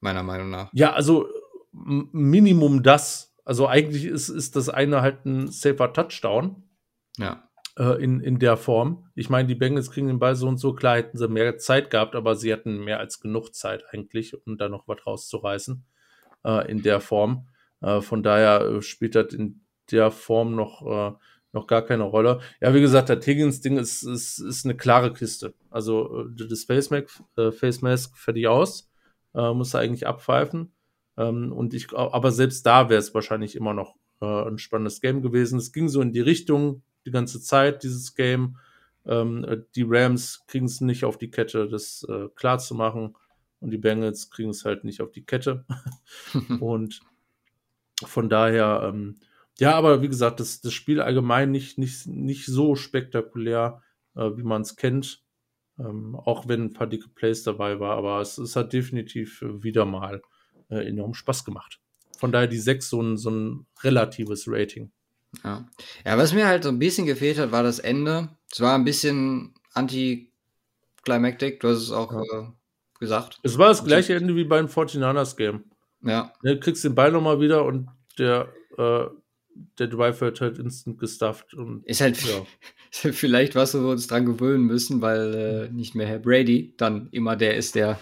Meiner 0.00 0.22
Meinung 0.22 0.50
nach. 0.50 0.70
Ja, 0.72 0.92
also 0.92 1.28
Minimum 1.72 2.82
das. 2.82 3.34
Also 3.44 3.66
eigentlich 3.66 4.04
ist, 4.04 4.28
ist 4.28 4.54
das 4.54 4.68
eine 4.68 5.02
halt 5.02 5.24
ein 5.26 5.50
safer 5.50 5.92
Touchdown. 5.92 6.62
Ja. 7.16 7.45
Äh, 7.78 8.02
in, 8.02 8.20
in 8.20 8.38
der 8.38 8.56
Form. 8.56 9.10
Ich 9.14 9.28
meine, 9.28 9.48
die 9.48 9.54
Bengals 9.54 9.90
kriegen 9.90 10.06
den 10.06 10.18
Ball 10.18 10.34
so 10.34 10.48
und 10.48 10.56
so. 10.56 10.72
Klar 10.72 10.96
hätten 10.96 11.18
sie 11.18 11.28
mehr 11.28 11.58
Zeit 11.58 11.90
gehabt, 11.90 12.14
aber 12.14 12.34
sie 12.34 12.52
hatten 12.52 12.82
mehr 12.84 13.00
als 13.00 13.20
genug 13.20 13.54
Zeit 13.54 13.84
eigentlich, 13.90 14.34
um 14.46 14.56
da 14.56 14.68
noch 14.68 14.88
was 14.88 15.06
rauszureißen. 15.06 15.84
Äh, 16.46 16.70
in 16.70 16.82
der 16.82 17.00
Form. 17.00 17.48
Äh, 17.82 18.00
von 18.00 18.22
daher 18.22 18.60
äh, 18.62 18.82
spielt 18.82 19.14
das 19.16 19.34
in 19.34 19.62
der 19.90 20.10
Form 20.10 20.54
noch 20.54 20.86
äh, 20.86 21.16
noch 21.52 21.66
gar 21.66 21.82
keine 21.82 22.04
Rolle. 22.04 22.40
Ja, 22.60 22.74
wie 22.74 22.80
gesagt, 22.80 23.08
das 23.08 23.26
Higgins-Ding 23.26 23.78
ist, 23.78 24.02
ist, 24.02 24.38
ist 24.38 24.64
eine 24.64 24.76
klare 24.76 25.12
Kiste. 25.12 25.54
Also 25.70 26.24
äh, 26.24 26.46
das 26.48 26.64
Face 26.64 26.90
Mask, 26.90 27.22
Face 27.52 27.82
Mask 27.82 28.16
fertig 28.16 28.46
aus, 28.46 28.90
muss 29.32 29.74
er 29.74 29.80
eigentlich 29.80 30.06
abpfeifen. 30.06 30.72
Ähm, 31.16 31.52
und 31.52 31.74
ich, 31.74 31.94
aber 31.94 32.30
selbst 32.30 32.64
da 32.66 32.88
wäre 32.88 32.98
es 32.98 33.14
wahrscheinlich 33.14 33.54
immer 33.54 33.74
noch 33.74 33.96
ein 34.20 34.56
spannendes 34.56 35.02
Game 35.02 35.20
gewesen. 35.20 35.58
Es 35.58 35.72
ging 35.72 35.88
so 35.88 36.00
in 36.00 36.10
die 36.10 36.20
Richtung 36.20 36.82
die 37.06 37.10
ganze 37.10 37.40
Zeit, 37.40 37.82
dieses 37.82 38.14
Game. 38.14 38.58
Ähm, 39.06 39.44
äh, 39.44 39.58
die 39.74 39.84
Rams 39.86 40.44
kriegen 40.46 40.66
es 40.66 40.80
nicht 40.80 41.04
auf 41.04 41.16
die 41.16 41.30
Kette, 41.30 41.68
das 41.68 42.04
äh, 42.08 42.28
klar 42.34 42.58
zu 42.58 42.74
machen. 42.74 43.16
Und 43.60 43.70
die 43.70 43.78
Bengals 43.78 44.30
kriegen 44.30 44.50
es 44.50 44.64
halt 44.64 44.84
nicht 44.84 45.00
auf 45.00 45.12
die 45.12 45.24
Kette. 45.24 45.64
und 46.60 47.00
von 48.04 48.28
daher, 48.28 48.82
ähm, 48.84 49.16
ja, 49.58 49.74
aber 49.74 50.02
wie 50.02 50.08
gesagt, 50.08 50.40
das, 50.40 50.60
das 50.60 50.74
Spiel 50.74 51.00
allgemein 51.00 51.50
nicht, 51.50 51.78
nicht, 51.78 52.06
nicht 52.06 52.44
so 52.44 52.74
spektakulär, 52.74 53.82
äh, 54.14 54.30
wie 54.36 54.42
man 54.42 54.62
es 54.62 54.76
kennt. 54.76 55.22
Ähm, 55.78 56.16
auch 56.16 56.48
wenn 56.48 56.64
ein 56.64 56.72
paar 56.72 56.86
dicke 56.86 57.08
Plays 57.08 57.42
dabei 57.42 57.80
war, 57.80 57.96
aber 57.96 58.20
es, 58.20 58.38
es 58.38 58.56
hat 58.56 58.72
definitiv 58.72 59.42
wieder 59.42 59.84
mal 59.84 60.22
äh, 60.70 60.88
enorm 60.88 61.14
Spaß 61.14 61.44
gemacht. 61.44 61.80
Von 62.18 62.32
daher 62.32 62.48
die 62.48 62.58
6 62.58 62.88
so 62.88 63.02
ein, 63.02 63.16
so 63.16 63.30
ein 63.30 63.66
relatives 63.82 64.44
Rating. 64.48 64.90
Ja. 65.44 65.68
ja, 66.04 66.18
was 66.18 66.32
mir 66.32 66.46
halt 66.46 66.64
so 66.64 66.70
ein 66.70 66.78
bisschen 66.78 67.06
gefehlt 67.06 67.38
hat, 67.38 67.52
war 67.52 67.62
das 67.62 67.78
Ende. 67.78 68.28
Es 68.50 68.60
war 68.60 68.74
ein 68.74 68.84
bisschen 68.84 69.54
anti-climactic, 69.74 71.60
du 71.60 71.68
hast 71.68 71.78
es 71.78 71.92
auch 71.92 72.12
ja. 72.12 72.20
äh, 72.20 72.46
gesagt. 72.98 73.38
Es 73.42 73.58
war 73.58 73.68
das 73.68 73.84
gleiche 73.84 74.14
Ende 74.14 74.34
wie 74.36 74.44
beim 74.44 74.66
49ers 74.66 75.36
Game. 75.36 75.64
Ja. 76.02 76.32
Du 76.42 76.58
kriegst 76.58 76.84
den 76.84 76.94
Ball 76.94 77.12
nochmal 77.12 77.40
wieder 77.40 77.64
und 77.64 77.88
der 78.18 78.52
äh, 78.78 79.06
der 79.78 79.86
Drive 79.88 80.20
wird 80.20 80.40
halt 80.40 80.58
instant 80.58 80.98
gestufft. 80.98 81.54
Und, 81.54 81.84
ist 81.86 82.00
halt 82.00 82.18
ja. 82.22 82.42
vielleicht 83.12 83.54
was, 83.54 83.74
wo 83.74 83.80
wir 83.80 83.90
uns 83.90 84.06
dran 84.06 84.26
gewöhnen 84.26 84.64
müssen, 84.64 85.00
weil 85.00 85.34
äh, 85.34 85.72
nicht 85.72 85.94
mehr 85.94 86.06
Herr 86.06 86.18
Brady 86.18 86.74
dann 86.76 87.08
immer 87.10 87.36
der 87.36 87.56
ist, 87.56 87.74
der 87.74 87.98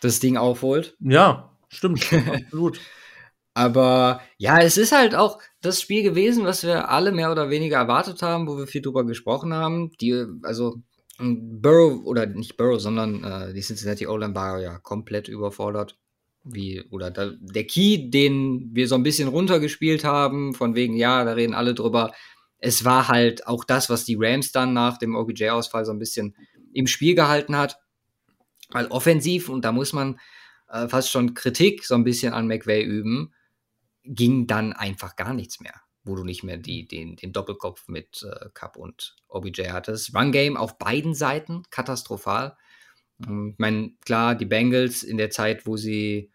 das 0.00 0.20
Ding 0.20 0.36
aufholt. 0.36 0.96
Ja, 1.00 1.56
stimmt, 1.68 2.12
absolut. 2.12 2.80
Aber 3.54 4.20
ja, 4.38 4.58
es 4.58 4.76
ist 4.78 4.92
halt 4.92 5.14
auch 5.14 5.40
das 5.60 5.80
Spiel 5.80 6.02
gewesen, 6.02 6.44
was 6.44 6.64
wir 6.64 6.88
alle 6.88 7.12
mehr 7.12 7.30
oder 7.30 7.50
weniger 7.50 7.76
erwartet 7.76 8.22
haben, 8.22 8.48
wo 8.48 8.56
wir 8.56 8.66
viel 8.66 8.82
drüber 8.82 9.04
gesprochen 9.04 9.52
haben. 9.52 9.90
Die, 10.00 10.24
also 10.42 10.76
Burrow, 11.18 12.04
oder 12.04 12.26
nicht 12.26 12.56
Burrow, 12.56 12.80
sondern 12.80 13.22
äh, 13.24 13.52
die 13.52 13.60
Cincinnati 13.60 14.06
O-Line 14.06 14.34
war 14.34 14.60
ja 14.60 14.78
komplett 14.78 15.28
überfordert 15.28 15.98
wie, 16.44 16.82
oder 16.90 17.10
da, 17.10 17.32
der 17.38 17.64
Key, 17.64 18.10
den 18.10 18.70
wir 18.72 18.88
so 18.88 18.94
ein 18.94 19.02
bisschen 19.02 19.28
runtergespielt 19.28 20.04
haben, 20.04 20.54
von 20.54 20.74
wegen, 20.74 20.96
ja, 20.96 21.24
da 21.24 21.32
reden 21.32 21.54
alle 21.54 21.74
drüber. 21.74 22.12
Es 22.58 22.84
war 22.84 23.08
halt 23.08 23.46
auch 23.46 23.64
das, 23.64 23.90
was 23.90 24.04
die 24.04 24.16
Rams 24.18 24.52
dann 24.52 24.72
nach 24.72 24.96
dem 24.96 25.14
OBJ-Ausfall 25.14 25.84
so 25.84 25.92
ein 25.92 25.98
bisschen 25.98 26.34
im 26.72 26.86
Spiel 26.86 27.14
gehalten 27.14 27.56
hat. 27.56 27.78
Weil 28.70 28.86
offensiv, 28.86 29.48
und 29.48 29.64
da 29.64 29.72
muss 29.72 29.92
man 29.92 30.18
äh, 30.70 30.88
fast 30.88 31.10
schon 31.10 31.34
Kritik 31.34 31.84
so 31.84 31.94
ein 31.94 32.04
bisschen 32.04 32.32
an 32.32 32.46
McVay 32.46 32.82
üben, 32.82 33.34
ging 34.04 34.46
dann 34.46 34.72
einfach 34.72 35.16
gar 35.16 35.34
nichts 35.34 35.60
mehr, 35.60 35.74
wo 36.04 36.14
du 36.14 36.24
nicht 36.24 36.42
mehr 36.42 36.56
die, 36.56 36.86
den, 36.86 37.16
den 37.16 37.32
Doppelkopf 37.32 37.88
mit 37.88 38.22
äh, 38.22 38.48
Cup 38.54 38.76
und 38.76 39.16
OBJ 39.28 39.68
hattest. 39.68 40.14
Run-Game 40.14 40.56
auf 40.56 40.78
beiden 40.78 41.14
Seiten 41.14 41.64
katastrophal. 41.70 42.56
Ähm, 43.26 43.50
ich 43.52 43.58
meine, 43.58 43.92
klar, 44.04 44.34
die 44.34 44.46
Bengals 44.46 45.02
in 45.02 45.18
der 45.18 45.30
Zeit, 45.30 45.66
wo 45.66 45.76
sie 45.76 46.30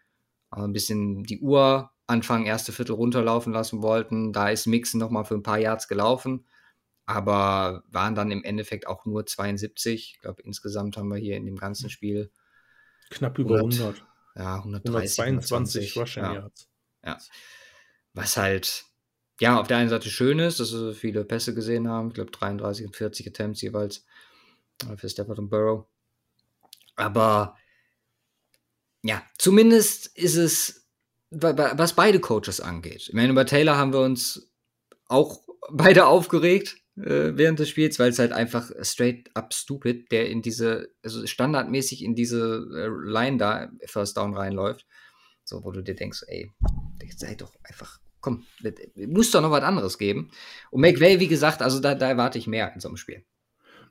äh, 0.54 0.60
ein 0.60 0.72
bisschen 0.72 1.24
die 1.24 1.40
Uhr 1.40 1.90
Anfang 2.06 2.46
erste 2.46 2.72
Viertel 2.72 2.92
runterlaufen 2.92 3.52
lassen 3.52 3.82
wollten, 3.82 4.32
da 4.32 4.48
ist 4.48 4.66
Mixen 4.66 5.00
nochmal 5.00 5.24
für 5.24 5.34
ein 5.34 5.42
paar 5.42 5.58
Yards 5.58 5.88
gelaufen, 5.88 6.46
aber 7.04 7.82
waren 7.88 8.14
dann 8.14 8.30
im 8.30 8.44
Endeffekt 8.44 8.86
auch 8.86 9.04
nur 9.06 9.26
72. 9.26 10.12
Ich 10.14 10.20
glaube, 10.20 10.42
insgesamt 10.42 10.96
haben 10.96 11.08
wir 11.08 11.18
hier 11.18 11.36
in 11.36 11.46
dem 11.46 11.56
ganzen 11.56 11.90
Spiel 11.90 12.30
knapp 13.10 13.38
über 13.38 13.56
100. 13.56 14.04
Ja, 14.36 14.56
130, 14.56 15.18
122 15.18 15.96
Rushing 15.96 16.22
Yards. 16.22 16.68
Ja. 17.06 17.18
Was 18.12 18.36
halt, 18.36 18.84
ja, 19.40 19.58
auf 19.58 19.68
der 19.68 19.78
einen 19.78 19.88
Seite 19.88 20.10
schön 20.10 20.38
ist, 20.38 20.60
dass 20.60 20.72
wir 20.72 20.92
viele 20.92 21.24
Pässe 21.24 21.54
gesehen 21.54 21.88
haben. 21.88 22.08
Ich 22.08 22.14
glaube, 22.14 22.30
33 22.32 22.86
und 22.86 22.96
40 22.96 23.28
Attempts 23.28 23.62
jeweils 23.62 24.04
für 24.96 25.08
Stafford 25.08 25.38
und 25.38 25.48
Burrow. 25.48 25.86
Aber 26.96 27.56
ja, 29.02 29.22
zumindest 29.38 30.06
ist 30.16 30.36
es, 30.36 30.88
was 31.30 31.94
beide 31.94 32.20
Coaches 32.20 32.60
angeht. 32.60 33.08
Ich 33.08 33.12
meine, 33.12 33.34
bei 33.34 33.44
Taylor 33.44 33.76
haben 33.76 33.92
wir 33.92 34.00
uns 34.00 34.50
auch 35.06 35.46
beide 35.70 36.06
aufgeregt 36.06 36.76
äh, 36.96 37.36
während 37.36 37.58
des 37.58 37.68
Spiels, 37.68 37.98
weil 37.98 38.10
es 38.10 38.18
halt 38.18 38.32
einfach 38.32 38.70
straight 38.82 39.30
up 39.34 39.52
stupid, 39.52 40.10
der 40.10 40.28
in 40.28 40.42
diese, 40.42 40.88
also 41.02 41.26
standardmäßig 41.26 42.02
in 42.02 42.14
diese 42.14 42.66
äh, 42.74 42.88
Line 42.88 43.36
da, 43.36 43.70
First 43.84 44.16
Down 44.16 44.34
reinläuft. 44.34 44.86
So, 45.48 45.64
wo 45.64 45.70
du 45.70 45.80
dir 45.80 45.94
denkst, 45.94 46.24
ey, 46.26 46.50
sei 47.16 47.36
doch 47.36 47.52
einfach, 47.62 48.00
komm, 48.20 48.44
muss 48.96 49.30
doch 49.30 49.40
noch 49.40 49.52
was 49.52 49.62
anderes 49.62 49.96
geben. 49.96 50.30
Und 50.72 50.80
McVay, 50.80 51.20
wie 51.20 51.28
gesagt, 51.28 51.62
also 51.62 51.78
da, 51.78 51.94
da 51.94 52.08
erwarte 52.08 52.38
ich 52.38 52.48
mehr 52.48 52.74
in 52.74 52.80
so 52.80 52.88
einem 52.88 52.96
Spiel. 52.96 53.24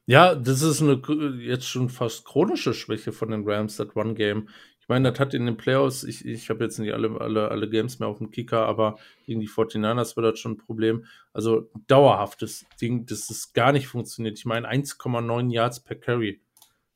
Ja, 0.06 0.36
das 0.36 0.62
ist 0.62 0.82
eine 0.82 1.02
jetzt 1.40 1.68
schon 1.68 1.90
fast 1.90 2.26
chronische 2.26 2.74
Schwäche 2.74 3.14
von 3.14 3.32
den 3.32 3.50
Rams, 3.50 3.78
das 3.78 3.96
One-Game. 3.96 4.50
Ich 4.82 4.90
meine, 4.90 5.12
das 5.12 5.20
hat 5.20 5.34
in 5.34 5.46
den 5.46 5.56
Playoffs, 5.56 6.04
ich, 6.04 6.26
ich 6.26 6.50
habe 6.50 6.66
jetzt 6.66 6.78
nicht 6.78 6.94
alle, 6.94 7.20
alle, 7.22 7.50
alle 7.50 7.70
Games 7.70 8.00
mehr 8.00 8.10
auf 8.10 8.20
dem 8.20 8.30
Kicker, 8.32 8.68
aber 8.68 9.00
gegen 9.26 9.40
die 9.40 9.48
49ers 9.48 10.16
war 10.18 10.24
das 10.24 10.38
schon 10.38 10.52
ein 10.52 10.58
Problem. 10.58 11.06
Also 11.32 11.72
dauerhaftes 11.88 12.66
Ding, 12.82 13.06
dass 13.06 13.30
es 13.30 13.54
gar 13.54 13.72
nicht 13.72 13.88
funktioniert. 13.88 14.38
Ich 14.38 14.46
meine, 14.46 14.70
1,9 14.70 15.52
Yards 15.52 15.80
per 15.80 15.96
Carry. 15.96 16.42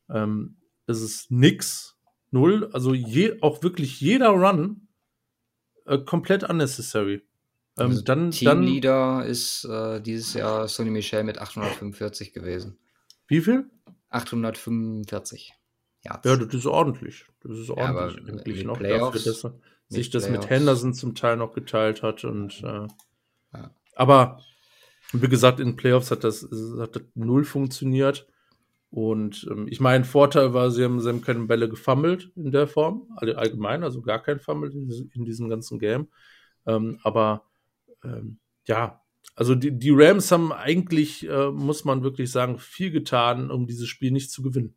Ähm, 0.09 0.57
das 0.85 1.01
ist 1.01 1.31
nix, 1.31 1.98
null. 2.31 2.69
Also 2.73 2.93
je, 2.93 3.41
auch 3.41 3.63
wirklich 3.63 3.99
jeder 4.01 4.29
Run 4.29 4.87
äh, 5.85 5.97
komplett 5.99 6.43
unnecessary. 6.43 7.21
Ähm, 7.77 7.91
also 7.91 8.01
dann, 8.01 8.31
Teamleader 8.31 9.19
dann, 9.19 9.27
ist 9.27 9.65
äh, 9.65 10.01
dieses 10.01 10.33
Jahr 10.33 10.67
Sonny 10.67 10.91
Michel 10.91 11.23
mit 11.23 11.39
845 11.39 12.33
gewesen. 12.33 12.77
Wie 13.27 13.41
viel? 13.41 13.69
845. 14.09 15.53
Yards. 16.03 16.25
Ja, 16.25 16.35
das 16.37 16.53
ist 16.53 16.65
ordentlich. 16.65 17.25
Das 17.41 17.57
ist 17.57 17.69
ordentlich 17.69 18.61
ja, 18.61 18.63
noch 18.63 18.79
dafür, 18.79 19.21
dass 19.21 19.43
er 19.43 19.59
sich 19.87 20.09
das 20.09 20.25
Playoffs. 20.25 20.43
mit 20.43 20.49
Henderson 20.49 20.93
zum 20.93 21.15
Teil 21.15 21.37
noch 21.37 21.53
geteilt 21.53 22.03
hat 22.03 22.23
und 22.23 22.63
äh, 22.63 22.87
ja. 23.53 23.75
aber 23.95 24.39
wie 25.11 25.27
gesagt, 25.27 25.59
in 25.59 25.75
Playoffs 25.75 26.11
hat 26.11 26.23
das, 26.23 26.47
hat 26.77 26.95
das 26.95 27.03
null 27.15 27.43
funktioniert. 27.43 28.27
Und 28.91 29.47
ähm, 29.51 29.67
ich 29.69 29.79
meine, 29.79 30.03
Vorteil 30.03 30.53
war, 30.53 30.71
sie 30.71 30.83
haben, 30.83 30.99
sie 30.99 31.09
haben 31.09 31.21
keine 31.21 31.45
Bälle 31.45 31.69
gefummelt 31.69 32.31
in 32.35 32.51
der 32.51 32.67
Form, 32.67 33.07
allgemein, 33.17 33.83
also 33.83 34.01
gar 34.01 34.21
kein 34.21 34.39
Fummel 34.39 34.71
in, 34.71 35.25
diesem 35.25 35.49
ganzen 35.49 35.77
Game. 35.77 36.07
Ähm, 36.65 36.99
aber 37.03 37.43
ähm, 38.03 38.39
ja, 38.65 39.01
also 39.35 39.53
die, 39.53 39.77
die 39.77 39.91
Rams 39.91 40.31
haben 40.31 40.51
eigentlich, 40.51 41.27
äh, 41.27 41.51
muss 41.51 41.85
man 41.85 42.03
wirklich 42.03 42.31
sagen, 42.31 42.57
viel 42.57 42.89
getan, 42.89 43.51
um 43.51 43.67
dieses 43.67 43.87
Spiel 43.87 44.11
nicht 44.11 44.31
zu 44.31 44.41
gewinnen. 44.41 44.73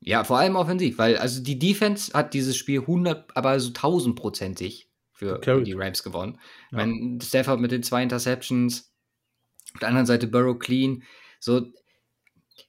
Ja, 0.00 0.24
vor 0.24 0.38
allem 0.38 0.56
offensiv, 0.56 0.96
weil 0.96 1.18
also 1.18 1.42
die 1.42 1.58
Defense 1.58 2.14
hat 2.14 2.32
dieses 2.32 2.56
Spiel 2.56 2.80
100, 2.80 3.36
aber 3.36 3.60
so 3.60 3.70
tausendprozentig 3.70 4.88
für 5.12 5.36
okay. 5.36 5.62
die 5.62 5.74
Rams 5.74 6.02
gewonnen. 6.02 6.38
Ja. 6.70 6.78
Mein 6.78 7.20
Stafford 7.22 7.60
mit 7.60 7.72
den 7.72 7.82
zwei 7.82 8.02
Interceptions, 8.02 8.94
auf 9.74 9.80
der 9.80 9.88
anderen 9.88 10.06
Seite 10.06 10.26
Burrow 10.26 10.58
clean. 10.58 11.02
So, 11.38 11.66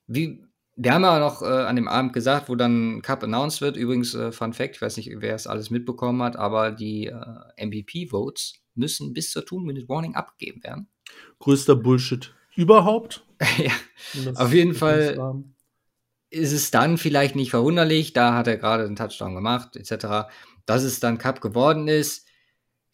wie, 0.07 0.43
wir 0.83 0.93
haben 0.93 1.03
ja 1.03 1.19
noch 1.19 1.43
äh, 1.43 1.45
an 1.45 1.75
dem 1.75 1.87
Abend 1.87 2.11
gesagt, 2.13 2.49
wo 2.49 2.55
dann 2.55 3.03
Cup 3.03 3.23
announced 3.23 3.61
wird. 3.61 3.77
Übrigens, 3.77 4.15
äh, 4.15 4.31
Fun 4.31 4.53
Fact, 4.53 4.77
ich 4.77 4.81
weiß 4.81 4.97
nicht, 4.97 5.11
wer 5.17 5.35
es 5.35 5.45
alles 5.45 5.69
mitbekommen 5.69 6.23
hat, 6.23 6.37
aber 6.37 6.71
die 6.71 7.05
äh, 7.05 7.65
MVP-Votes 7.67 8.53
müssen 8.73 9.13
bis 9.13 9.29
zur 9.29 9.45
Two-Minute-Warning 9.45 10.15
abgegeben 10.15 10.63
werden. 10.63 10.87
Größter 11.39 11.75
Bullshit 11.75 12.33
überhaupt. 12.55 13.23
ja, 13.57 13.71
auf 14.35 14.53
jeden 14.53 14.73
Fall 14.73 15.43
ist 16.31 16.51
es 16.51 16.71
dann 16.71 16.97
vielleicht 16.97 17.35
nicht 17.35 17.51
verwunderlich, 17.51 18.13
da 18.13 18.33
hat 18.35 18.47
er 18.47 18.57
gerade 18.57 18.85
einen 18.85 18.95
Touchdown 18.95 19.35
gemacht, 19.35 19.75
etc., 19.75 20.31
dass 20.65 20.83
es 20.83 20.99
dann 20.99 21.17
Cup 21.17 21.41
geworden 21.41 21.87
ist. 21.87 22.27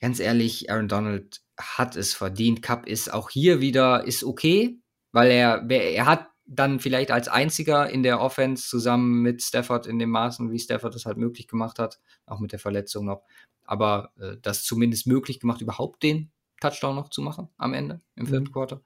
ganz 0.01 0.19
ehrlich, 0.19 0.69
Aaron 0.69 0.87
Donald 0.87 1.41
hat 1.57 1.95
es 1.95 2.13
verdient. 2.13 2.61
Cup 2.61 2.85
ist 2.85 3.13
auch 3.13 3.29
hier 3.29 3.61
wieder, 3.61 4.05
ist 4.05 4.23
okay, 4.23 4.81
weil 5.11 5.31
er, 5.31 5.69
er 5.69 6.05
hat 6.05 6.27
dann 6.47 6.79
vielleicht 6.79 7.11
als 7.11 7.27
einziger 7.27 7.89
in 7.89 8.03
der 8.03 8.21
Offense 8.21 8.67
zusammen 8.67 9.21
mit 9.21 9.43
Stafford 9.43 9.85
in 9.85 9.99
dem 9.99 10.09
Maßen, 10.09 10.51
wie 10.51 10.59
Stafford 10.59 10.95
das 10.95 11.05
halt 11.05 11.17
möglich 11.17 11.47
gemacht 11.47 11.77
hat, 11.77 11.99
auch 12.25 12.39
mit 12.39 12.53
der 12.53 12.59
Verletzung 12.59 13.05
noch, 13.05 13.23
aber 13.63 14.13
äh, 14.17 14.37
das 14.41 14.63
zumindest 14.63 15.07
möglich 15.07 15.39
gemacht, 15.39 15.61
überhaupt 15.61 16.01
den 16.03 16.31
Touchdown 16.61 16.95
noch 16.95 17.09
zu 17.09 17.21
machen 17.21 17.49
am 17.57 17.73
Ende 17.73 18.01
im 18.15 18.23
mhm. 18.23 18.29
vierten 18.29 18.51
Quarter. 18.51 18.81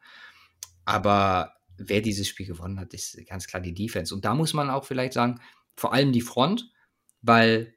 Aber 0.86 1.54
wer 1.78 2.02
dieses 2.02 2.28
Spiel 2.28 2.48
gewonnen 2.48 2.80
hat, 2.80 2.94
ist 2.94 3.18
ganz 3.28 3.48
klar 3.48 3.62
die 3.62 3.74
Defense. 3.74 4.14
Und 4.14 4.26
da 4.26 4.34
muss 4.34 4.54
man 4.54 4.70
auch 4.70 4.84
vielleicht 4.84 5.14
sagen, 5.14 5.40
vor 5.78 5.94
allem 5.94 6.12
die 6.12 6.22
Front, 6.22 6.72
weil 7.22 7.76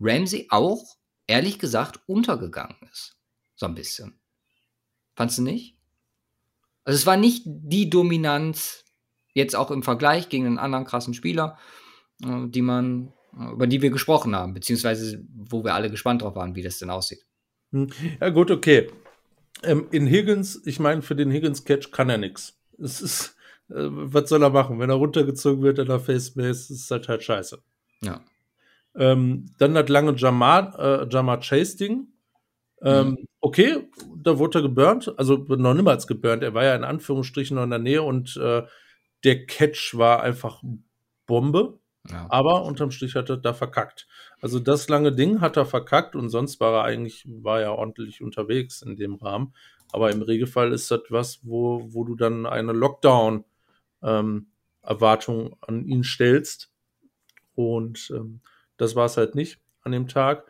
Ramsey 0.00 0.48
auch, 0.50 0.96
ehrlich 1.26 1.58
gesagt, 1.58 2.00
untergegangen 2.06 2.76
ist. 2.90 3.16
So 3.54 3.66
ein 3.66 3.74
bisschen. 3.74 4.18
Fandst 5.14 5.38
du 5.38 5.42
nicht? 5.42 5.76
Also 6.84 6.96
es 6.96 7.06
war 7.06 7.16
nicht 7.16 7.42
die 7.46 7.88
Dominanz, 7.90 8.84
jetzt 9.40 9.56
auch 9.56 9.70
im 9.70 9.82
Vergleich 9.82 10.28
gegen 10.28 10.46
einen 10.46 10.58
anderen 10.58 10.84
krassen 10.84 11.14
Spieler, 11.14 11.58
äh, 12.22 12.46
die 12.46 12.62
man, 12.62 13.12
äh, 13.38 13.52
über 13.52 13.66
die 13.66 13.82
wir 13.82 13.90
gesprochen 13.90 14.36
haben, 14.36 14.54
beziehungsweise 14.54 15.24
wo 15.34 15.64
wir 15.64 15.74
alle 15.74 15.90
gespannt 15.90 16.22
drauf 16.22 16.36
waren, 16.36 16.54
wie 16.54 16.62
das 16.62 16.78
denn 16.78 16.90
aussieht. 16.90 17.24
Hm. 17.72 17.88
Ja, 18.20 18.30
gut, 18.30 18.50
okay. 18.50 18.88
Ähm, 19.62 19.86
in 19.90 20.06
Higgins, 20.06 20.62
ich 20.64 20.80
meine, 20.80 21.02
für 21.02 21.16
den 21.16 21.30
Higgins-Catch 21.30 21.90
kann 21.92 22.10
er 22.10 22.18
nichts. 22.18 22.58
Es 22.78 23.00
ist, 23.00 23.36
äh, 23.68 23.74
was 23.88 24.28
soll 24.28 24.42
er 24.42 24.50
machen? 24.50 24.78
Wenn 24.78 24.90
er 24.90 24.96
runtergezogen 24.96 25.62
wird 25.62 25.78
in 25.78 25.86
der 25.86 26.00
Face 26.00 26.34
Base, 26.34 26.72
ist 26.72 26.90
halt 26.90 27.08
halt 27.08 27.22
scheiße. 27.22 27.62
Ja. 28.02 28.20
Ähm, 28.94 29.46
dann 29.58 29.74
das 29.74 29.88
lange 29.88 30.14
Jamar, 30.16 30.78
äh, 30.78 31.06
Jamar 31.10 31.40
Chase-Ding. 31.40 32.08
Ähm, 32.82 33.08
mhm. 33.08 33.18
Okay, 33.40 33.88
da 34.16 34.38
wurde 34.38 34.58
er 34.58 34.62
geburnt, 34.62 35.12
also 35.16 35.36
noch 35.36 35.74
niemals 35.74 36.06
geburnt. 36.06 36.42
Er 36.42 36.54
war 36.54 36.64
ja 36.64 36.74
in 36.74 36.84
Anführungsstrichen 36.84 37.54
noch 37.56 37.64
in 37.64 37.70
der 37.70 37.78
Nähe 37.78 38.02
und 38.02 38.36
äh, 38.36 38.62
der 39.24 39.46
Catch 39.46 39.96
war 39.96 40.22
einfach 40.22 40.62
Bombe. 41.26 41.80
Ja. 42.08 42.26
Aber 42.30 42.64
unterm 42.64 42.90
Strich 42.90 43.14
hat 43.14 43.28
er 43.28 43.36
da 43.36 43.52
verkackt. 43.52 44.08
Also 44.40 44.58
das 44.58 44.88
lange 44.88 45.12
Ding 45.12 45.42
hat 45.42 45.58
er 45.58 45.66
verkackt 45.66 46.16
und 46.16 46.30
sonst 46.30 46.58
war 46.60 46.72
er 46.72 46.84
eigentlich, 46.84 47.26
war 47.28 47.60
er 47.60 47.76
ordentlich 47.76 48.22
unterwegs 48.22 48.80
in 48.82 48.96
dem 48.96 49.16
Rahmen. 49.16 49.52
Aber 49.92 50.10
im 50.10 50.22
Regelfall 50.22 50.72
ist 50.72 50.90
das 50.90 51.02
was, 51.10 51.40
wo, 51.42 51.86
wo 51.92 52.04
du 52.04 52.14
dann 52.14 52.46
eine 52.46 52.72
Lockdown-Erwartung 52.72 55.46
ähm, 55.46 55.56
an 55.60 55.84
ihn 55.84 56.04
stellst. 56.04 56.72
Und 57.54 58.10
ähm, 58.14 58.40
das 58.76 58.94
war 58.96 59.06
es 59.06 59.16
halt 59.16 59.34
nicht 59.34 59.60
an 59.82 59.92
dem 59.92 60.08
Tag. 60.08 60.44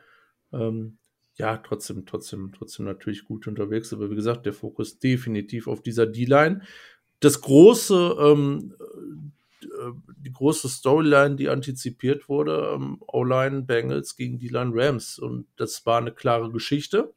Ähm, 0.53 0.99
ja, 1.37 1.57
trotzdem, 1.57 2.07
trotzdem, 2.07 2.53
trotzdem 2.53 2.85
natürlich 2.85 3.25
gut 3.25 3.47
unterwegs. 3.49 3.93
Aber 3.93 4.11
wie 4.11 4.14
gesagt, 4.14 4.47
der 4.47 4.53
Fokus 4.53 4.99
definitiv 4.99 5.68
auf 5.68 5.83
dieser 5.83 6.07
D-Line. 6.07 6.62
Das 7.21 7.41
große, 7.41 8.16
ähm, 8.18 8.75
äh, 9.62 9.66
die 10.18 10.33
große 10.33 10.68
Storyline, 10.68 11.37
die 11.37 11.49
antizipiert 11.49 12.29
wurde, 12.29 12.73
ähm, 12.75 12.99
O-Line 13.07 13.62
Bengals 13.62 14.16
gegen 14.16 14.39
D-Line 14.39 14.73
Rams. 14.75 15.18
Und 15.18 15.47
das 15.57 15.85
war 15.87 15.99
eine 15.99 16.12
klare 16.12 16.51
Geschichte. 16.51 17.12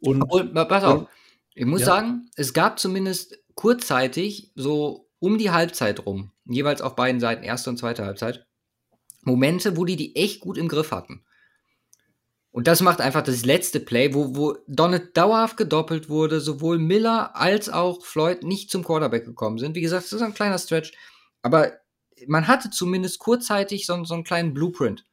Und, 0.00 0.22
Obwohl, 0.22 0.46
pass 0.66 0.84
auf, 0.84 1.08
ich 1.54 1.64
muss 1.64 1.80
ja. 1.80 1.86
sagen, 1.86 2.30
es 2.36 2.52
gab 2.52 2.78
zumindest 2.78 3.38
kurzzeitig 3.54 4.50
so 4.54 5.08
um 5.20 5.38
die 5.38 5.50
Halbzeit 5.50 6.04
rum, 6.04 6.32
jeweils 6.44 6.82
auf 6.82 6.96
beiden 6.96 7.20
Seiten, 7.20 7.44
erste 7.44 7.70
und 7.70 7.78
zweite 7.78 8.04
Halbzeit, 8.04 8.46
Momente, 9.22 9.76
wo 9.76 9.84
die 9.84 9.96
die 9.96 10.16
echt 10.16 10.40
gut 10.40 10.58
im 10.58 10.68
Griff 10.68 10.90
hatten. 10.90 11.24
Und 12.54 12.68
das 12.68 12.82
macht 12.82 13.00
einfach 13.00 13.22
das 13.22 13.44
letzte 13.44 13.80
Play, 13.80 14.14
wo, 14.14 14.36
wo 14.36 14.56
Donald 14.68 15.16
dauerhaft 15.16 15.56
gedoppelt 15.56 16.08
wurde, 16.08 16.38
sowohl 16.38 16.78
Miller 16.78 17.34
als 17.34 17.68
auch 17.68 18.04
Floyd 18.04 18.44
nicht 18.44 18.70
zum 18.70 18.84
Quarterback 18.84 19.24
gekommen 19.24 19.58
sind. 19.58 19.74
Wie 19.74 19.80
gesagt, 19.80 20.04
das 20.04 20.12
ist 20.12 20.22
ein 20.22 20.34
kleiner 20.34 20.58
Stretch, 20.58 20.92
aber 21.42 21.72
man 22.28 22.46
hatte 22.46 22.70
zumindest 22.70 23.18
kurzzeitig 23.18 23.86
so, 23.86 24.04
so 24.04 24.14
einen 24.14 24.22
kleinen 24.22 24.54
Blueprint 24.54 25.04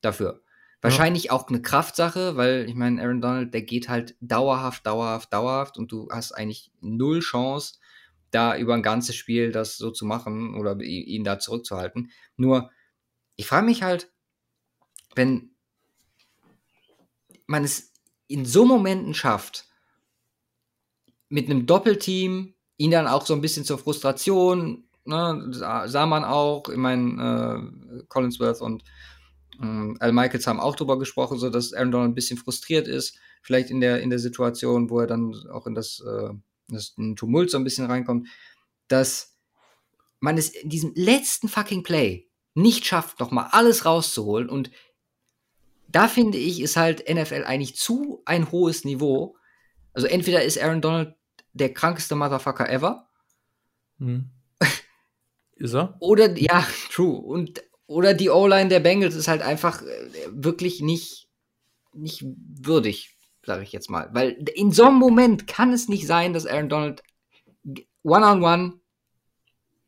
dafür. 0.00 0.42
Wahrscheinlich 0.80 1.26
ja. 1.26 1.30
auch 1.30 1.46
eine 1.46 1.62
Kraftsache, 1.62 2.36
weil 2.36 2.68
ich 2.68 2.74
meine, 2.74 3.00
Aaron 3.00 3.20
Donald, 3.20 3.54
der 3.54 3.62
geht 3.62 3.88
halt 3.88 4.16
dauerhaft, 4.20 4.84
dauerhaft, 4.84 5.32
dauerhaft 5.32 5.78
und 5.78 5.92
du 5.92 6.08
hast 6.10 6.32
eigentlich 6.32 6.72
null 6.80 7.20
Chance, 7.20 7.74
da 8.32 8.56
über 8.56 8.74
ein 8.74 8.82
ganzes 8.82 9.14
Spiel 9.14 9.52
das 9.52 9.76
so 9.76 9.92
zu 9.92 10.04
machen 10.04 10.56
oder 10.56 10.76
ihn 10.80 11.22
da 11.22 11.38
zurückzuhalten. 11.38 12.10
Nur, 12.36 12.72
ich 13.36 13.46
frage 13.46 13.66
mich 13.66 13.84
halt, 13.84 14.10
wenn 15.14 15.47
man 17.48 17.64
es 17.64 17.92
in 18.28 18.44
so 18.44 18.64
Momenten 18.64 19.14
schafft, 19.14 19.66
mit 21.28 21.50
einem 21.50 21.66
Doppelteam, 21.66 22.54
ihn 22.76 22.90
dann 22.90 23.08
auch 23.08 23.26
so 23.26 23.34
ein 23.34 23.40
bisschen 23.40 23.64
zur 23.64 23.78
Frustration, 23.78 24.88
ne, 25.04 25.48
sah 25.50 26.06
man 26.06 26.24
auch, 26.24 26.68
ich 26.68 26.76
meine, 26.76 27.72
äh, 27.98 28.04
Collinsworth 28.08 28.60
und 28.60 28.84
äh, 29.60 29.94
Al 29.98 30.12
Michaels 30.12 30.46
haben 30.46 30.60
auch 30.60 30.76
darüber 30.76 30.98
gesprochen, 30.98 31.38
so 31.38 31.50
dass 31.50 31.72
Aaron 31.72 31.90
Donald 31.90 32.10
ein 32.12 32.14
bisschen 32.14 32.38
frustriert 32.38 32.86
ist, 32.86 33.18
vielleicht 33.42 33.70
in 33.70 33.80
der, 33.80 34.00
in 34.00 34.10
der 34.10 34.18
Situation, 34.18 34.90
wo 34.90 35.00
er 35.00 35.06
dann 35.06 35.34
auch 35.50 35.66
in 35.66 35.74
das, 35.74 36.00
äh, 36.00 36.30
das 36.68 36.94
in 36.96 37.16
Tumult 37.16 37.50
so 37.50 37.58
ein 37.58 37.64
bisschen 37.64 37.86
reinkommt, 37.86 38.28
dass 38.88 39.36
man 40.20 40.36
es 40.36 40.50
in 40.50 40.68
diesem 40.68 40.92
letzten 40.94 41.48
fucking 41.48 41.82
Play 41.82 42.28
nicht 42.54 42.86
schafft, 42.86 43.20
nochmal 43.20 43.48
alles 43.52 43.84
rauszuholen 43.84 44.48
und 44.48 44.70
da 45.88 46.06
finde 46.06 46.38
ich, 46.38 46.60
ist 46.60 46.76
halt 46.76 47.08
NFL 47.08 47.44
eigentlich 47.44 47.76
zu 47.76 48.22
ein 48.24 48.52
hohes 48.52 48.84
Niveau. 48.84 49.36
Also 49.92 50.06
entweder 50.06 50.42
ist 50.42 50.62
Aaron 50.62 50.82
Donald 50.82 51.14
der 51.52 51.72
krankeste 51.72 52.14
Motherfucker 52.14 52.68
ever. 52.68 53.08
Hm. 53.98 54.30
Ist 55.56 55.74
er? 55.74 55.96
Oder, 55.98 56.36
ja, 56.38 56.64
true. 56.92 57.18
Und, 57.18 57.62
oder 57.86 58.14
die 58.14 58.30
O-Line 58.30 58.68
der 58.68 58.80
Bengals 58.80 59.16
ist 59.16 59.26
halt 59.26 59.42
einfach 59.42 59.82
äh, 59.82 60.10
wirklich 60.30 60.80
nicht, 60.82 61.28
nicht 61.92 62.24
würdig, 62.24 63.16
sage 63.44 63.64
ich 63.64 63.72
jetzt 63.72 63.90
mal. 63.90 64.08
Weil 64.12 64.32
in 64.54 64.70
so 64.70 64.84
einem 64.84 64.98
Moment 64.98 65.48
kann 65.48 65.72
es 65.72 65.88
nicht 65.88 66.06
sein, 66.06 66.32
dass 66.32 66.46
Aaron 66.46 66.68
Donald 66.68 67.02
one-on-one 68.04 68.44
-on 68.44 68.70
-one 68.70 68.80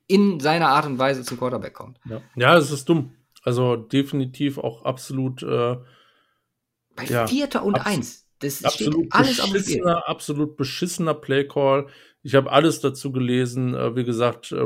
in 0.08 0.40
seiner 0.40 0.70
Art 0.70 0.86
und 0.86 0.98
Weise 0.98 1.22
zum 1.22 1.38
Quarterback 1.38 1.74
kommt. 1.74 2.00
Ja, 2.04 2.20
ja 2.34 2.56
es 2.56 2.72
ist 2.72 2.88
dumm. 2.88 3.14
Also 3.42 3.76
definitiv 3.76 4.58
auch 4.58 4.84
absolut. 4.84 5.42
Äh, 5.42 5.76
Bei 6.96 7.04
ja, 7.04 7.26
Vierter 7.26 7.64
und 7.64 7.76
abs 7.76 7.86
Eins. 7.86 8.26
Das 8.40 8.64
absolut 8.64 9.06
alles 9.10 9.36
beschissener, 9.36 10.08
absolut 10.08 10.56
beschissener 10.56 11.14
Playcall. 11.14 11.88
Ich 12.22 12.34
habe 12.34 12.50
alles 12.50 12.80
dazu 12.80 13.12
gelesen. 13.12 13.74
Äh, 13.74 13.96
wie 13.96 14.04
gesagt, 14.04 14.52
äh, 14.52 14.64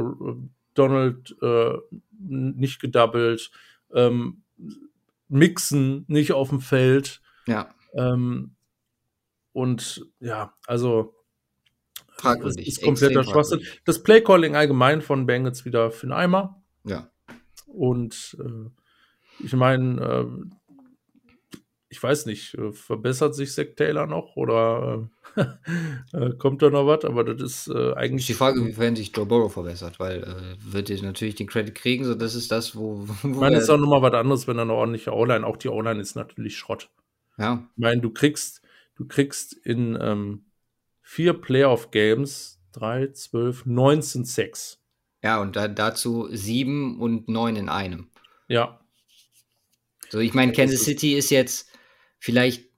Donald 0.75 1.37
äh, 1.43 1.75
nicht 2.19 2.81
gedoubled, 2.81 3.51
ähm, 3.93 4.43
Mixen 5.29 6.05
nicht 6.09 6.33
auf 6.33 6.51
dem 6.51 6.61
Feld. 6.61 7.21
Ja. 7.47 7.75
Ähm, 7.95 8.55
und 9.53 10.07
ja, 10.21 10.55
also 10.67 11.15
fragwürdig. 12.17 12.67
Das 12.67 12.75
ist 12.77 12.83
kompletter 12.83 13.25
Schwachsinn. 13.25 13.61
Das 13.85 14.03
Playcalling 14.03 14.57
allgemein 14.57 15.03
von 15.03 15.27
Bengals 15.27 15.65
wieder 15.65 15.91
für 15.91 16.07
den 16.07 16.13
Eimer. 16.13 16.63
Ja. 16.85 17.11
Und 17.75 18.37
äh, 18.41 19.45
ich 19.45 19.53
meine, 19.55 20.01
äh, 20.01 20.27
ich 21.89 22.03
weiß 22.03 22.27
nicht, 22.27 22.55
äh, 22.55 22.73
verbessert 22.73 23.35
sich 23.35 23.53
Zack 23.53 23.77
Taylor 23.77 24.07
noch 24.07 24.37
oder 24.37 25.09
äh, 25.37 25.45
äh, 26.13 26.37
kommt 26.37 26.63
da 26.63 26.71
noch 26.71 26.87
was? 26.87 27.05
Aber 27.05 27.25
das 27.25 27.41
ist 27.41 27.69
äh, 27.69 27.95
eigentlich. 27.95 28.27
Die 28.27 28.35
Frage, 28.35 28.61
inwiefern 28.61 28.97
sich 28.97 29.17
Joe 29.17 29.27
Burrow 29.27 29.53
verbessert, 29.53 30.01
weil 30.01 30.57
wird 30.61 30.91
er 30.91 31.03
natürlich 31.03 31.37
den 31.37 31.47
Credit 31.47 31.75
kriegen, 31.75 32.05
so 32.05 32.15
das 32.15 32.35
ist 32.35 32.51
das, 32.51 32.77
wo. 32.77 33.07
wo 33.23 33.29
ich 33.29 33.37
meine, 33.37 33.57
es 33.57 33.65
ist 33.65 33.71
auch 33.71 33.79
nochmal 33.79 34.03
was 34.03 34.15
anderes, 34.15 34.49
wenn 34.49 34.59
er 34.59 34.63
eine 34.63 34.75
ordentliche 34.75 35.13
O-Line, 35.13 35.47
auch 35.47 35.57
die 35.57 35.69
O-Line 35.69 36.01
ist 36.01 36.17
natürlich 36.17 36.57
Schrott. 36.57 36.91
Ja. 37.39 37.69
Ich 37.77 37.83
meine, 37.83 38.01
du 38.01 38.11
kriegst, 38.11 38.63
du 38.97 39.07
kriegst 39.07 39.53
in 39.53 39.99
ähm, 40.01 40.45
vier 41.01 41.35
Playoff-Games 41.35 42.61
3, 42.73 43.13
12, 43.13 43.67
19, 43.67 44.25
6. 44.25 44.84
Ja, 45.25 45.41
und 45.41 45.57
da, 45.57 45.69
dazu 45.69 46.29
sieben 46.31 47.01
und 47.01 47.29
neun 47.29 47.57
in 47.57 47.71
einem. 47.71 48.11
Ja. 48.47 48.79
So, 50.11 50.19
ich 50.19 50.35
meine, 50.35 50.53
Kansas 50.53 50.85
City 50.85 51.15
ist 51.15 51.31
jetzt 51.31 51.71
vielleicht, 52.19 52.69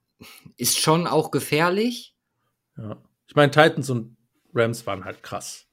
ist 0.55 0.79
schon 0.79 1.07
auch 1.07 1.29
gefährlich. 1.31 2.15
Ja. 2.77 3.03
Ich 3.27 3.35
meine, 3.35 3.51
Titans 3.51 3.89
und 3.89 4.15
Rams 4.53 4.87
waren 4.87 5.03
halt 5.03 5.23
krass. 5.23 5.67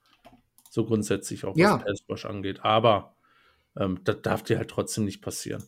So 0.68 0.84
grundsätzlich 0.84 1.44
auch, 1.44 1.54
was 1.54 1.60
ja. 1.60 1.84
Pass 2.08 2.24
angeht. 2.24 2.64
Aber 2.64 3.14
ähm, 3.78 4.00
das 4.02 4.22
darf 4.22 4.42
dir 4.42 4.58
halt 4.58 4.68
trotzdem 4.68 5.04
nicht 5.04 5.22
passieren. 5.22 5.62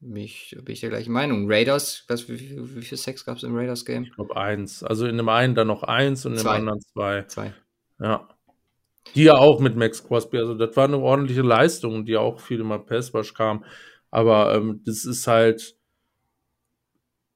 Mich, 0.00 0.56
bin 0.62 0.72
ich 0.72 0.80
der 0.80 0.88
gleichen 0.88 1.12
Meinung. 1.12 1.52
Raiders, 1.52 2.06
was, 2.08 2.30
wie, 2.30 2.40
wie, 2.40 2.76
wie 2.76 2.82
viel 2.82 2.96
Sex 2.96 3.26
gab 3.26 3.36
es 3.36 3.42
im 3.42 3.54
Raiders-Game? 3.54 4.04
Ich 4.04 4.14
glaube 4.14 4.34
eins. 4.38 4.82
Also 4.82 5.06
in 5.06 5.18
dem 5.18 5.28
einen 5.28 5.54
dann 5.54 5.66
noch 5.66 5.82
eins 5.82 6.24
und 6.24 6.32
in 6.32 6.38
dem 6.38 6.46
anderen 6.48 6.80
zwei. 6.80 7.24
Zwei. 7.24 7.54
Ja. 8.00 8.26
Die 9.14 9.24
ja 9.24 9.34
auch 9.34 9.60
mit 9.60 9.76
Max 9.76 10.04
Crosby, 10.04 10.38
also 10.38 10.54
das 10.54 10.76
war 10.76 10.84
eine 10.84 10.98
ordentliche 10.98 11.42
Leistung, 11.42 12.04
die 12.04 12.16
auch 12.16 12.40
viel 12.40 12.62
mal 12.62 12.78
Passwash 12.78 13.34
kam. 13.34 13.64
Aber 14.10 14.54
ähm, 14.54 14.82
das 14.84 15.04
ist 15.04 15.26
halt 15.26 15.76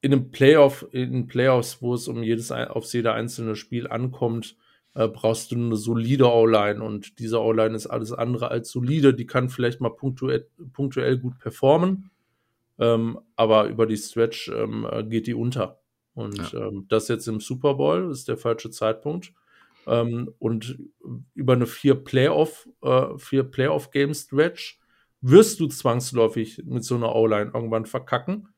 in 0.01 0.13
einem 0.13 0.31
Playoff, 0.31 0.87
in 0.93 1.27
Playoffs, 1.27 1.83
wo 1.83 1.95
es 1.95 2.07
um 2.07 2.23
jedes, 2.23 2.53
aufs 2.53 2.93
jede 2.93 3.13
einzelne 3.13 3.57
Spiel 3.57 3.89
ankommt, 3.89 4.57
äh, 4.95 5.09
brauchst 5.09 5.53
du 5.53 5.57
eine 5.57 5.77
solide 5.77 6.31
O-Line 6.31 6.83
und 6.83 7.19
diese 7.19 7.41
O-Line 7.41 7.75
ist 7.75 7.87
alles 7.87 8.13
andere 8.13 8.51
als 8.51 8.71
solide. 8.71 9.15
Die 9.15 9.27
kann 9.27 9.49
vielleicht 9.49 9.81
mal 9.81 9.91
punktuell, 9.91 10.49
punktuell 10.73 11.19
gut 11.19 11.39
performen, 11.39 12.11
ähm, 12.79 13.19
aber 13.37 13.67
über 13.67 13.87
die 13.87 13.97
Stretch 13.97 14.49
ähm, 14.49 14.87
geht 15.09 15.27
die 15.27 15.35
unter. 15.35 15.81
Und 16.15 16.53
ja. 16.53 16.69
ähm, 16.69 16.87
das 16.89 17.09
jetzt 17.09 17.29
im 17.29 17.41
Super 17.41 17.75
Bowl 17.75 18.11
ist 18.11 18.29
der 18.29 18.39
falsche 18.39 18.71
Zeitpunkt. 18.71 19.33
Ähm, 19.87 20.33
und 20.39 20.79
über 21.35 21.53
eine 21.53 21.67
vier 21.67 21.95
Playoff, 21.95 22.69
äh, 22.83 23.17
vier 23.19 23.45
Playoff 23.45 23.91
Game 23.91 24.15
Stretch 24.15 24.81
wirst 25.21 25.61
du 25.61 25.69
zwangsläufig 25.69 26.63
mit 26.65 26.85
so 26.85 26.97
einer 26.97 27.15
O-Line 27.15 27.51
irgendwann 27.55 27.87
verkacken. 27.87 28.49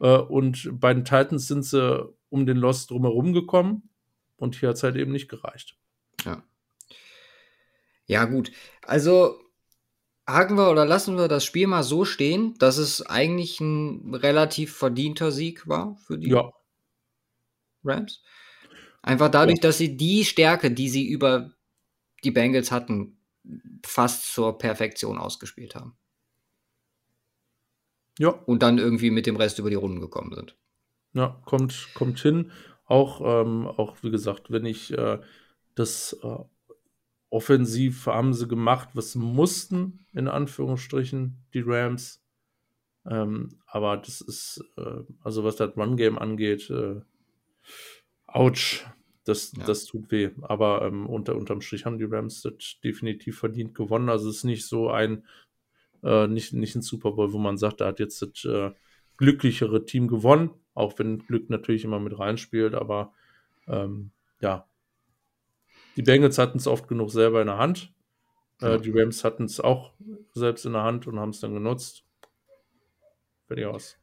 Äh, 0.00 0.18
und 0.18 0.70
bei 0.72 0.94
den 0.94 1.04
Titans 1.04 1.46
sind 1.46 1.64
sie 1.64 2.08
um 2.30 2.46
den 2.46 2.56
Lost 2.56 2.90
drumherum 2.90 3.32
gekommen. 3.32 3.90
Und 4.36 4.56
hier 4.56 4.70
hat 4.70 4.76
es 4.76 4.82
halt 4.82 4.96
eben 4.96 5.12
nicht 5.12 5.28
gereicht. 5.28 5.76
Ja. 6.24 6.42
Ja, 8.06 8.24
gut. 8.24 8.50
Also 8.82 9.38
haken 10.26 10.56
wir 10.56 10.70
oder 10.70 10.86
lassen 10.86 11.16
wir 11.16 11.28
das 11.28 11.44
Spiel 11.44 11.66
mal 11.66 11.82
so 11.82 12.04
stehen, 12.04 12.54
dass 12.58 12.76
es 12.78 13.02
eigentlich 13.02 13.60
ein 13.60 14.14
relativ 14.14 14.74
verdienter 14.74 15.30
Sieg 15.30 15.68
war 15.68 15.96
für 16.06 16.18
die 16.18 16.30
ja. 16.30 16.50
Rams. 17.84 18.22
Einfach 19.02 19.30
dadurch, 19.30 19.58
ja. 19.58 19.62
dass 19.62 19.78
sie 19.78 19.96
die 19.96 20.24
Stärke, 20.24 20.70
die 20.70 20.88
sie 20.88 21.08
über 21.08 21.50
die 22.22 22.30
Bengals 22.30 22.70
hatten, 22.70 23.18
fast 23.84 24.32
zur 24.32 24.58
Perfektion 24.58 25.18
ausgespielt 25.18 25.74
haben. 25.74 25.96
Ja. 28.18 28.28
Und 28.28 28.62
dann 28.62 28.78
irgendwie 28.78 29.10
mit 29.10 29.26
dem 29.26 29.36
Rest 29.36 29.58
über 29.58 29.70
die 29.70 29.76
Runden 29.76 30.00
gekommen 30.00 30.34
sind. 30.34 30.56
Ja, 31.14 31.40
kommt, 31.46 31.88
kommt 31.94 32.20
hin. 32.20 32.52
Auch, 32.84 33.20
ähm, 33.24 33.66
auch 33.66 33.96
wie 34.02 34.10
gesagt, 34.10 34.50
wenn 34.50 34.66
ich 34.66 34.92
äh, 34.92 35.18
das 35.74 36.16
äh, 36.22 36.38
offensiv 37.30 38.06
haben 38.06 38.34
sie 38.34 38.48
gemacht, 38.48 38.90
was 38.94 39.14
mussten, 39.14 40.04
in 40.12 40.28
Anführungsstrichen, 40.28 41.42
die 41.54 41.62
Rams. 41.64 42.22
Ähm, 43.06 43.60
aber 43.66 43.96
das 43.96 44.20
ist, 44.20 44.62
äh, 44.76 45.04
also 45.22 45.44
was 45.44 45.56
das 45.56 45.76
Run-Game 45.76 46.18
angeht, 46.18 46.68
äh, 46.68 47.00
ouch, 48.32 48.84
das, 49.24 49.52
ja. 49.56 49.64
das 49.64 49.84
tut 49.84 50.10
weh. 50.10 50.30
Aber 50.42 50.82
ähm, 50.82 51.06
unter, 51.06 51.36
unterm 51.36 51.60
Strich 51.60 51.84
haben 51.84 51.98
die 51.98 52.04
Rams 52.04 52.42
das 52.42 52.76
definitiv 52.82 53.38
verdient 53.38 53.74
gewonnen. 53.74 54.08
Also 54.08 54.28
es 54.28 54.38
ist 54.38 54.44
nicht 54.44 54.66
so 54.66 54.90
ein, 54.90 55.24
äh, 56.02 56.26
nicht, 56.26 56.52
nicht 56.52 56.74
ein 56.74 56.82
Super 56.82 57.12
Bowl, 57.12 57.32
wo 57.32 57.38
man 57.38 57.58
sagt, 57.58 57.80
da 57.80 57.86
hat 57.86 58.00
jetzt 58.00 58.22
das 58.22 58.44
äh, 58.44 58.72
glücklichere 59.16 59.84
Team 59.84 60.08
gewonnen, 60.08 60.50
auch 60.74 60.98
wenn 60.98 61.18
Glück 61.18 61.50
natürlich 61.50 61.84
immer 61.84 62.00
mit 62.00 62.18
reinspielt, 62.18 62.74
aber 62.74 63.12
ähm, 63.68 64.12
ja, 64.40 64.66
die 65.96 66.02
Bengals 66.02 66.38
hatten 66.38 66.58
es 66.58 66.66
oft 66.66 66.88
genug 66.88 67.10
selber 67.10 67.40
in 67.40 67.48
der 67.48 67.58
Hand. 67.58 67.92
Äh, 68.60 68.80
die 68.80 68.90
Rams 68.90 69.24
hatten 69.24 69.44
es 69.44 69.60
auch 69.60 69.92
selbst 70.32 70.64
in 70.64 70.72
der 70.72 70.82
Hand 70.82 71.06
und 71.06 71.18
haben 71.18 71.30
es 71.30 71.40
dann 71.40 71.54
genutzt. 71.54 72.04
Fertig 73.46 73.66
aus. 73.66 73.98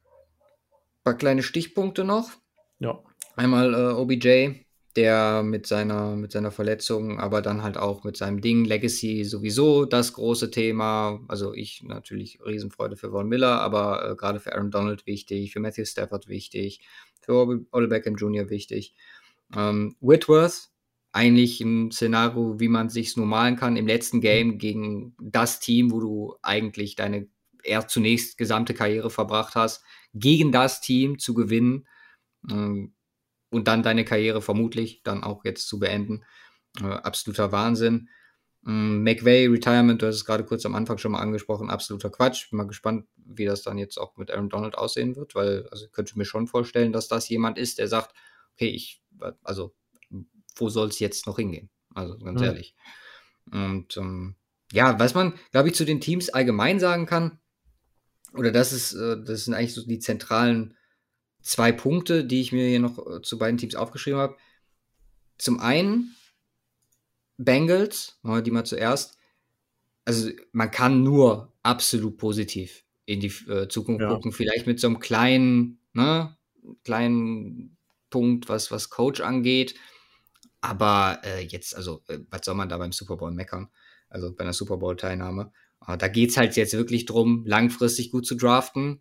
Ein 0.70 1.04
paar 1.04 1.16
kleine 1.16 1.42
Stichpunkte 1.42 2.04
noch. 2.04 2.30
Ja. 2.78 3.02
Einmal 3.38 3.72
äh, 3.72 3.92
OBJ, 3.92 4.64
der 4.96 5.44
mit 5.44 5.64
seiner, 5.68 6.16
mit 6.16 6.32
seiner 6.32 6.50
Verletzung, 6.50 7.20
aber 7.20 7.40
dann 7.40 7.62
halt 7.62 7.76
auch 7.76 8.02
mit 8.02 8.16
seinem 8.16 8.40
Ding, 8.40 8.64
Legacy 8.64 9.22
sowieso 9.22 9.84
das 9.84 10.12
große 10.14 10.50
Thema. 10.50 11.20
Also 11.28 11.54
ich 11.54 11.84
natürlich 11.84 12.40
Riesenfreude 12.44 12.96
für 12.96 13.12
Von 13.12 13.28
Miller, 13.28 13.60
aber 13.60 14.10
äh, 14.10 14.16
gerade 14.16 14.40
für 14.40 14.54
Aaron 14.54 14.72
Donald 14.72 15.06
wichtig, 15.06 15.52
für 15.52 15.60
Matthew 15.60 15.84
Stafford 15.84 16.26
wichtig, 16.26 16.80
für 17.20 17.64
Odell 17.70 17.86
Beckham 17.86 18.16
Jr. 18.16 18.50
wichtig. 18.50 18.96
Ähm, 19.54 19.94
Whitworth, 20.00 20.70
eigentlich 21.12 21.60
ein 21.60 21.92
Szenario, 21.92 22.58
wie 22.58 22.66
man 22.66 22.88
sich 22.88 23.16
normalen 23.16 23.54
kann, 23.54 23.76
im 23.76 23.86
letzten 23.86 24.20
Game 24.20 24.58
gegen 24.58 25.14
das 25.22 25.60
Team, 25.60 25.92
wo 25.92 26.00
du 26.00 26.34
eigentlich 26.42 26.96
deine 26.96 27.28
erst 27.62 27.90
zunächst 27.90 28.36
gesamte 28.36 28.74
Karriere 28.74 29.10
verbracht 29.10 29.54
hast, 29.54 29.84
gegen 30.12 30.50
das 30.50 30.80
Team 30.80 31.20
zu 31.20 31.34
gewinnen 31.34 31.86
ähm, 32.50 32.94
und 33.50 33.68
dann 33.68 33.82
deine 33.82 34.04
Karriere 34.04 34.42
vermutlich 34.42 35.02
dann 35.02 35.24
auch 35.24 35.44
jetzt 35.44 35.68
zu 35.68 35.78
beenden. 35.78 36.24
Äh, 36.80 36.86
absoluter 36.86 37.52
Wahnsinn. 37.52 38.08
Ähm, 38.66 39.02
McVay 39.02 39.46
Retirement, 39.46 40.02
du 40.02 40.06
hast 40.06 40.16
es 40.16 40.24
gerade 40.24 40.44
kurz 40.44 40.66
am 40.66 40.74
Anfang 40.74 40.98
schon 40.98 41.12
mal 41.12 41.20
angesprochen, 41.20 41.70
absoluter 41.70 42.10
Quatsch. 42.10 42.50
Bin 42.50 42.58
mal 42.58 42.66
gespannt, 42.66 43.06
wie 43.16 43.44
das 43.44 43.62
dann 43.62 43.78
jetzt 43.78 43.98
auch 43.98 44.16
mit 44.16 44.30
Aaron 44.30 44.50
Donald 44.50 44.76
aussehen 44.76 45.16
wird, 45.16 45.34
weil 45.34 45.66
also 45.70 45.86
ich 45.86 45.92
könnte 45.92 46.18
mir 46.18 46.24
schon 46.24 46.46
vorstellen, 46.46 46.92
dass 46.92 47.08
das 47.08 47.28
jemand 47.28 47.58
ist, 47.58 47.78
der 47.78 47.88
sagt, 47.88 48.14
okay, 48.54 48.68
ich, 48.68 49.02
also 49.42 49.74
wo 50.56 50.68
soll 50.68 50.88
es 50.88 50.98
jetzt 50.98 51.26
noch 51.26 51.36
hingehen? 51.36 51.70
Also 51.94 52.18
ganz 52.18 52.40
mhm. 52.40 52.46
ehrlich. 52.46 52.74
Und 53.50 53.96
ähm, 53.96 54.36
ja, 54.72 54.98
was 54.98 55.14
man, 55.14 55.34
glaube 55.52 55.68
ich, 55.68 55.74
zu 55.74 55.84
den 55.84 56.00
Teams 56.00 56.28
allgemein 56.28 56.80
sagen 56.80 57.06
kann, 57.06 57.38
oder 58.34 58.52
das 58.52 58.72
ist, 58.72 58.92
äh, 58.92 59.16
das 59.22 59.44
sind 59.44 59.54
eigentlich 59.54 59.74
so 59.74 59.86
die 59.86 59.98
zentralen 59.98 60.74
zwei 61.42 61.72
Punkte, 61.72 62.24
die 62.24 62.40
ich 62.40 62.52
mir 62.52 62.68
hier 62.68 62.80
noch 62.80 62.98
äh, 62.98 63.22
zu 63.22 63.38
beiden 63.38 63.58
Teams 63.58 63.74
aufgeschrieben 63.74 64.18
habe. 64.18 64.36
Zum 65.38 65.60
einen 65.60 66.14
Bengals, 67.36 68.18
machen 68.22 68.36
wir 68.36 68.42
die 68.42 68.50
mal 68.50 68.64
zuerst. 68.64 69.18
Also 70.04 70.30
man 70.52 70.70
kann 70.70 71.02
nur 71.02 71.52
absolut 71.62 72.16
positiv 72.16 72.84
in 73.04 73.20
die 73.20 73.32
äh, 73.48 73.68
Zukunft 73.68 74.02
ja. 74.02 74.08
gucken. 74.08 74.32
Vielleicht 74.32 74.66
mit 74.66 74.80
so 74.80 74.88
einem 74.88 74.98
kleinen, 74.98 75.80
ne, 75.92 76.36
kleinen 76.84 77.76
Punkt, 78.10 78.48
was, 78.48 78.70
was 78.70 78.90
Coach 78.90 79.20
angeht. 79.20 79.74
Aber 80.60 81.20
äh, 81.24 81.44
jetzt, 81.44 81.76
also, 81.76 82.02
äh, 82.08 82.18
was 82.30 82.44
soll 82.44 82.54
man 82.54 82.68
da 82.68 82.78
beim 82.78 82.92
Super 82.92 83.16
Bowl 83.16 83.30
meckern? 83.30 83.68
Also 84.08 84.34
bei 84.34 84.42
einer 84.42 84.52
Super 84.52 84.78
Bowl-Teilnahme. 84.78 85.52
Da 85.86 86.08
geht 86.08 86.30
es 86.30 86.36
halt 86.36 86.56
jetzt 86.56 86.74
wirklich 86.74 87.06
drum, 87.06 87.44
langfristig 87.46 88.10
gut 88.10 88.26
zu 88.26 88.34
draften, 88.34 89.00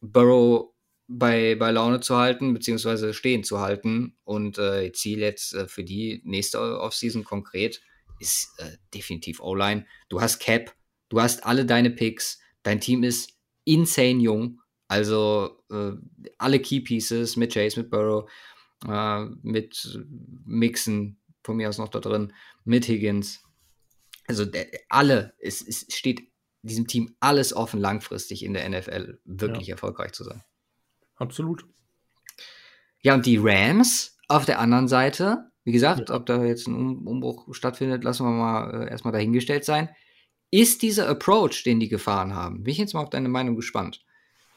Burrow 0.00 0.75
bei, 1.08 1.54
bei 1.54 1.70
Laune 1.70 2.00
zu 2.00 2.16
halten, 2.16 2.52
beziehungsweise 2.52 3.14
stehen 3.14 3.44
zu 3.44 3.60
halten. 3.60 4.16
Und 4.24 4.58
äh, 4.58 4.92
Ziel 4.92 5.20
jetzt 5.20 5.54
äh, 5.54 5.68
für 5.68 5.84
die 5.84 6.20
nächste 6.24 6.80
Offseason 6.80 7.24
konkret 7.24 7.80
ist 8.18 8.54
äh, 8.58 8.76
definitiv 8.94 9.40
O-Line. 9.40 9.86
Du 10.08 10.20
hast 10.20 10.38
Cap, 10.38 10.74
du 11.08 11.20
hast 11.20 11.44
alle 11.44 11.66
deine 11.66 11.90
Picks, 11.90 12.40
dein 12.62 12.80
Team 12.80 13.02
ist 13.04 13.30
insane 13.64 14.22
jung. 14.22 14.60
Also 14.88 15.62
äh, 15.70 15.92
alle 16.38 16.60
Key 16.60 16.80
Pieces 16.80 17.36
mit 17.36 17.52
Chase, 17.52 17.80
mit 17.80 17.90
Burrow 17.90 18.30
äh, 18.86 19.24
mit 19.42 19.98
Mixen 20.44 21.18
von 21.42 21.56
mir 21.56 21.68
aus 21.68 21.78
noch 21.78 21.88
da 21.88 22.00
drin, 22.00 22.32
mit 22.64 22.86
Higgins. 22.86 23.42
Also 24.26 24.44
der, 24.44 24.66
alle, 24.88 25.34
es, 25.38 25.62
es 25.66 25.86
steht 25.94 26.28
diesem 26.62 26.86
Team 26.86 27.14
alles 27.20 27.54
offen, 27.54 27.80
langfristig 27.80 28.44
in 28.44 28.54
der 28.54 28.68
NFL 28.68 29.20
wirklich 29.24 29.68
ja. 29.68 29.74
erfolgreich 29.74 30.12
zu 30.12 30.24
sein. 30.24 30.42
Absolut. 31.16 31.66
Ja, 33.00 33.14
und 33.14 33.26
die 33.26 33.38
Rams 33.38 34.16
auf 34.28 34.44
der 34.44 34.58
anderen 34.58 34.88
Seite, 34.88 35.50
wie 35.64 35.72
gesagt, 35.72 36.08
ja. 36.08 36.14
ob 36.14 36.26
da 36.26 36.44
jetzt 36.44 36.66
ein 36.66 37.06
Umbruch 37.06 37.54
stattfindet, 37.54 38.04
lassen 38.04 38.24
wir 38.26 38.30
mal 38.30 38.82
äh, 38.82 38.90
erstmal 38.90 39.12
dahingestellt 39.12 39.64
sein. 39.64 39.88
Ist 40.50 40.82
dieser 40.82 41.08
Approach, 41.08 41.62
den 41.64 41.80
die 41.80 41.88
gefahren 41.88 42.34
haben, 42.34 42.62
bin 42.62 42.72
ich 42.72 42.78
jetzt 42.78 42.94
mal 42.94 43.02
auf 43.02 43.10
deine 43.10 43.28
Meinung 43.28 43.56
gespannt, 43.56 44.04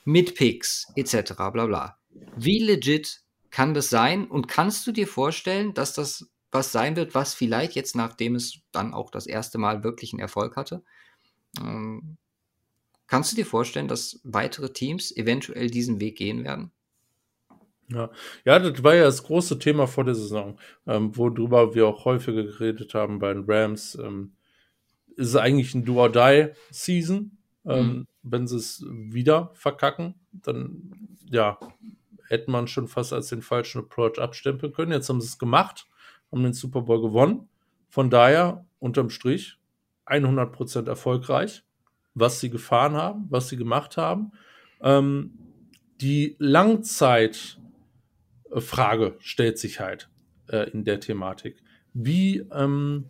mit 0.06 0.36
Picks 0.36 0.88
etc., 0.96 1.34
bla 1.52 1.66
bla, 1.66 2.00
wie 2.36 2.60
legit 2.60 3.22
kann 3.50 3.74
das 3.74 3.90
sein? 3.90 4.28
Und 4.28 4.48
kannst 4.48 4.86
du 4.86 4.92
dir 4.92 5.08
vorstellen, 5.08 5.74
dass 5.74 5.94
das 5.94 6.30
was 6.52 6.72
sein 6.72 6.96
wird, 6.96 7.14
was 7.14 7.34
vielleicht 7.34 7.76
jetzt, 7.76 7.96
nachdem 7.96 8.36
es 8.36 8.60
dann 8.72 8.94
auch 8.94 9.12
das 9.12 9.28
erste 9.28 9.58
Mal 9.58 9.84
wirklich 9.84 10.14
einen 10.14 10.20
Erfolg 10.20 10.56
hatte, 10.56 10.84
ähm, 11.60 12.18
kannst 13.10 13.32
du 13.32 13.36
dir 13.36 13.46
vorstellen, 13.46 13.88
dass 13.88 14.22
weitere 14.24 14.72
Teams 14.72 15.16
eventuell 15.16 15.70
diesen 15.70 16.00
Weg 16.00 16.18
gehen 16.18 16.44
werden? 16.44 16.72
Ja, 17.92 18.12
ja, 18.46 18.60
das 18.60 18.84
war 18.84 18.94
ja 18.94 19.04
das 19.04 19.24
große 19.24 19.58
Thema 19.58 19.88
vor 19.88 20.04
der 20.04 20.14
Saison, 20.14 20.60
ähm, 20.86 21.16
worüber 21.18 21.74
wir 21.74 21.88
auch 21.88 22.06
häufiger 22.06 22.44
geredet 22.44 22.94
haben 22.94 23.18
bei 23.18 23.34
den 23.34 23.46
Rams. 23.48 23.96
Ähm, 23.96 24.34
ist 25.16 25.30
es 25.30 25.36
eigentlich 25.36 25.74
ein 25.74 25.86
Do-or-Die-Season? 25.86 27.38
Ähm, 27.66 27.88
mhm. 27.88 28.08
Wenn 28.22 28.48
sie 28.48 28.58
es 28.58 28.86
wieder 28.88 29.52
verkacken, 29.56 30.14
dann 30.32 31.18
ja, 31.30 31.58
hätte 32.28 32.52
man 32.52 32.68
schon 32.68 32.88
fast 32.88 33.12
als 33.12 33.30
den 33.30 33.42
falschen 33.42 33.80
Approach 33.80 34.20
abstempeln 34.20 34.72
können. 34.72 34.92
Jetzt 34.92 35.10
haben 35.10 35.20
sie 35.20 35.28
es 35.28 35.40
gemacht, 35.40 35.88
haben 36.32 36.44
den 36.44 36.54
Super 36.54 36.82
Bowl 36.82 37.02
gewonnen. 37.02 37.50
Von 37.90 38.12
daher, 38.12 38.66
unterm 38.78 39.10
Strich, 39.10 39.58
100% 40.06 40.88
erfolgreich, 40.88 41.64
was 42.20 42.40
sie 42.40 42.50
gefahren 42.50 42.94
haben, 42.94 43.28
was 43.30 43.50
sie 43.50 43.58
gemacht 43.58 43.98
haben. 43.98 44.32
Ähm, 44.82 45.34
die 46.02 46.36
Langzeitfrage 46.40 49.16
stellt 49.20 49.58
sich 49.58 49.80
halt 49.80 50.10
äh, 50.48 50.70
in 50.72 50.86
der 50.86 51.00
Thematik. 51.00 51.62
Wie, 51.94 52.46
ähm, 52.52 53.10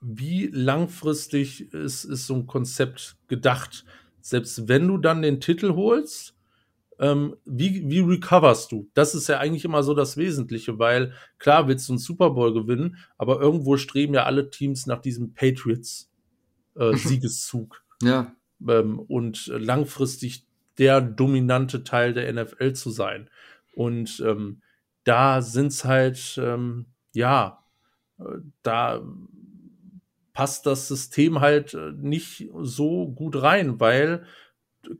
wie 0.00 0.48
langfristig 0.52 1.72
ist, 1.72 2.04
ist 2.04 2.26
so 2.26 2.34
ein 2.34 2.46
Konzept 2.46 3.16
gedacht? 3.28 3.84
Selbst 4.20 4.68
wenn 4.68 4.88
du 4.88 4.98
dann 4.98 5.22
den 5.22 5.40
Titel 5.40 5.74
holst, 5.74 6.34
ähm, 7.00 7.36
wie, 7.44 7.88
wie 7.88 8.00
recoverst 8.00 8.72
du? 8.72 8.90
Das 8.94 9.14
ist 9.14 9.28
ja 9.28 9.38
eigentlich 9.38 9.64
immer 9.64 9.82
so 9.82 9.94
das 9.94 10.16
Wesentliche, 10.16 10.78
weil 10.78 11.12
klar 11.38 11.68
willst 11.68 11.88
du 11.88 11.92
einen 11.92 11.98
Super 11.98 12.30
Bowl 12.30 12.52
gewinnen, 12.52 12.96
aber 13.16 13.40
irgendwo 13.40 13.76
streben 13.76 14.14
ja 14.14 14.24
alle 14.24 14.50
Teams 14.50 14.86
nach 14.86 15.00
diesem 15.00 15.32
Patriots-Siegeszug. 15.32 16.08
Äh, 16.78 16.94
ja. 18.02 18.34
Ähm, 18.66 18.98
und 18.98 19.46
langfristig 19.48 20.46
der 20.78 21.00
dominante 21.00 21.84
Teil 21.84 22.14
der 22.14 22.32
NFL 22.32 22.72
zu 22.72 22.90
sein. 22.90 23.28
Und 23.72 24.20
ähm, 24.24 24.62
da 25.04 25.42
sind 25.42 25.68
es 25.68 25.84
halt, 25.84 26.40
ähm, 26.42 26.86
ja, 27.12 27.64
äh, 28.18 28.24
da 28.62 29.02
passt 30.32 30.66
das 30.66 30.86
System 30.88 31.40
halt 31.40 31.74
äh, 31.74 31.92
nicht 31.96 32.48
so 32.60 33.08
gut 33.08 33.42
rein, 33.42 33.80
weil 33.80 34.24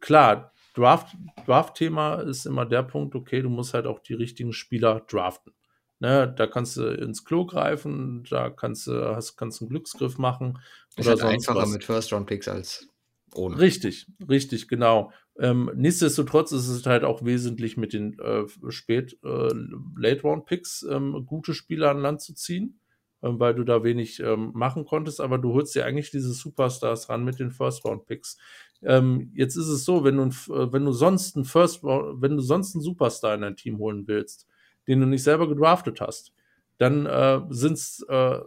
klar, 0.01 0.53
Draft, 0.75 1.17
Draft-Thema 1.47 2.21
ist 2.23 2.47
immer 2.47 2.67
der 2.67 2.83
Punkt, 2.83 3.15
okay, 3.15 3.43
du 3.43 3.49
musst 3.49 3.75
halt 3.75 3.87
auch 3.87 3.99
die 3.99 4.15
richtigen 4.15 4.53
Spieler 4.53 5.01
draften. 5.09 5.53
Ne, 6.01 6.33
da 6.37 6.47
kannst 6.47 6.77
du 6.77 6.87
ins 6.87 7.25
Klo 7.25 7.45
greifen, 7.45 8.25
da 8.31 8.51
kannst 8.51 8.87
du, 8.87 9.17
hast, 9.17 9.37
kannst 9.37 9.61
einen 9.61 9.69
Glücksgriff 9.69 10.17
machen. 10.17 10.59
Ist 10.97 11.07
oder 11.07 11.09
halt 11.09 11.19
sonst 11.21 11.49
einfacher 11.49 11.67
was. 11.67 11.73
mit 11.73 11.85
First-Round-Picks 11.85 12.47
als 12.47 12.89
ohne. 13.35 13.59
Richtig, 13.59 14.07
richtig, 14.29 14.69
genau. 14.69 15.13
Ähm, 15.39 15.71
nichtsdestotrotz 15.75 16.53
ist 16.53 16.69
es 16.69 16.87
halt 16.87 17.05
auch 17.05 17.25
wesentlich 17.25 17.77
mit 17.77 17.93
den 17.93 18.19
äh, 18.19 18.45
spät 18.71 19.19
äh, 19.25 19.51
Late-Round-Picks 19.97 20.87
ähm, 20.91 21.25
gute 21.27 21.55
Spieler 21.55 21.91
an 21.91 22.01
Land 22.01 22.21
zu 22.21 22.35
ziehen, 22.35 22.81
ähm, 23.23 23.39
weil 23.39 23.55
du 23.55 23.65
da 23.65 23.85
wenig 23.85 24.21
ähm, 24.21 24.53
machen 24.55 24.85
konntest, 24.85 25.21
aber 25.21 25.39
du 25.39 25.53
holst 25.53 25.75
ja 25.75 25.85
eigentlich 25.85 26.11
diese 26.11 26.33
Superstars 26.33 27.09
ran 27.09 27.25
mit 27.25 27.39
den 27.39 27.51
First-Round-Picks. 27.51 28.39
Ähm, 28.83 29.33
jetzt 29.35 29.57
ist 29.57 29.69
es 29.69 29.85
so, 29.85 30.05
wenn 30.05 30.17
du, 30.17 30.25
äh, 30.53 30.73
wenn 30.73 30.85
du 30.85 30.93
sonst 30.93 31.37
einen 31.37 31.45
First, 31.45 31.83
wenn 31.83 32.37
du 32.37 32.43
sonst 32.43 32.75
einen 32.75 32.83
Superstar 32.83 33.35
in 33.35 33.43
dein 33.43 33.57
Team 33.57 33.79
holen 33.79 34.07
willst, 34.07 34.47
den 34.89 35.01
du 35.01 35.07
nicht 35.07 35.23
selber 35.23 35.49
gedraftet 35.49 36.01
hast, 36.01 36.33
dann 36.79 37.07
äh, 37.07 37.43
sind's, 37.51 38.03
äh, 38.09 38.41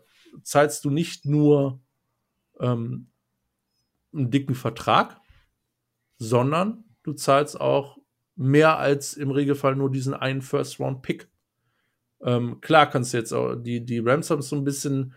zahlst 0.43 0.83
du 0.85 0.89
nicht 0.89 1.25
nur 1.25 1.81
ähm, 2.59 3.11
einen 4.13 4.31
dicken 4.31 4.55
Vertrag, 4.55 5.19
sondern 6.17 6.83
du 7.03 7.13
zahlst 7.13 7.59
auch 7.59 7.97
mehr 8.35 8.77
als 8.77 9.13
im 9.13 9.31
Regelfall 9.31 9.75
nur 9.75 9.91
diesen 9.91 10.13
einen 10.13 10.41
First-Round-Pick. 10.41 11.29
Ähm, 12.21 12.61
klar 12.61 12.89
kannst 12.89 13.13
du 13.13 13.17
jetzt 13.17 13.33
auch, 13.33 13.55
die, 13.55 13.85
die 13.85 13.99
Rams 13.99 14.29
haben 14.29 14.39
es 14.39 14.49
so 14.49 14.55
ein 14.55 14.63
bisschen 14.63 15.13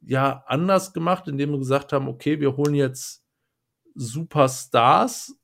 ja 0.00 0.44
anders 0.46 0.92
gemacht, 0.92 1.28
indem 1.28 1.52
wir 1.52 1.58
gesagt 1.58 1.92
haben, 1.92 2.08
okay, 2.08 2.40
wir 2.40 2.56
holen 2.56 2.74
jetzt 2.74 3.24
Superstars, 3.94 5.38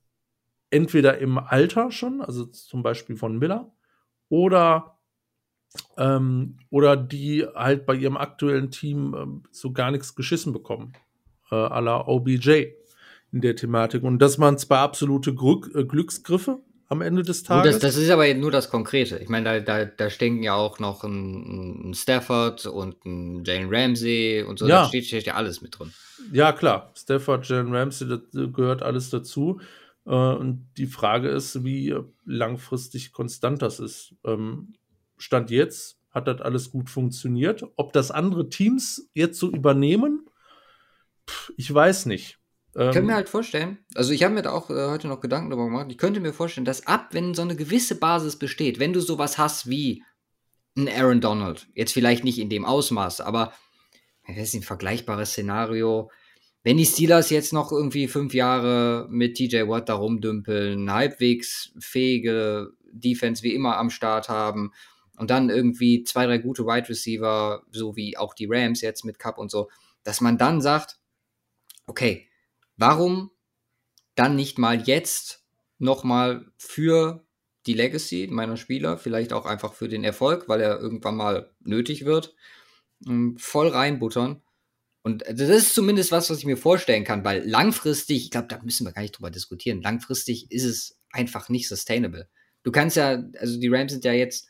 entweder 0.70 1.18
im 1.18 1.38
Alter 1.38 1.90
schon, 1.90 2.20
also 2.20 2.46
zum 2.46 2.82
Beispiel 2.82 3.16
von 3.16 3.38
Miller, 3.38 3.72
oder, 4.28 4.99
ähm, 5.96 6.56
oder 6.70 6.96
die 6.96 7.46
halt 7.54 7.86
bei 7.86 7.94
ihrem 7.94 8.16
aktuellen 8.16 8.70
Team 8.70 9.14
äh, 9.14 9.48
so 9.50 9.72
gar 9.72 9.90
nichts 9.90 10.14
geschissen 10.14 10.52
bekommen. 10.52 10.92
Äh, 11.50 11.54
à 11.54 11.80
la 11.80 12.06
OBJ 12.06 12.66
in 13.32 13.40
der 13.40 13.56
Thematik. 13.56 14.02
Und 14.02 14.18
das 14.18 14.38
waren 14.38 14.58
zwei 14.58 14.78
absolute 14.78 15.34
Glück, 15.34 15.70
äh, 15.74 15.84
Glücksgriffe 15.84 16.60
am 16.88 17.02
Ende 17.02 17.22
des 17.22 17.44
Tages. 17.44 17.78
Das, 17.78 17.94
das, 17.94 18.02
ist 18.02 18.10
aber 18.10 18.32
nur 18.34 18.50
das 18.50 18.70
Konkrete. 18.70 19.18
Ich 19.18 19.28
meine, 19.28 19.44
da, 19.44 19.60
da, 19.60 19.84
da 19.84 20.10
stecken 20.10 20.42
ja 20.42 20.54
auch 20.54 20.80
noch 20.80 21.04
ein, 21.04 21.90
ein 21.90 21.94
Stafford 21.94 22.66
und 22.66 23.04
ein 23.04 23.44
Jalen 23.44 23.68
Ramsey 23.70 24.44
und 24.46 24.58
so. 24.58 24.66
Ja. 24.66 24.82
Da 24.82 24.88
steht, 24.88 25.06
steht 25.06 25.26
ja 25.26 25.34
alles 25.34 25.60
mit 25.62 25.78
drin. 25.78 25.92
Ja, 26.32 26.52
klar. 26.52 26.92
Stafford, 26.96 27.48
Jalen 27.48 27.74
Ramsey, 27.74 28.08
das 28.08 28.20
gehört 28.52 28.82
alles 28.82 29.10
dazu. 29.10 29.60
Äh, 30.06 30.10
und 30.10 30.68
die 30.76 30.86
Frage 30.86 31.28
ist, 31.28 31.64
wie 31.64 31.94
langfristig 32.24 33.12
konstant 33.12 33.62
das 33.62 33.78
ist. 33.78 34.14
Ähm, 34.24 34.74
Stand 35.20 35.50
jetzt 35.50 36.00
hat 36.10 36.26
das 36.26 36.40
alles 36.40 36.70
gut 36.70 36.90
funktioniert. 36.90 37.64
Ob 37.76 37.92
das 37.92 38.10
andere 38.10 38.48
Teams 38.48 39.08
jetzt 39.14 39.38
so 39.38 39.50
übernehmen, 39.50 40.28
ich 41.56 41.72
weiß 41.72 42.06
nicht. 42.06 42.38
Ich 42.72 42.78
könnte 42.78 43.02
mir 43.02 43.08
ähm, 43.08 43.16
halt 43.16 43.28
vorstellen, 43.28 43.78
also 43.96 44.12
ich 44.12 44.22
habe 44.22 44.34
mir 44.34 44.42
da 44.42 44.52
auch 44.52 44.70
äh, 44.70 44.88
heute 44.88 45.08
noch 45.08 45.20
Gedanken 45.20 45.50
darüber 45.50 45.66
gemacht, 45.66 45.86
ich 45.90 45.98
könnte 45.98 46.20
mir 46.20 46.32
vorstellen, 46.32 46.64
dass 46.64 46.86
ab, 46.86 47.08
wenn 47.12 47.34
so 47.34 47.42
eine 47.42 47.56
gewisse 47.56 47.96
Basis 47.96 48.36
besteht, 48.36 48.78
wenn 48.78 48.92
du 48.92 49.00
sowas 49.00 49.38
hast 49.38 49.68
wie 49.68 50.04
ein 50.76 50.88
Aaron 50.88 51.20
Donald, 51.20 51.66
jetzt 51.74 51.92
vielleicht 51.92 52.22
nicht 52.22 52.38
in 52.38 52.48
dem 52.48 52.64
Ausmaß, 52.64 53.22
aber 53.22 53.52
das 54.28 54.36
ist 54.36 54.54
ein 54.54 54.62
vergleichbares 54.62 55.30
Szenario, 55.30 56.12
wenn 56.62 56.76
die 56.76 56.86
Steelers 56.86 57.30
jetzt 57.30 57.52
noch 57.52 57.72
irgendwie 57.72 58.06
fünf 58.06 58.34
Jahre 58.34 59.08
mit 59.10 59.36
TJ 59.36 59.66
Watt 59.66 59.88
da 59.88 59.94
rumdümpeln, 59.94 60.92
halbwegs 60.92 61.72
fähige 61.80 62.70
Defense 62.92 63.42
wie 63.42 63.54
immer 63.54 63.78
am 63.78 63.90
Start 63.90 64.28
haben 64.28 64.70
und 65.20 65.28
dann 65.28 65.50
irgendwie 65.50 66.02
zwei, 66.02 66.24
drei 66.24 66.38
gute 66.38 66.64
Wide 66.64 66.88
Receiver, 66.88 67.62
so 67.70 67.94
wie 67.94 68.16
auch 68.16 68.32
die 68.32 68.46
Rams 68.48 68.80
jetzt 68.80 69.04
mit 69.04 69.18
Cup 69.18 69.36
und 69.36 69.50
so, 69.50 69.68
dass 70.02 70.22
man 70.22 70.38
dann 70.38 70.62
sagt, 70.62 70.98
okay, 71.86 72.26
warum 72.78 73.30
dann 74.14 74.34
nicht 74.34 74.58
mal 74.58 74.80
jetzt 74.80 75.44
nochmal 75.76 76.46
für 76.56 77.26
die 77.66 77.74
Legacy 77.74 78.28
meiner 78.30 78.56
Spieler, 78.56 78.96
vielleicht 78.96 79.34
auch 79.34 79.44
einfach 79.44 79.74
für 79.74 79.90
den 79.90 80.04
Erfolg, 80.04 80.48
weil 80.48 80.62
er 80.62 80.80
irgendwann 80.80 81.16
mal 81.16 81.54
nötig 81.60 82.06
wird, 82.06 82.34
ähm, 83.06 83.36
voll 83.36 83.68
reinbuttern. 83.68 84.40
Und 85.02 85.22
das 85.28 85.50
ist 85.50 85.74
zumindest 85.74 86.12
was, 86.12 86.30
was 86.30 86.38
ich 86.38 86.46
mir 86.46 86.56
vorstellen 86.56 87.04
kann, 87.04 87.26
weil 87.26 87.46
langfristig, 87.46 88.24
ich 88.24 88.30
glaube, 88.30 88.48
da 88.48 88.58
müssen 88.62 88.86
wir 88.86 88.92
gar 88.92 89.02
nicht 89.02 89.18
drüber 89.18 89.30
diskutieren, 89.30 89.82
langfristig 89.82 90.50
ist 90.50 90.64
es 90.64 90.98
einfach 91.12 91.50
nicht 91.50 91.68
sustainable. 91.68 92.30
Du 92.62 92.72
kannst 92.72 92.96
ja, 92.96 93.22
also 93.38 93.60
die 93.60 93.68
Rams 93.68 93.92
sind 93.92 94.06
ja 94.06 94.12
jetzt 94.12 94.46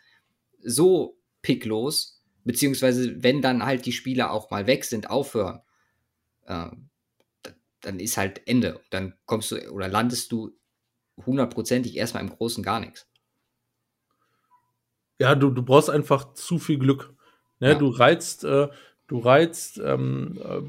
so 0.63 1.19
picklos, 1.43 2.23
beziehungsweise 2.45 3.23
wenn 3.23 3.43
dann 3.43 3.65
halt 3.65 3.87
die 3.87 3.93
Spieler 3.93 4.33
auch 4.33 4.51
mal 4.51 4.67
weg 4.67 4.85
sind, 4.85 5.11
aufhören. 5.11 5.61
Äh, 6.47 6.71
dann 7.81 7.99
ist 7.99 8.17
halt 8.17 8.47
Ende. 8.47 8.81
Dann 8.91 9.15
kommst 9.27 9.53
du 9.53 9.71
oder 9.71 9.89
landest 9.89 10.33
du 10.33 10.53
hundertprozentig 11.17 11.97
erstmal 11.97 12.23
im 12.23 12.31
Großen 12.31 12.63
gar 12.63 12.81
nichts. 12.81 13.07
Ja, 15.19 15.35
du, 15.35 15.51
du 15.51 15.63
brauchst 15.63 15.91
einfach 15.91 16.33
zu 16.35 16.59
viel 16.59 16.79
Glück. 16.79 17.15
Ne? 17.59 17.73
Ja. 17.73 17.75
Du 17.75 17.89
reizt, 17.89 18.45
äh, 18.45 18.69
du 19.07 19.19
reizt, 19.19 19.79
ähm, 19.79 20.39
äh, 20.43 20.63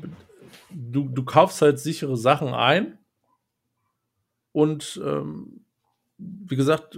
du, 0.69 1.07
du 1.07 1.23
kaufst 1.23 1.61
halt 1.61 1.79
sichere 1.79 2.17
Sachen 2.17 2.53
ein 2.53 2.97
und 4.51 5.01
ähm, 5.03 5.65
wie 6.21 6.55
gesagt, 6.55 6.97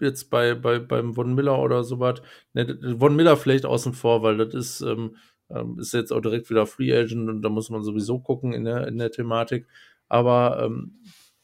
jetzt 0.00 0.30
bei, 0.30 0.54
bei 0.54 0.78
beim 0.78 1.14
Von 1.14 1.34
Miller 1.34 1.58
oder 1.58 1.84
sowas, 1.84 2.22
ne, 2.54 2.78
Von 2.98 3.16
Miller 3.16 3.36
vielleicht 3.36 3.66
außen 3.66 3.92
vor, 3.92 4.22
weil 4.22 4.36
das 4.38 4.54
ist, 4.54 4.80
ähm, 4.80 5.16
ähm, 5.50 5.78
ist 5.78 5.92
jetzt 5.92 6.12
auch 6.12 6.20
direkt 6.20 6.50
wieder 6.50 6.66
Free 6.66 6.92
Agent 6.96 7.28
und 7.28 7.42
da 7.42 7.48
muss 7.48 7.70
man 7.70 7.82
sowieso 7.82 8.18
gucken 8.18 8.52
in 8.52 8.64
der, 8.64 8.86
in 8.88 8.98
der 8.98 9.10
Thematik. 9.10 9.66
Aber 10.08 10.62
ähm, 10.64 10.98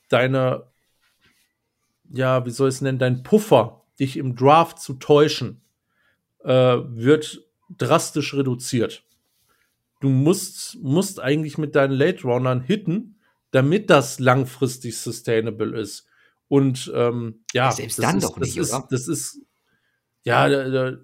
deine, 0.08 0.64
ja, 2.10 2.44
wie 2.46 2.50
soll 2.50 2.68
ich 2.68 2.76
es 2.76 2.80
nennen, 2.80 2.98
dein 2.98 3.22
Puffer, 3.22 3.84
dich 4.00 4.16
im 4.16 4.36
Draft 4.36 4.80
zu 4.80 4.94
täuschen, 4.94 5.60
äh, 6.44 6.50
wird 6.50 7.42
drastisch 7.76 8.34
reduziert. 8.34 9.04
Du 10.00 10.08
musst, 10.08 10.78
musst 10.80 11.20
eigentlich 11.20 11.58
mit 11.58 11.74
deinen 11.74 11.92
Late 11.92 12.22
Runnern 12.22 12.60
hitten, 12.60 13.16
damit 13.50 13.90
das 13.90 14.20
langfristig 14.20 14.96
sustainable 14.98 15.78
ist. 15.78 16.06
Und 16.48 16.90
ähm, 16.94 17.44
ja, 17.52 17.70
selbst 17.70 18.02
dann 18.02 18.18
ist, 18.18 18.24
doch 18.24 18.38
nicht, 18.38 18.58
das 18.58 18.70
ist, 18.70 18.86
das 18.90 19.08
ist 19.08 19.40
ja, 20.24 20.48
da, 20.48 20.96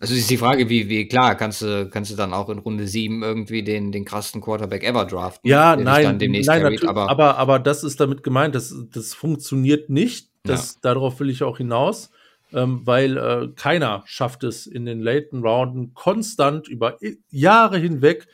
also 0.00 0.14
ist 0.14 0.28
die 0.28 0.36
Frage, 0.36 0.68
wie, 0.68 0.88
wie 0.88 1.08
klar, 1.08 1.36
kannst 1.36 1.62
du, 1.62 1.88
kannst 1.88 2.10
du 2.10 2.16
dann 2.16 2.34
auch 2.34 2.50
in 2.50 2.58
Runde 2.58 2.86
7 2.86 3.22
irgendwie 3.22 3.62
den, 3.62 3.92
den 3.92 4.04
krassen 4.04 4.40
Quarterback 4.40 4.84
ever 4.84 5.06
draften? 5.06 5.48
Ja, 5.48 5.74
nein, 5.74 6.18
nein 6.18 6.42
carried, 6.44 6.86
aber, 6.86 7.08
aber, 7.08 7.38
aber 7.38 7.58
das 7.58 7.82
ist 7.82 7.98
damit 7.98 8.22
gemeint, 8.22 8.54
das, 8.54 8.74
das 8.92 9.14
funktioniert 9.14 9.88
nicht. 9.88 10.30
Das, 10.42 10.74
ja. 10.74 10.80
Darauf 10.82 11.18
will 11.18 11.30
ich 11.30 11.42
auch 11.42 11.56
hinaus, 11.56 12.10
ähm, 12.52 12.82
weil 12.84 13.16
äh, 13.16 13.48
keiner 13.56 14.02
schafft 14.06 14.44
es 14.44 14.66
in 14.66 14.84
den 14.84 15.00
laten 15.00 15.40
Rounden 15.40 15.94
konstant 15.94 16.68
über 16.68 16.98
Jahre 17.30 17.78
hinweg 17.78 18.26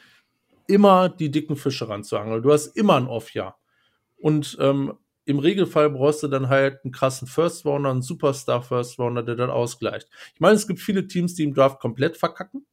immer 0.66 1.08
die 1.08 1.30
dicken 1.30 1.56
Fische 1.56 1.88
ranzuangeln. 1.88 2.42
Du 2.42 2.52
hast 2.52 2.76
immer 2.76 2.96
ein 2.96 3.06
Off-Jahr. 3.06 3.58
Und 4.16 4.56
ähm, 4.60 4.94
im 5.24 5.38
Regelfall 5.38 5.90
brauchst 5.90 6.22
du 6.22 6.28
dann 6.28 6.48
halt 6.48 6.84
einen 6.84 6.92
krassen 6.92 7.28
First 7.28 7.64
Rounder, 7.64 7.90
einen 7.90 8.02
Superstar 8.02 8.62
First 8.62 8.98
Rounder, 8.98 9.22
der 9.22 9.36
dann 9.36 9.50
ausgleicht. 9.50 10.08
Ich 10.34 10.40
meine, 10.40 10.54
es 10.54 10.66
gibt 10.66 10.80
viele 10.80 11.06
Teams, 11.06 11.34
die 11.34 11.44
im 11.44 11.54
Draft 11.54 11.80
komplett 11.80 12.16
verkacken. 12.16 12.66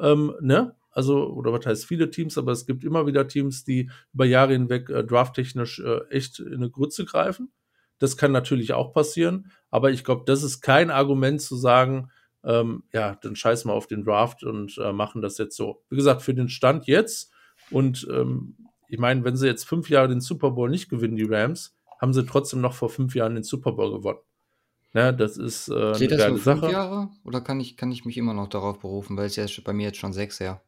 Ähm, 0.00 0.34
ne? 0.40 0.74
Also, 0.90 1.28
oder 1.30 1.52
was 1.52 1.66
heißt 1.66 1.86
viele 1.86 2.10
Teams, 2.10 2.38
aber 2.38 2.52
es 2.52 2.66
gibt 2.66 2.84
immer 2.84 3.06
wieder 3.06 3.26
Teams, 3.26 3.64
die 3.64 3.90
über 4.12 4.24
Jahre 4.24 4.52
hinweg 4.52 4.88
äh, 4.90 5.04
drafttechnisch 5.04 5.80
äh, 5.80 6.00
echt 6.10 6.38
in 6.38 6.54
eine 6.54 6.70
Grütze 6.70 7.04
greifen. 7.04 7.52
Das 7.98 8.16
kann 8.16 8.32
natürlich 8.32 8.72
auch 8.72 8.92
passieren, 8.92 9.50
aber 9.70 9.90
ich 9.90 10.04
glaube, 10.04 10.22
das 10.26 10.42
ist 10.42 10.60
kein 10.60 10.90
Argument 10.90 11.40
zu 11.40 11.56
sagen, 11.56 12.10
ähm, 12.44 12.84
ja, 12.92 13.16
dann 13.22 13.36
scheiß 13.36 13.64
mal 13.64 13.72
auf 13.72 13.86
den 13.86 14.04
Draft 14.04 14.44
und 14.44 14.78
äh, 14.78 14.92
machen 14.92 15.22
das 15.22 15.38
jetzt 15.38 15.56
so. 15.56 15.82
Wie 15.90 15.96
gesagt, 15.96 16.22
für 16.22 16.34
den 16.34 16.48
Stand 16.48 16.86
jetzt 16.86 17.32
und 17.70 18.06
ähm, 18.10 18.56
ich 18.88 18.98
meine, 18.98 19.24
wenn 19.24 19.36
sie 19.36 19.46
jetzt 19.46 19.64
fünf 19.64 19.90
Jahre 19.90 20.08
den 20.08 20.20
Super 20.20 20.50
Bowl 20.50 20.70
nicht 20.70 20.88
gewinnen, 20.88 21.16
die 21.16 21.24
Rams, 21.24 21.76
haben 22.00 22.12
sie 22.12 22.24
trotzdem 22.24 22.60
noch 22.60 22.74
vor 22.74 22.90
fünf 22.90 23.14
Jahren 23.14 23.34
den 23.34 23.44
Super 23.44 23.72
Bowl 23.72 23.92
gewonnen. 23.92 24.18
Ja, 24.92 25.10
das 25.10 25.36
ist 25.36 25.68
äh, 25.68 25.94
Steht 25.94 26.12
eine 26.12 26.16
das 26.16 26.18
geile 26.18 26.30
nur 26.30 26.38
fünf 26.40 26.60
Sache. 26.60 26.72
Jahre? 26.72 27.10
Oder 27.24 27.40
kann 27.40 27.58
ich, 27.60 27.76
kann 27.76 27.90
ich 27.90 28.04
mich 28.04 28.16
immer 28.16 28.34
noch 28.34 28.48
darauf 28.48 28.78
berufen, 28.78 29.16
weil 29.16 29.26
es 29.26 29.36
ja 29.36 29.46
bei 29.64 29.72
mir 29.72 29.86
jetzt 29.86 29.98
schon 29.98 30.12
sechs 30.12 30.38
her. 30.38 30.62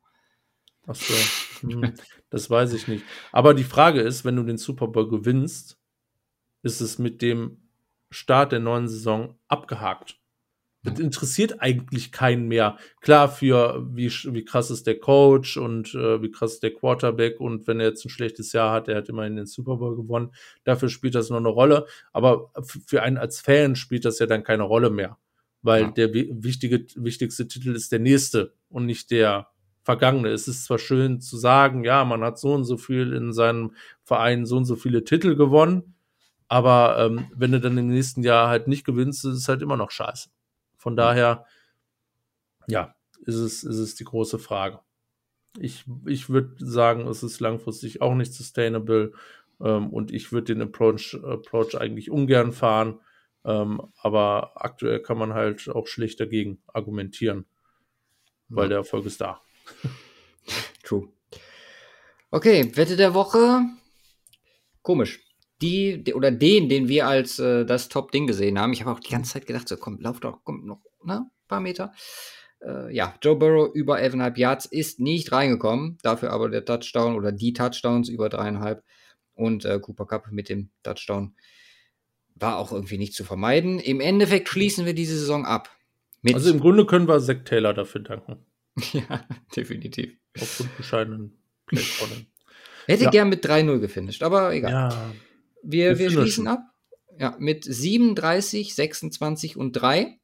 Ach 0.86 0.94
so. 0.94 1.14
Hm, 1.62 1.94
das 2.30 2.50
weiß 2.50 2.72
ich 2.72 2.88
nicht. 2.88 3.04
Aber 3.32 3.54
die 3.54 3.64
Frage 3.64 4.00
ist, 4.00 4.24
wenn 4.24 4.36
du 4.36 4.42
den 4.42 4.58
Super 4.58 4.88
Bowl 4.88 5.08
gewinnst, 5.08 5.78
ist 6.62 6.80
es 6.80 6.98
mit 6.98 7.22
dem 7.22 7.68
Start 8.10 8.52
der 8.52 8.60
neuen 8.60 8.88
Saison 8.88 9.38
abgehakt. 9.48 10.18
Das 10.86 10.98
interessiert 11.00 11.60
eigentlich 11.60 12.12
keinen 12.12 12.48
mehr. 12.48 12.78
Klar, 13.00 13.28
für 13.28 13.84
wie, 13.92 14.08
wie 14.08 14.44
krass 14.44 14.70
ist 14.70 14.86
der 14.86 14.98
Coach 14.98 15.56
und 15.56 15.94
äh, 15.94 16.22
wie 16.22 16.30
krass 16.30 16.54
ist 16.54 16.62
der 16.62 16.72
Quarterback 16.72 17.40
und 17.40 17.66
wenn 17.66 17.80
er 17.80 17.88
jetzt 17.88 18.04
ein 18.04 18.08
schlechtes 18.10 18.52
Jahr 18.52 18.72
hat, 18.72 18.88
er 18.88 18.96
hat 18.96 19.08
immerhin 19.08 19.36
den 19.36 19.46
Super 19.46 19.76
Bowl 19.76 19.96
gewonnen, 19.96 20.30
dafür 20.64 20.88
spielt 20.88 21.14
das 21.14 21.28
noch 21.28 21.38
eine 21.38 21.48
Rolle. 21.48 21.86
Aber 22.12 22.50
für 22.86 23.02
einen 23.02 23.18
als 23.18 23.40
Fan 23.40 23.74
spielt 23.76 24.04
das 24.04 24.18
ja 24.20 24.26
dann 24.26 24.44
keine 24.44 24.62
Rolle 24.62 24.90
mehr, 24.90 25.18
weil 25.62 25.82
Ja. 25.82 25.90
der 25.90 26.14
wi- 26.14 26.30
wichtige, 26.32 26.86
wichtigste 26.94 27.48
Titel 27.48 27.74
ist 27.74 27.90
der 27.92 27.98
nächste 27.98 28.54
und 28.68 28.86
nicht 28.86 29.10
der 29.10 29.48
vergangene. 29.82 30.28
Es 30.30 30.48
ist 30.48 30.64
zwar 30.64 30.78
schön 30.78 31.20
zu 31.20 31.36
sagen, 31.36 31.84
ja, 31.84 32.04
man 32.04 32.22
hat 32.22 32.38
so 32.38 32.52
und 32.54 32.64
so 32.64 32.76
viel 32.76 33.12
in 33.12 33.32
seinem 33.32 33.72
Verein, 34.04 34.46
so 34.46 34.56
und 34.56 34.64
so 34.64 34.76
viele 34.76 35.04
Titel 35.04 35.36
gewonnen, 35.36 35.94
aber 36.48 36.96
ähm, 36.98 37.26
wenn 37.34 37.52
du 37.52 37.60
dann 37.60 37.76
im 37.78 37.88
nächsten 37.88 38.22
Jahr 38.22 38.48
halt 38.48 38.68
nicht 38.68 38.84
gewinnst, 38.84 39.24
ist 39.24 39.34
es 39.34 39.48
halt 39.48 39.62
immer 39.62 39.76
noch 39.76 39.90
scheiße. 39.90 40.28
Von 40.86 40.94
daher, 40.94 41.44
ja, 42.68 42.94
ist 43.24 43.34
es, 43.34 43.64
ist 43.64 43.78
es 43.78 43.96
die 43.96 44.04
große 44.04 44.38
Frage. 44.38 44.78
Ich, 45.58 45.84
ich 46.06 46.28
würde 46.28 46.54
sagen, 46.64 47.08
es 47.08 47.24
ist 47.24 47.40
langfristig 47.40 48.02
auch 48.02 48.14
nicht 48.14 48.32
sustainable 48.32 49.12
ähm, 49.60 49.90
und 49.90 50.12
ich 50.12 50.30
würde 50.30 50.54
den 50.54 50.62
Approach, 50.62 51.18
Approach 51.24 51.74
eigentlich 51.76 52.08
ungern 52.08 52.52
fahren, 52.52 53.00
ähm, 53.44 53.82
aber 54.00 54.52
aktuell 54.64 55.00
kann 55.02 55.18
man 55.18 55.34
halt 55.34 55.68
auch 55.68 55.88
schlecht 55.88 56.20
dagegen 56.20 56.62
argumentieren, 56.72 57.46
weil 58.48 58.66
Ja. 58.66 58.68
der 58.68 58.78
Erfolg 58.78 59.06
ist 59.06 59.20
da. 59.20 59.40
True. 60.84 61.08
Okay, 62.30 62.70
Wette 62.76 62.94
der 62.94 63.12
Woche. 63.12 63.62
Komisch. 64.82 65.25
Die, 65.62 66.12
oder 66.14 66.30
den, 66.30 66.68
den 66.68 66.88
wir 66.88 67.06
als 67.06 67.38
äh, 67.38 67.64
das 67.64 67.88
Top-Ding 67.88 68.26
gesehen 68.26 68.58
haben. 68.58 68.72
Ich 68.74 68.82
habe 68.82 68.92
auch 68.92 69.00
die 69.00 69.10
ganze 69.10 69.32
Zeit 69.32 69.46
gedacht, 69.46 69.68
so 69.68 69.76
komm, 69.76 69.98
lauf 70.00 70.20
doch, 70.20 70.40
komm 70.44 70.66
noch, 70.66 70.82
ne, 71.02 71.20
ein 71.26 71.48
paar 71.48 71.60
Meter. 71.60 71.92
Äh, 72.62 72.94
ja, 72.94 73.14
Joe 73.22 73.36
Burrow 73.36 73.74
über 73.74 73.96
11,5 73.96 74.38
Yards 74.38 74.66
ist 74.66 75.00
nicht 75.00 75.32
reingekommen. 75.32 75.98
Dafür 76.02 76.30
aber 76.32 76.50
der 76.50 76.64
Touchdown 76.64 77.14
oder 77.16 77.32
die 77.32 77.52
Touchdowns 77.54 78.08
über 78.08 78.28
dreieinhalb. 78.28 78.82
Und 79.34 79.64
äh, 79.64 79.78
Cooper 79.80 80.06
Cup 80.06 80.30
mit 80.30 80.48
dem 80.48 80.70
Touchdown 80.82 81.34
war 82.34 82.58
auch 82.58 82.72
irgendwie 82.72 82.98
nicht 82.98 83.14
zu 83.14 83.24
vermeiden. 83.24 83.78
Im 83.78 84.00
Endeffekt 84.00 84.48
schließen 84.48 84.84
wir 84.84 84.94
diese 84.94 85.18
Saison 85.18 85.46
ab. 85.46 85.70
Also 86.32 86.50
im 86.50 86.60
Grunde 86.60 86.84
können 86.86 87.08
wir 87.08 87.20
Zack 87.20 87.44
Taylor 87.44 87.72
dafür 87.72 88.02
danken. 88.02 88.44
ja, 88.92 89.24
definitiv. 89.54 90.12
Aufgrund 90.38 90.76
bescheidenen 90.76 91.38
Playcalling. 91.66 92.26
Hätte 92.86 93.04
Ja. 93.04 93.10
gern 93.10 93.28
mit 93.28 93.44
3-0 93.44 93.78
gefinisht, 93.78 94.22
aber 94.22 94.52
egal. 94.52 94.70
Ja, 94.70 95.12
Wir, 95.66 95.98
Wir 95.98 96.10
schließen 96.10 96.46
ab. 96.46 96.60
Ja, 97.18 97.34
mit 97.38 97.64
37, 97.64 98.74
26 98.74 99.56
und 99.56 99.72
3. 99.72 100.18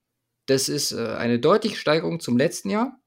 Das 0.47 0.69
ist 0.69 0.93
äh, 0.93 1.15
eine 1.17 1.39
deutliche 1.39 1.77
Steigerung 1.77 2.21
zum 2.21 2.37
letzten 2.37 2.71
Jahr. 2.71 2.99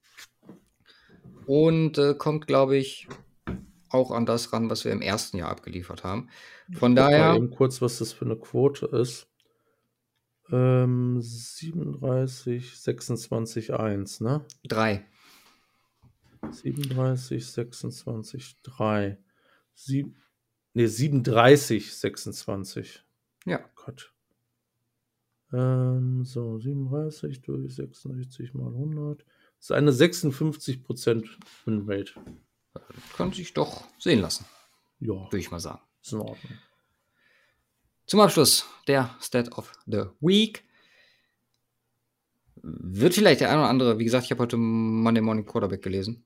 Und 1.46 1.98
äh, 1.98 2.16
kommt, 2.16 2.48
glaube 2.48 2.78
ich, 2.78 3.08
auch 3.90 4.12
an 4.12 4.26
das 4.26 4.52
ran, 4.52 4.70
was 4.70 4.84
wir 4.84 4.92
im 4.92 5.02
ersten 5.02 5.38
Jahr 5.38 5.50
abgeliefert 5.50 6.04
haben. 6.04 6.30
Von 6.74 6.94
mal 6.94 7.12
daher, 7.12 7.36
eben 7.36 7.52
kurz, 7.52 7.82
was 7.82 8.00
das 8.00 8.12
für 8.12 8.26
eine 8.26 8.36
Quote 8.36 8.88
ist. 8.88 9.28
Ähm, 10.52 11.22
37, 11.22 12.78
26, 12.78 13.74
1, 13.74 14.22
ne? 14.22 14.46
3. 14.68 15.06
37, 16.52 17.46
26, 17.46 18.56
3. 18.64 19.18
Sieb 19.74 20.16
ne, 20.76 20.88
37, 20.88 21.96
26. 21.96 23.04
Ja. 23.46 23.60
Gott. 23.76 24.14
Ähm, 25.54 26.24
so, 26.26 26.60
37 26.60 27.42
durch 27.42 27.76
66 27.76 28.54
mal 28.54 28.68
100. 28.68 29.22
Das 29.58 29.66
ist 29.68 29.72
eine 29.72 29.92
56% 29.92 31.28
Winrate. 31.66 32.14
Kann 33.16 33.32
sich 33.32 33.54
doch 33.54 33.86
sehen 34.00 34.20
lassen, 34.20 34.46
Ja, 35.00 35.14
würde 35.14 35.38
ich 35.40 35.50
mal 35.50 35.60
sagen. 35.60 35.82
ist 36.04 36.12
in 36.14 36.20
Ordnung. 36.20 36.52
Zum 38.06 38.20
Abschluss 38.20 38.66
der 38.88 39.16
Stat 39.22 39.52
of 39.58 39.72
the 39.88 40.04
Week. 40.20 40.64
Wird 42.62 43.14
vielleicht 43.14 43.42
der 43.42 43.50
eine 43.50 43.60
oder 43.62 43.70
andere, 43.70 43.98
wie 44.00 44.04
gesagt, 44.04 44.26
ich 44.26 44.32
habe 44.32 44.42
heute 44.44 44.58
Monday 44.58 45.22
Morning 45.22 45.46
Quarterback 45.46 45.82
gelesen. 45.82 46.26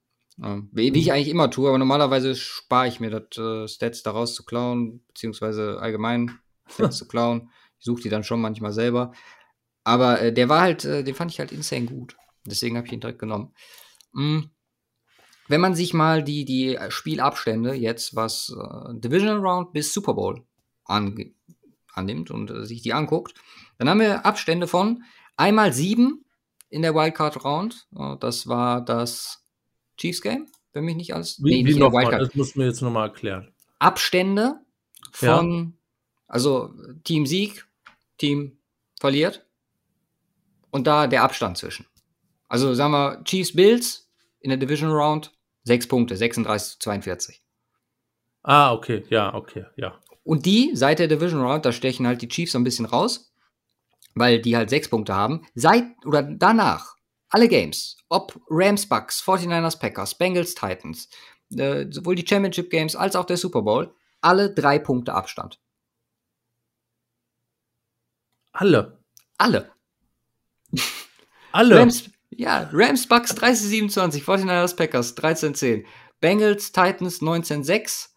Wie, 0.71 0.93
wie 0.93 0.99
ich 0.99 1.11
eigentlich 1.11 1.27
immer 1.27 1.51
tue, 1.51 1.67
aber 1.67 1.77
normalerweise 1.77 2.33
spare 2.35 2.87
ich 2.87 2.99
mir 2.99 3.09
das 3.09 3.37
äh, 3.37 3.67
Stats 3.67 4.03
daraus 4.03 4.35
zu 4.35 4.45
klauen, 4.45 5.03
beziehungsweise 5.07 5.79
allgemein 5.81 6.39
Stats 6.67 6.97
zu 6.97 7.07
klauen. 7.09 7.49
Ich 7.77 7.85
suche 7.85 8.03
die 8.03 8.09
dann 8.09 8.23
schon 8.23 8.39
manchmal 8.39 8.71
selber. 8.71 9.11
Aber 9.83 10.21
äh, 10.21 10.33
der 10.33 10.47
war 10.47 10.61
halt, 10.61 10.85
äh, 10.85 11.03
den 11.03 11.15
fand 11.15 11.31
ich 11.31 11.39
halt 11.39 11.51
insane 11.51 11.85
gut. 11.85 12.15
Deswegen 12.45 12.77
habe 12.77 12.87
ich 12.87 12.93
ihn 12.93 13.01
direkt 13.01 13.19
genommen. 13.19 13.53
Mm. 14.13 14.41
Wenn 15.47 15.61
man 15.61 15.73
sich 15.73 15.93
mal 15.95 16.23
die, 16.23 16.45
die 16.45 16.77
Spielabstände 16.89 17.73
jetzt, 17.73 18.15
was 18.15 18.55
äh, 18.55 18.93
Divisional 18.99 19.39
Round 19.39 19.73
bis 19.73 19.93
Super 19.93 20.13
Bowl 20.13 20.45
ange 20.85 21.33
annimmt 21.93 22.31
und 22.31 22.51
äh, 22.51 22.65
sich 22.65 22.81
die 22.81 22.93
anguckt, 22.93 23.33
dann 23.77 23.89
haben 23.89 23.99
wir 23.99 24.25
Abstände 24.25 24.67
von 24.67 25.03
einmal 25.37 25.73
sieben 25.73 26.23
in 26.69 26.83
der 26.83 26.93
Wildcard 26.93 27.43
Round. 27.43 27.87
Äh, 27.97 28.15
das 28.19 28.47
war 28.47 28.85
das 28.85 29.43
Chiefs 29.99 30.21
Game, 30.21 30.47
wenn 30.73 30.85
mich 30.85 30.95
nicht 30.95 31.13
alles. 31.13 31.43
Wie, 31.43 31.61
nee, 31.63 31.69
wie 31.69 31.77
nochmal? 31.77 32.17
Das 32.17 32.35
muss 32.35 32.55
mir 32.55 32.65
jetzt 32.65 32.81
nochmal 32.81 33.09
erklären. 33.09 33.53
Abstände 33.79 34.59
Ja. 35.21 35.37
von, 35.37 35.77
also 36.27 36.73
Team 37.03 37.25
Sieg, 37.25 37.65
Team 38.17 38.57
verliert 38.99 39.45
und 40.71 40.87
da 40.87 41.07
der 41.07 41.23
Abstand 41.23 41.57
zwischen. 41.57 41.85
Also 42.47 42.73
sagen 42.73 42.91
wir 42.91 43.23
Chiefs 43.23 43.53
Bills 43.55 44.09
in 44.39 44.49
der 44.49 44.57
Division 44.57 44.91
Round 44.91 45.31
sechs 45.63 45.87
Punkte, 45.87 46.17
36 46.17 46.73
zu 46.73 46.79
42. 46.79 47.41
Ah, 48.43 48.73
okay, 48.73 49.03
ja, 49.09 49.33
okay, 49.33 49.65
ja. 49.75 49.99
Und 50.23 50.45
die 50.45 50.71
seit 50.75 50.99
der 50.99 51.07
Division 51.07 51.41
Round, 51.41 51.65
da 51.65 51.71
stechen 51.71 52.07
halt 52.07 52.21
die 52.21 52.27
Chiefs 52.27 52.53
so 52.53 52.59
ein 52.59 52.63
bisschen 52.63 52.85
raus, 52.85 53.33
weil 54.15 54.41
die 54.41 54.55
halt 54.55 54.69
sechs 54.69 54.87
Punkte 54.89 55.13
haben. 55.15 55.45
Seit 55.55 55.83
oder 56.05 56.23
danach, 56.23 56.95
alle 57.29 57.47
Games, 57.47 57.97
ob 58.09 58.39
Rams, 58.49 58.87
Bucks, 58.87 59.21
49ers, 59.23 59.79
Packers, 59.79 60.15
Bengals, 60.15 60.55
Titans, 60.55 61.09
äh, 61.55 61.85
sowohl 61.89 62.15
die 62.15 62.27
Championship 62.27 62.69
Games 62.69 62.95
als 62.95 63.15
auch 63.15 63.25
der 63.25 63.37
Super 63.37 63.61
Bowl, 63.61 63.93
alle 64.21 64.53
drei 64.53 64.79
Punkte 64.79 65.13
Abstand. 65.13 65.59
Alle. 68.51 68.99
Alle. 69.37 69.71
Alle. 71.51 71.79
Rams, 71.79 72.09
ja, 72.29 72.69
Rams, 72.71 73.07
Bucks 73.07 73.33
30-27, 73.33 74.23
49ers, 74.23 74.75
Packers 74.75 75.17
13-10, 75.17 75.85
Bengals, 76.19 76.71
Titans 76.71 77.21
19-6. 77.21 78.09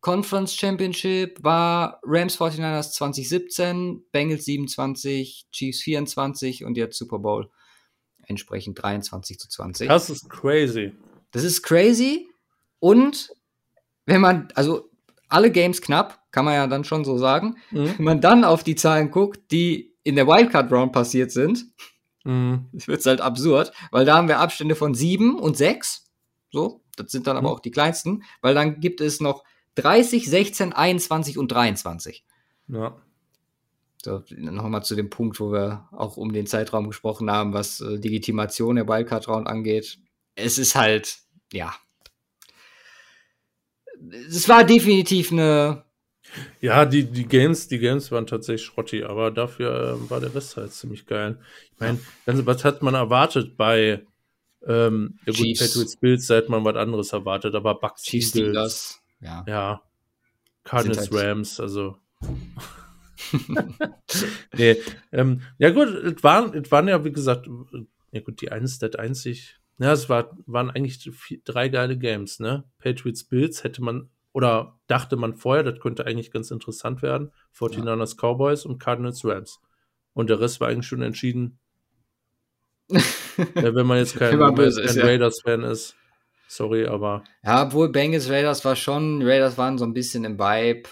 Conference 0.00 0.54
Championship 0.54 1.42
war 1.42 2.00
Rams 2.04 2.38
49ers 2.38 2.92
2017, 2.92 4.04
Bengals 4.10 4.44
27, 4.44 5.48
Chiefs 5.52 5.82
24 5.82 6.64
und 6.64 6.76
jetzt 6.76 6.98
Super 6.98 7.18
Bowl 7.18 7.50
entsprechend 8.28 8.80
23 8.82 9.38
zu 9.38 9.48
20. 9.48 9.88
Das 9.88 10.08
ist 10.10 10.28
crazy. 10.30 10.92
Das 11.32 11.42
ist 11.44 11.62
crazy. 11.62 12.28
Und 12.78 13.30
wenn 14.06 14.20
man, 14.20 14.48
also 14.54 14.88
alle 15.28 15.50
Games 15.50 15.82
knapp, 15.82 16.22
kann 16.30 16.44
man 16.44 16.54
ja 16.54 16.66
dann 16.66 16.84
schon 16.84 17.04
so 17.04 17.18
sagen. 17.18 17.56
Mhm. 17.70 17.94
Wenn 17.98 18.04
man 18.04 18.20
dann 18.20 18.44
auf 18.44 18.62
die 18.62 18.76
Zahlen 18.76 19.10
guckt, 19.10 19.50
die 19.50 19.94
in 20.04 20.14
der 20.16 20.26
Wildcard 20.26 20.70
Round 20.72 20.92
passiert 20.92 21.32
sind, 21.32 21.66
Mhm. 22.24 22.66
wird 22.72 23.00
es 23.00 23.06
halt 23.06 23.20
absurd, 23.20 23.72
weil 23.90 24.04
da 24.04 24.16
haben 24.16 24.28
wir 24.28 24.38
Abstände 24.40 24.74
von 24.74 24.94
7 24.94 25.38
und 25.38 25.56
6. 25.56 26.04
So, 26.50 26.82
das 26.96 27.10
sind 27.12 27.26
dann 27.26 27.36
aber 27.36 27.48
Mhm. 27.48 27.54
auch 27.54 27.60
die 27.60 27.70
kleinsten, 27.70 28.22
weil 28.42 28.54
dann 28.54 28.80
gibt 28.80 29.00
es 29.00 29.20
noch 29.20 29.44
30, 29.76 30.28
16, 30.28 30.72
21 30.72 31.38
und 31.38 31.48
23. 31.52 32.24
Ja. 32.66 32.96
Nochmal 34.36 34.84
zu 34.84 34.94
dem 34.94 35.10
Punkt, 35.10 35.38
wo 35.40 35.52
wir 35.52 35.88
auch 35.92 36.16
um 36.16 36.32
den 36.32 36.46
Zeitraum 36.46 36.86
gesprochen 36.88 37.30
haben, 37.30 37.52
was 37.52 37.80
äh, 37.80 37.84
Legitimation 37.96 38.76
der 38.76 38.88
Wildcard 38.88 39.28
Round 39.28 39.46
angeht. 39.46 39.98
Es 40.34 40.58
ist 40.58 40.74
halt, 40.74 41.18
ja. 41.52 41.74
Es 44.28 44.48
war 44.48 44.64
definitiv 44.64 45.32
eine. 45.32 45.84
Ja, 46.60 46.84
die, 46.84 47.04
die 47.04 47.26
Games, 47.26 47.68
die 47.68 47.78
Games 47.78 48.12
waren 48.12 48.26
tatsächlich 48.26 48.66
schrotti, 48.66 49.02
aber 49.02 49.30
dafür 49.30 49.94
ähm, 49.98 50.10
war 50.10 50.20
der 50.20 50.34
Rest 50.34 50.56
halt 50.56 50.72
ziemlich 50.72 51.06
geil. 51.06 51.38
Ich 51.72 51.80
meine, 51.80 51.98
ganz- 52.26 52.44
was 52.44 52.64
hat 52.64 52.82
man 52.82 52.94
erwartet 52.94 53.56
bei 53.56 54.04
ähm, 54.66 55.18
ja 55.24 55.32
gut, 55.32 55.36
Chiefs. 55.36 55.60
Patriots 55.60 55.96
Bills, 55.96 56.30
hat 56.30 56.48
man 56.48 56.64
was 56.64 56.76
anderes 56.76 57.12
erwartet, 57.12 57.54
aber 57.54 57.74
Bucks 57.76 58.02
Chiefs 58.02 58.28
Steelers. 58.30 59.00
Ja. 59.20 59.44
Ja. 59.48 59.82
Cardinals 60.64 61.10
halt- 61.10 61.14
Rams, 61.14 61.60
also 61.60 61.96
nee, 64.56 64.76
ähm, 65.12 65.42
ja 65.58 65.70
gut, 65.70 65.88
es 65.88 66.22
waren, 66.22 66.54
es 66.54 66.70
waren 66.70 66.88
ja, 66.88 67.04
wie 67.04 67.12
gesagt, 67.12 67.48
ja 68.12 68.20
gut, 68.20 68.40
die 68.40 68.50
1 68.50 68.76
Stat 68.76 68.98
einzig, 68.98 69.58
ja, 69.78 69.92
es 69.92 70.08
war, 70.08 70.36
waren 70.46 70.70
eigentlich 70.70 71.08
vier, 71.14 71.38
drei 71.44 71.68
geile 71.68 71.96
Games, 71.96 72.40
ne? 72.40 72.64
Patriots 72.78 73.24
Bills 73.24 73.62
hätte 73.62 73.82
man, 73.82 74.10
oder 74.32 74.78
dachte 74.88 75.16
man 75.16 75.36
vorher, 75.36 75.62
das 75.62 75.78
könnte 75.78 76.04
eigentlich 76.04 76.32
ganz 76.32 76.50
interessant 76.50 77.00
werden. 77.00 77.32
49ers 77.56 78.10
ja. 78.10 78.16
Cowboys 78.16 78.64
und 78.64 78.78
Cardinals 78.80 79.24
Rams. 79.24 79.60
Und 80.14 80.30
der 80.30 80.40
Rest 80.40 80.60
war 80.60 80.68
eigentlich 80.68 80.86
schon 80.86 81.02
entschieden. 81.02 81.60
ja, 82.90 83.74
wenn 83.74 83.86
man 83.86 83.98
jetzt 83.98 84.16
kein, 84.16 84.38
kein 84.38 84.56
ja. 84.56 85.04
Raiders-Fan 85.04 85.62
ist. 85.62 85.94
Sorry, 86.48 86.86
aber. 86.86 87.22
Ja, 87.44 87.66
obwohl 87.66 87.90
Bengals 87.90 88.28
Raiders 88.30 88.64
war 88.64 88.74
schon, 88.74 89.22
Raiders 89.22 89.58
waren 89.58 89.78
so 89.78 89.84
ein 89.84 89.92
bisschen 89.92 90.24
im 90.24 90.38
Vibe. 90.38 90.88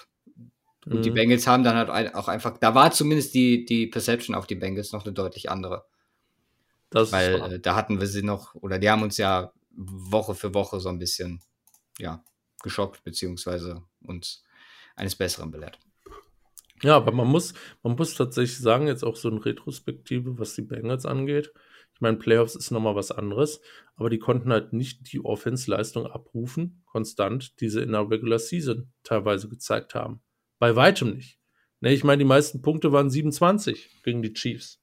Und 0.86 0.98
mhm. 0.98 1.02
die 1.02 1.10
Bengals 1.10 1.46
haben 1.46 1.64
dann 1.64 1.76
halt 1.76 2.14
auch 2.14 2.28
einfach, 2.28 2.58
da 2.58 2.74
war 2.74 2.92
zumindest 2.92 3.34
die, 3.34 3.64
die 3.64 3.88
Perception 3.88 4.36
auf 4.36 4.46
die 4.46 4.54
Bengals 4.54 4.92
noch 4.92 5.04
eine 5.04 5.12
deutlich 5.12 5.50
andere. 5.50 5.84
Das 6.90 7.10
Weil 7.10 7.54
äh, 7.54 7.60
da 7.60 7.74
hatten 7.74 8.00
wir 8.00 8.06
sie 8.06 8.22
noch, 8.22 8.54
oder 8.54 8.78
die 8.78 8.88
haben 8.88 9.02
uns 9.02 9.16
ja 9.16 9.52
Woche 9.72 10.34
für 10.34 10.54
Woche 10.54 10.78
so 10.78 10.88
ein 10.88 10.98
bisschen, 10.98 11.42
ja, 11.98 12.22
geschockt, 12.62 13.02
beziehungsweise 13.02 13.82
uns 14.00 14.44
eines 14.94 15.16
Besseren 15.16 15.50
belehrt. 15.50 15.78
Ja, 16.82 16.96
aber 16.96 17.10
man 17.10 17.26
muss, 17.26 17.54
man 17.82 17.96
muss 17.96 18.14
tatsächlich 18.14 18.58
sagen, 18.58 18.86
jetzt 18.86 19.04
auch 19.04 19.16
so 19.16 19.28
in 19.28 19.38
Retrospektive, 19.38 20.38
was 20.38 20.54
die 20.54 20.62
Bengals 20.62 21.04
angeht. 21.04 21.52
Ich 21.94 22.00
meine, 22.00 22.18
Playoffs 22.18 22.54
ist 22.54 22.70
nochmal 22.70 22.94
was 22.94 23.10
anderes, 23.10 23.60
aber 23.96 24.10
die 24.10 24.18
konnten 24.18 24.52
halt 24.52 24.72
nicht 24.72 25.12
die 25.12 25.24
Offense-Leistung 25.24 26.06
abrufen, 26.06 26.82
konstant, 26.84 27.58
die 27.60 27.70
sie 27.70 27.82
in 27.82 27.92
der 27.92 28.08
Regular 28.08 28.38
Season 28.38 28.92
teilweise 29.02 29.48
gezeigt 29.48 29.94
haben. 29.94 30.20
Bei 30.58 30.76
weitem 30.76 31.14
nicht. 31.14 31.38
Ne, 31.80 31.92
ich 31.92 32.04
meine, 32.04 32.20
die 32.20 32.24
meisten 32.24 32.62
Punkte 32.62 32.92
waren 32.92 33.10
27 33.10 34.02
gegen 34.02 34.22
die 34.22 34.32
Chiefs. 34.32 34.80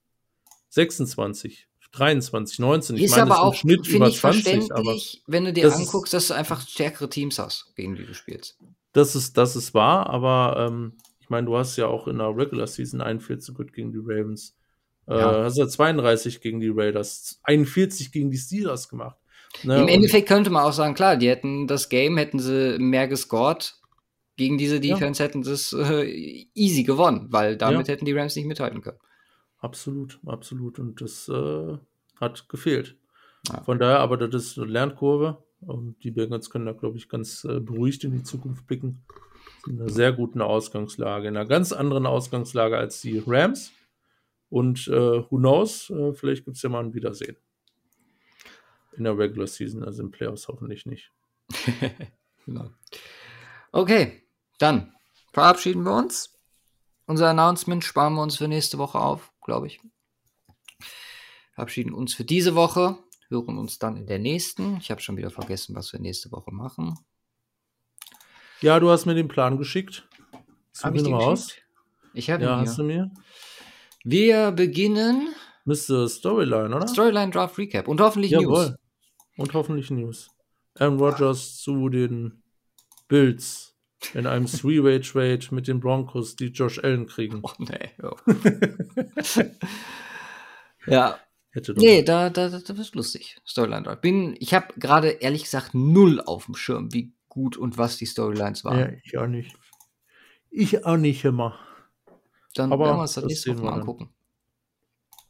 26, 0.70 1.68
23, 1.92 2.58
19. 2.58 2.96
Ich 2.96 3.04
ist 3.04 3.10
meine, 3.12 3.22
aber 3.22 3.42
auch 3.42 3.54
Schnitt 3.54 3.86
über 3.86 4.08
ich 4.08 4.18
20, 4.18 4.72
aber 4.72 4.96
wenn 5.26 5.44
du 5.44 5.52
dir 5.52 5.64
das 5.64 5.76
anguckst, 5.76 6.12
dass 6.12 6.28
du 6.28 6.34
einfach 6.34 6.66
stärkere 6.66 7.08
Teams 7.08 7.38
hast, 7.38 7.74
gegen 7.76 7.94
die 7.94 8.04
du 8.04 8.14
spielst. 8.14 8.58
Das 8.92 9.16
ist, 9.16 9.36
das 9.36 9.56
ist 9.56 9.74
wahr, 9.74 10.08
aber 10.08 10.66
ähm, 10.68 10.96
ich 11.20 11.30
meine, 11.30 11.46
du 11.46 11.56
hast 11.56 11.76
ja 11.76 11.86
auch 11.86 12.06
in 12.06 12.18
der 12.18 12.36
Regular 12.36 12.66
Season 12.66 13.00
41 13.00 13.54
gut 13.54 13.72
gegen 13.72 13.92
die 13.92 13.98
Ravens. 13.98 14.56
Äh, 15.06 15.18
ja. 15.18 15.44
Hast 15.44 15.56
ja 15.56 15.66
32 15.66 16.40
gegen 16.40 16.60
die 16.60 16.70
Raiders, 16.72 17.40
41 17.44 18.12
gegen 18.12 18.30
die 18.30 18.38
Steelers 18.38 18.88
gemacht. 18.88 19.16
Ne? 19.62 19.80
Im 19.80 19.88
Endeffekt 19.88 20.28
könnte 20.28 20.50
man 20.50 20.64
auch 20.64 20.72
sagen, 20.72 20.94
klar, 20.94 21.16
die 21.16 21.28
hätten 21.28 21.66
das 21.66 21.88
Game, 21.88 22.16
hätten 22.16 22.38
sie 22.38 22.78
mehr 22.78 23.08
gescored. 23.08 23.74
Gegen 24.36 24.58
diese 24.58 24.80
Defense 24.80 25.22
ja. 25.22 25.28
hätten 25.28 25.44
sie 25.44 25.52
es 25.52 25.72
äh, 25.72 26.46
easy 26.54 26.82
gewonnen, 26.82 27.28
weil 27.30 27.56
damit 27.56 27.86
ja. 27.86 27.94
hätten 27.94 28.04
die 28.04 28.12
Rams 28.12 28.34
nicht 28.34 28.46
mithalten 28.46 28.80
können. 28.80 28.98
Absolut, 29.58 30.18
absolut. 30.26 30.78
Und 30.78 31.00
das 31.00 31.28
äh, 31.28 31.78
hat 32.20 32.48
gefehlt. 32.48 32.96
Von 33.64 33.78
daher, 33.78 34.00
aber 34.00 34.16
das 34.16 34.44
ist 34.44 34.58
eine 34.58 34.70
Lernkurve. 34.70 35.42
Und 35.60 36.02
die 36.04 36.10
Bengals 36.10 36.50
können 36.50 36.66
da, 36.66 36.72
glaube 36.72 36.98
ich, 36.98 37.08
ganz 37.08 37.44
äh, 37.44 37.60
beruhigt 37.60 38.04
in 38.04 38.12
die 38.12 38.22
Zukunft 38.22 38.66
blicken. 38.66 39.04
In 39.66 39.80
einer 39.80 39.88
sehr 39.88 40.12
guten 40.12 40.42
Ausgangslage, 40.42 41.28
in 41.28 41.36
einer 41.36 41.48
ganz 41.48 41.72
anderen 41.72 42.06
Ausgangslage 42.06 42.76
als 42.76 43.00
die 43.00 43.22
Rams. 43.26 43.72
Und 44.50 44.86
äh, 44.88 45.22
who 45.30 45.38
knows, 45.38 45.90
äh, 45.90 46.12
vielleicht 46.12 46.44
gibt 46.44 46.56
es 46.56 46.62
ja 46.62 46.68
mal 46.68 46.84
ein 46.84 46.94
Wiedersehen. 46.94 47.36
In 48.96 49.04
der 49.04 49.16
Regular 49.16 49.46
Season, 49.46 49.82
also 49.82 50.02
im 50.02 50.10
Playoffs 50.10 50.48
hoffentlich 50.48 50.86
nicht. 50.86 51.10
genau. 52.44 52.70
Okay, 53.72 54.23
dann 54.64 54.94
verabschieden 55.32 55.82
wir 55.82 55.92
uns. 55.92 56.38
Unser 57.06 57.28
Announcement 57.28 57.84
sparen 57.84 58.14
wir 58.14 58.22
uns 58.22 58.38
für 58.38 58.48
nächste 58.48 58.78
Woche 58.78 58.98
auf, 58.98 59.30
glaube 59.42 59.66
ich. 59.66 59.78
Verabschieden 61.52 61.92
uns 61.92 62.14
für 62.14 62.24
diese 62.24 62.54
Woche, 62.54 62.98
hören 63.28 63.58
uns 63.58 63.78
dann 63.78 63.96
in 63.96 64.06
der 64.06 64.18
nächsten. 64.18 64.78
Ich 64.78 64.90
habe 64.90 65.02
schon 65.02 65.18
wieder 65.18 65.30
vergessen, 65.30 65.74
was 65.76 65.92
wir 65.92 66.00
nächste 66.00 66.32
Woche 66.32 66.52
machen. 66.52 66.98
Ja, 68.62 68.80
du 68.80 68.90
hast 68.90 69.04
mir 69.04 69.14
den 69.14 69.28
Plan 69.28 69.58
geschickt. 69.58 70.08
Hab 70.82 70.94
ich 70.94 71.02
den 71.02 71.12
aus? 71.12 71.52
Ich 72.14 72.30
habe 72.30 72.44
ja, 72.44 72.54
ihn 72.54 72.60
hast 72.60 72.78
du 72.78 72.84
mir? 72.84 73.10
Wir 74.02 74.50
beginnen. 74.50 75.34
Müsste 75.66 76.08
Storyline, 76.08 76.74
oder? 76.74 76.88
Storyline 76.88 77.30
Draft 77.30 77.58
Recap 77.58 77.86
und 77.86 78.00
hoffentlich 78.00 78.32
Jawohl. 78.32 78.68
News. 78.68 78.74
Und 79.36 79.52
hoffentlich 79.52 79.90
News. 79.90 80.30
Aaron 80.74 80.98
Rodgers 80.98 81.58
zu 81.58 81.88
den 81.90 82.42
Bills 83.08 83.73
in 84.12 84.26
einem 84.26 84.46
Three-Way-Trade 84.46 85.46
mit 85.50 85.68
den 85.68 85.80
Broncos, 85.80 86.36
die 86.36 86.46
Josh 86.46 86.78
Allen 86.82 87.06
kriegen. 87.06 87.40
Oh, 87.42 87.50
nee. 87.58 87.90
Oh. 88.02 88.16
ja. 90.86 91.18
Hätte 91.50 91.72
nee, 91.76 92.02
da, 92.02 92.30
da, 92.30 92.48
da 92.48 92.76
wird 92.76 92.94
lustig. 92.94 93.40
Storyline. 93.46 93.96
Bin, 93.96 94.36
ich 94.40 94.54
habe 94.54 94.74
gerade 94.76 95.08
ehrlich 95.08 95.44
gesagt 95.44 95.72
null 95.72 96.20
auf 96.20 96.46
dem 96.46 96.56
Schirm, 96.56 96.92
wie 96.92 97.14
gut 97.28 97.56
und 97.56 97.78
was 97.78 97.96
die 97.96 98.06
Storylines 98.06 98.64
waren. 98.64 98.78
Ja, 98.78 98.90
ich 99.04 99.16
auch 99.16 99.28
nicht. 99.28 99.56
Ich 100.50 100.84
auch 100.84 100.96
nicht 100.96 101.24
immer. 101.24 101.58
Dann 102.54 102.72
Aber 102.72 102.86
werden 102.86 102.96
wir 102.96 103.02
uns 103.02 103.14
das 103.14 103.24
nächste 103.24 103.54
mal 103.54 103.72
angucken. 103.72 104.12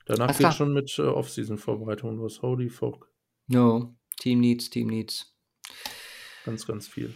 Danach 0.07 0.37
geht 0.37 0.55
schon 0.55 0.73
mit 0.73 0.99
äh, 0.99 1.03
Off-Season-Vorbereitung 1.03 2.17
los. 2.17 2.43
Holy 2.43 2.69
fuck. 2.69 3.11
No, 3.47 3.95
Team 4.19 4.41
Needs, 4.41 4.71
Team 4.71 4.89
Needs. 4.89 5.35
Ganz, 6.45 6.67
ganz 6.67 6.89
viel. 6.89 7.15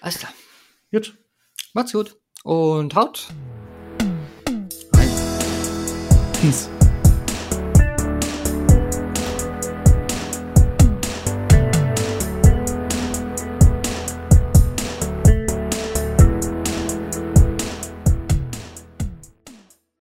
Alles 0.00 0.18
klar. 0.18 0.32
Gut. 0.92 1.16
Macht's 1.72 1.92
gut. 1.92 2.20
Und 2.44 2.94
haut. 2.94 3.28
Peace. 6.40 6.68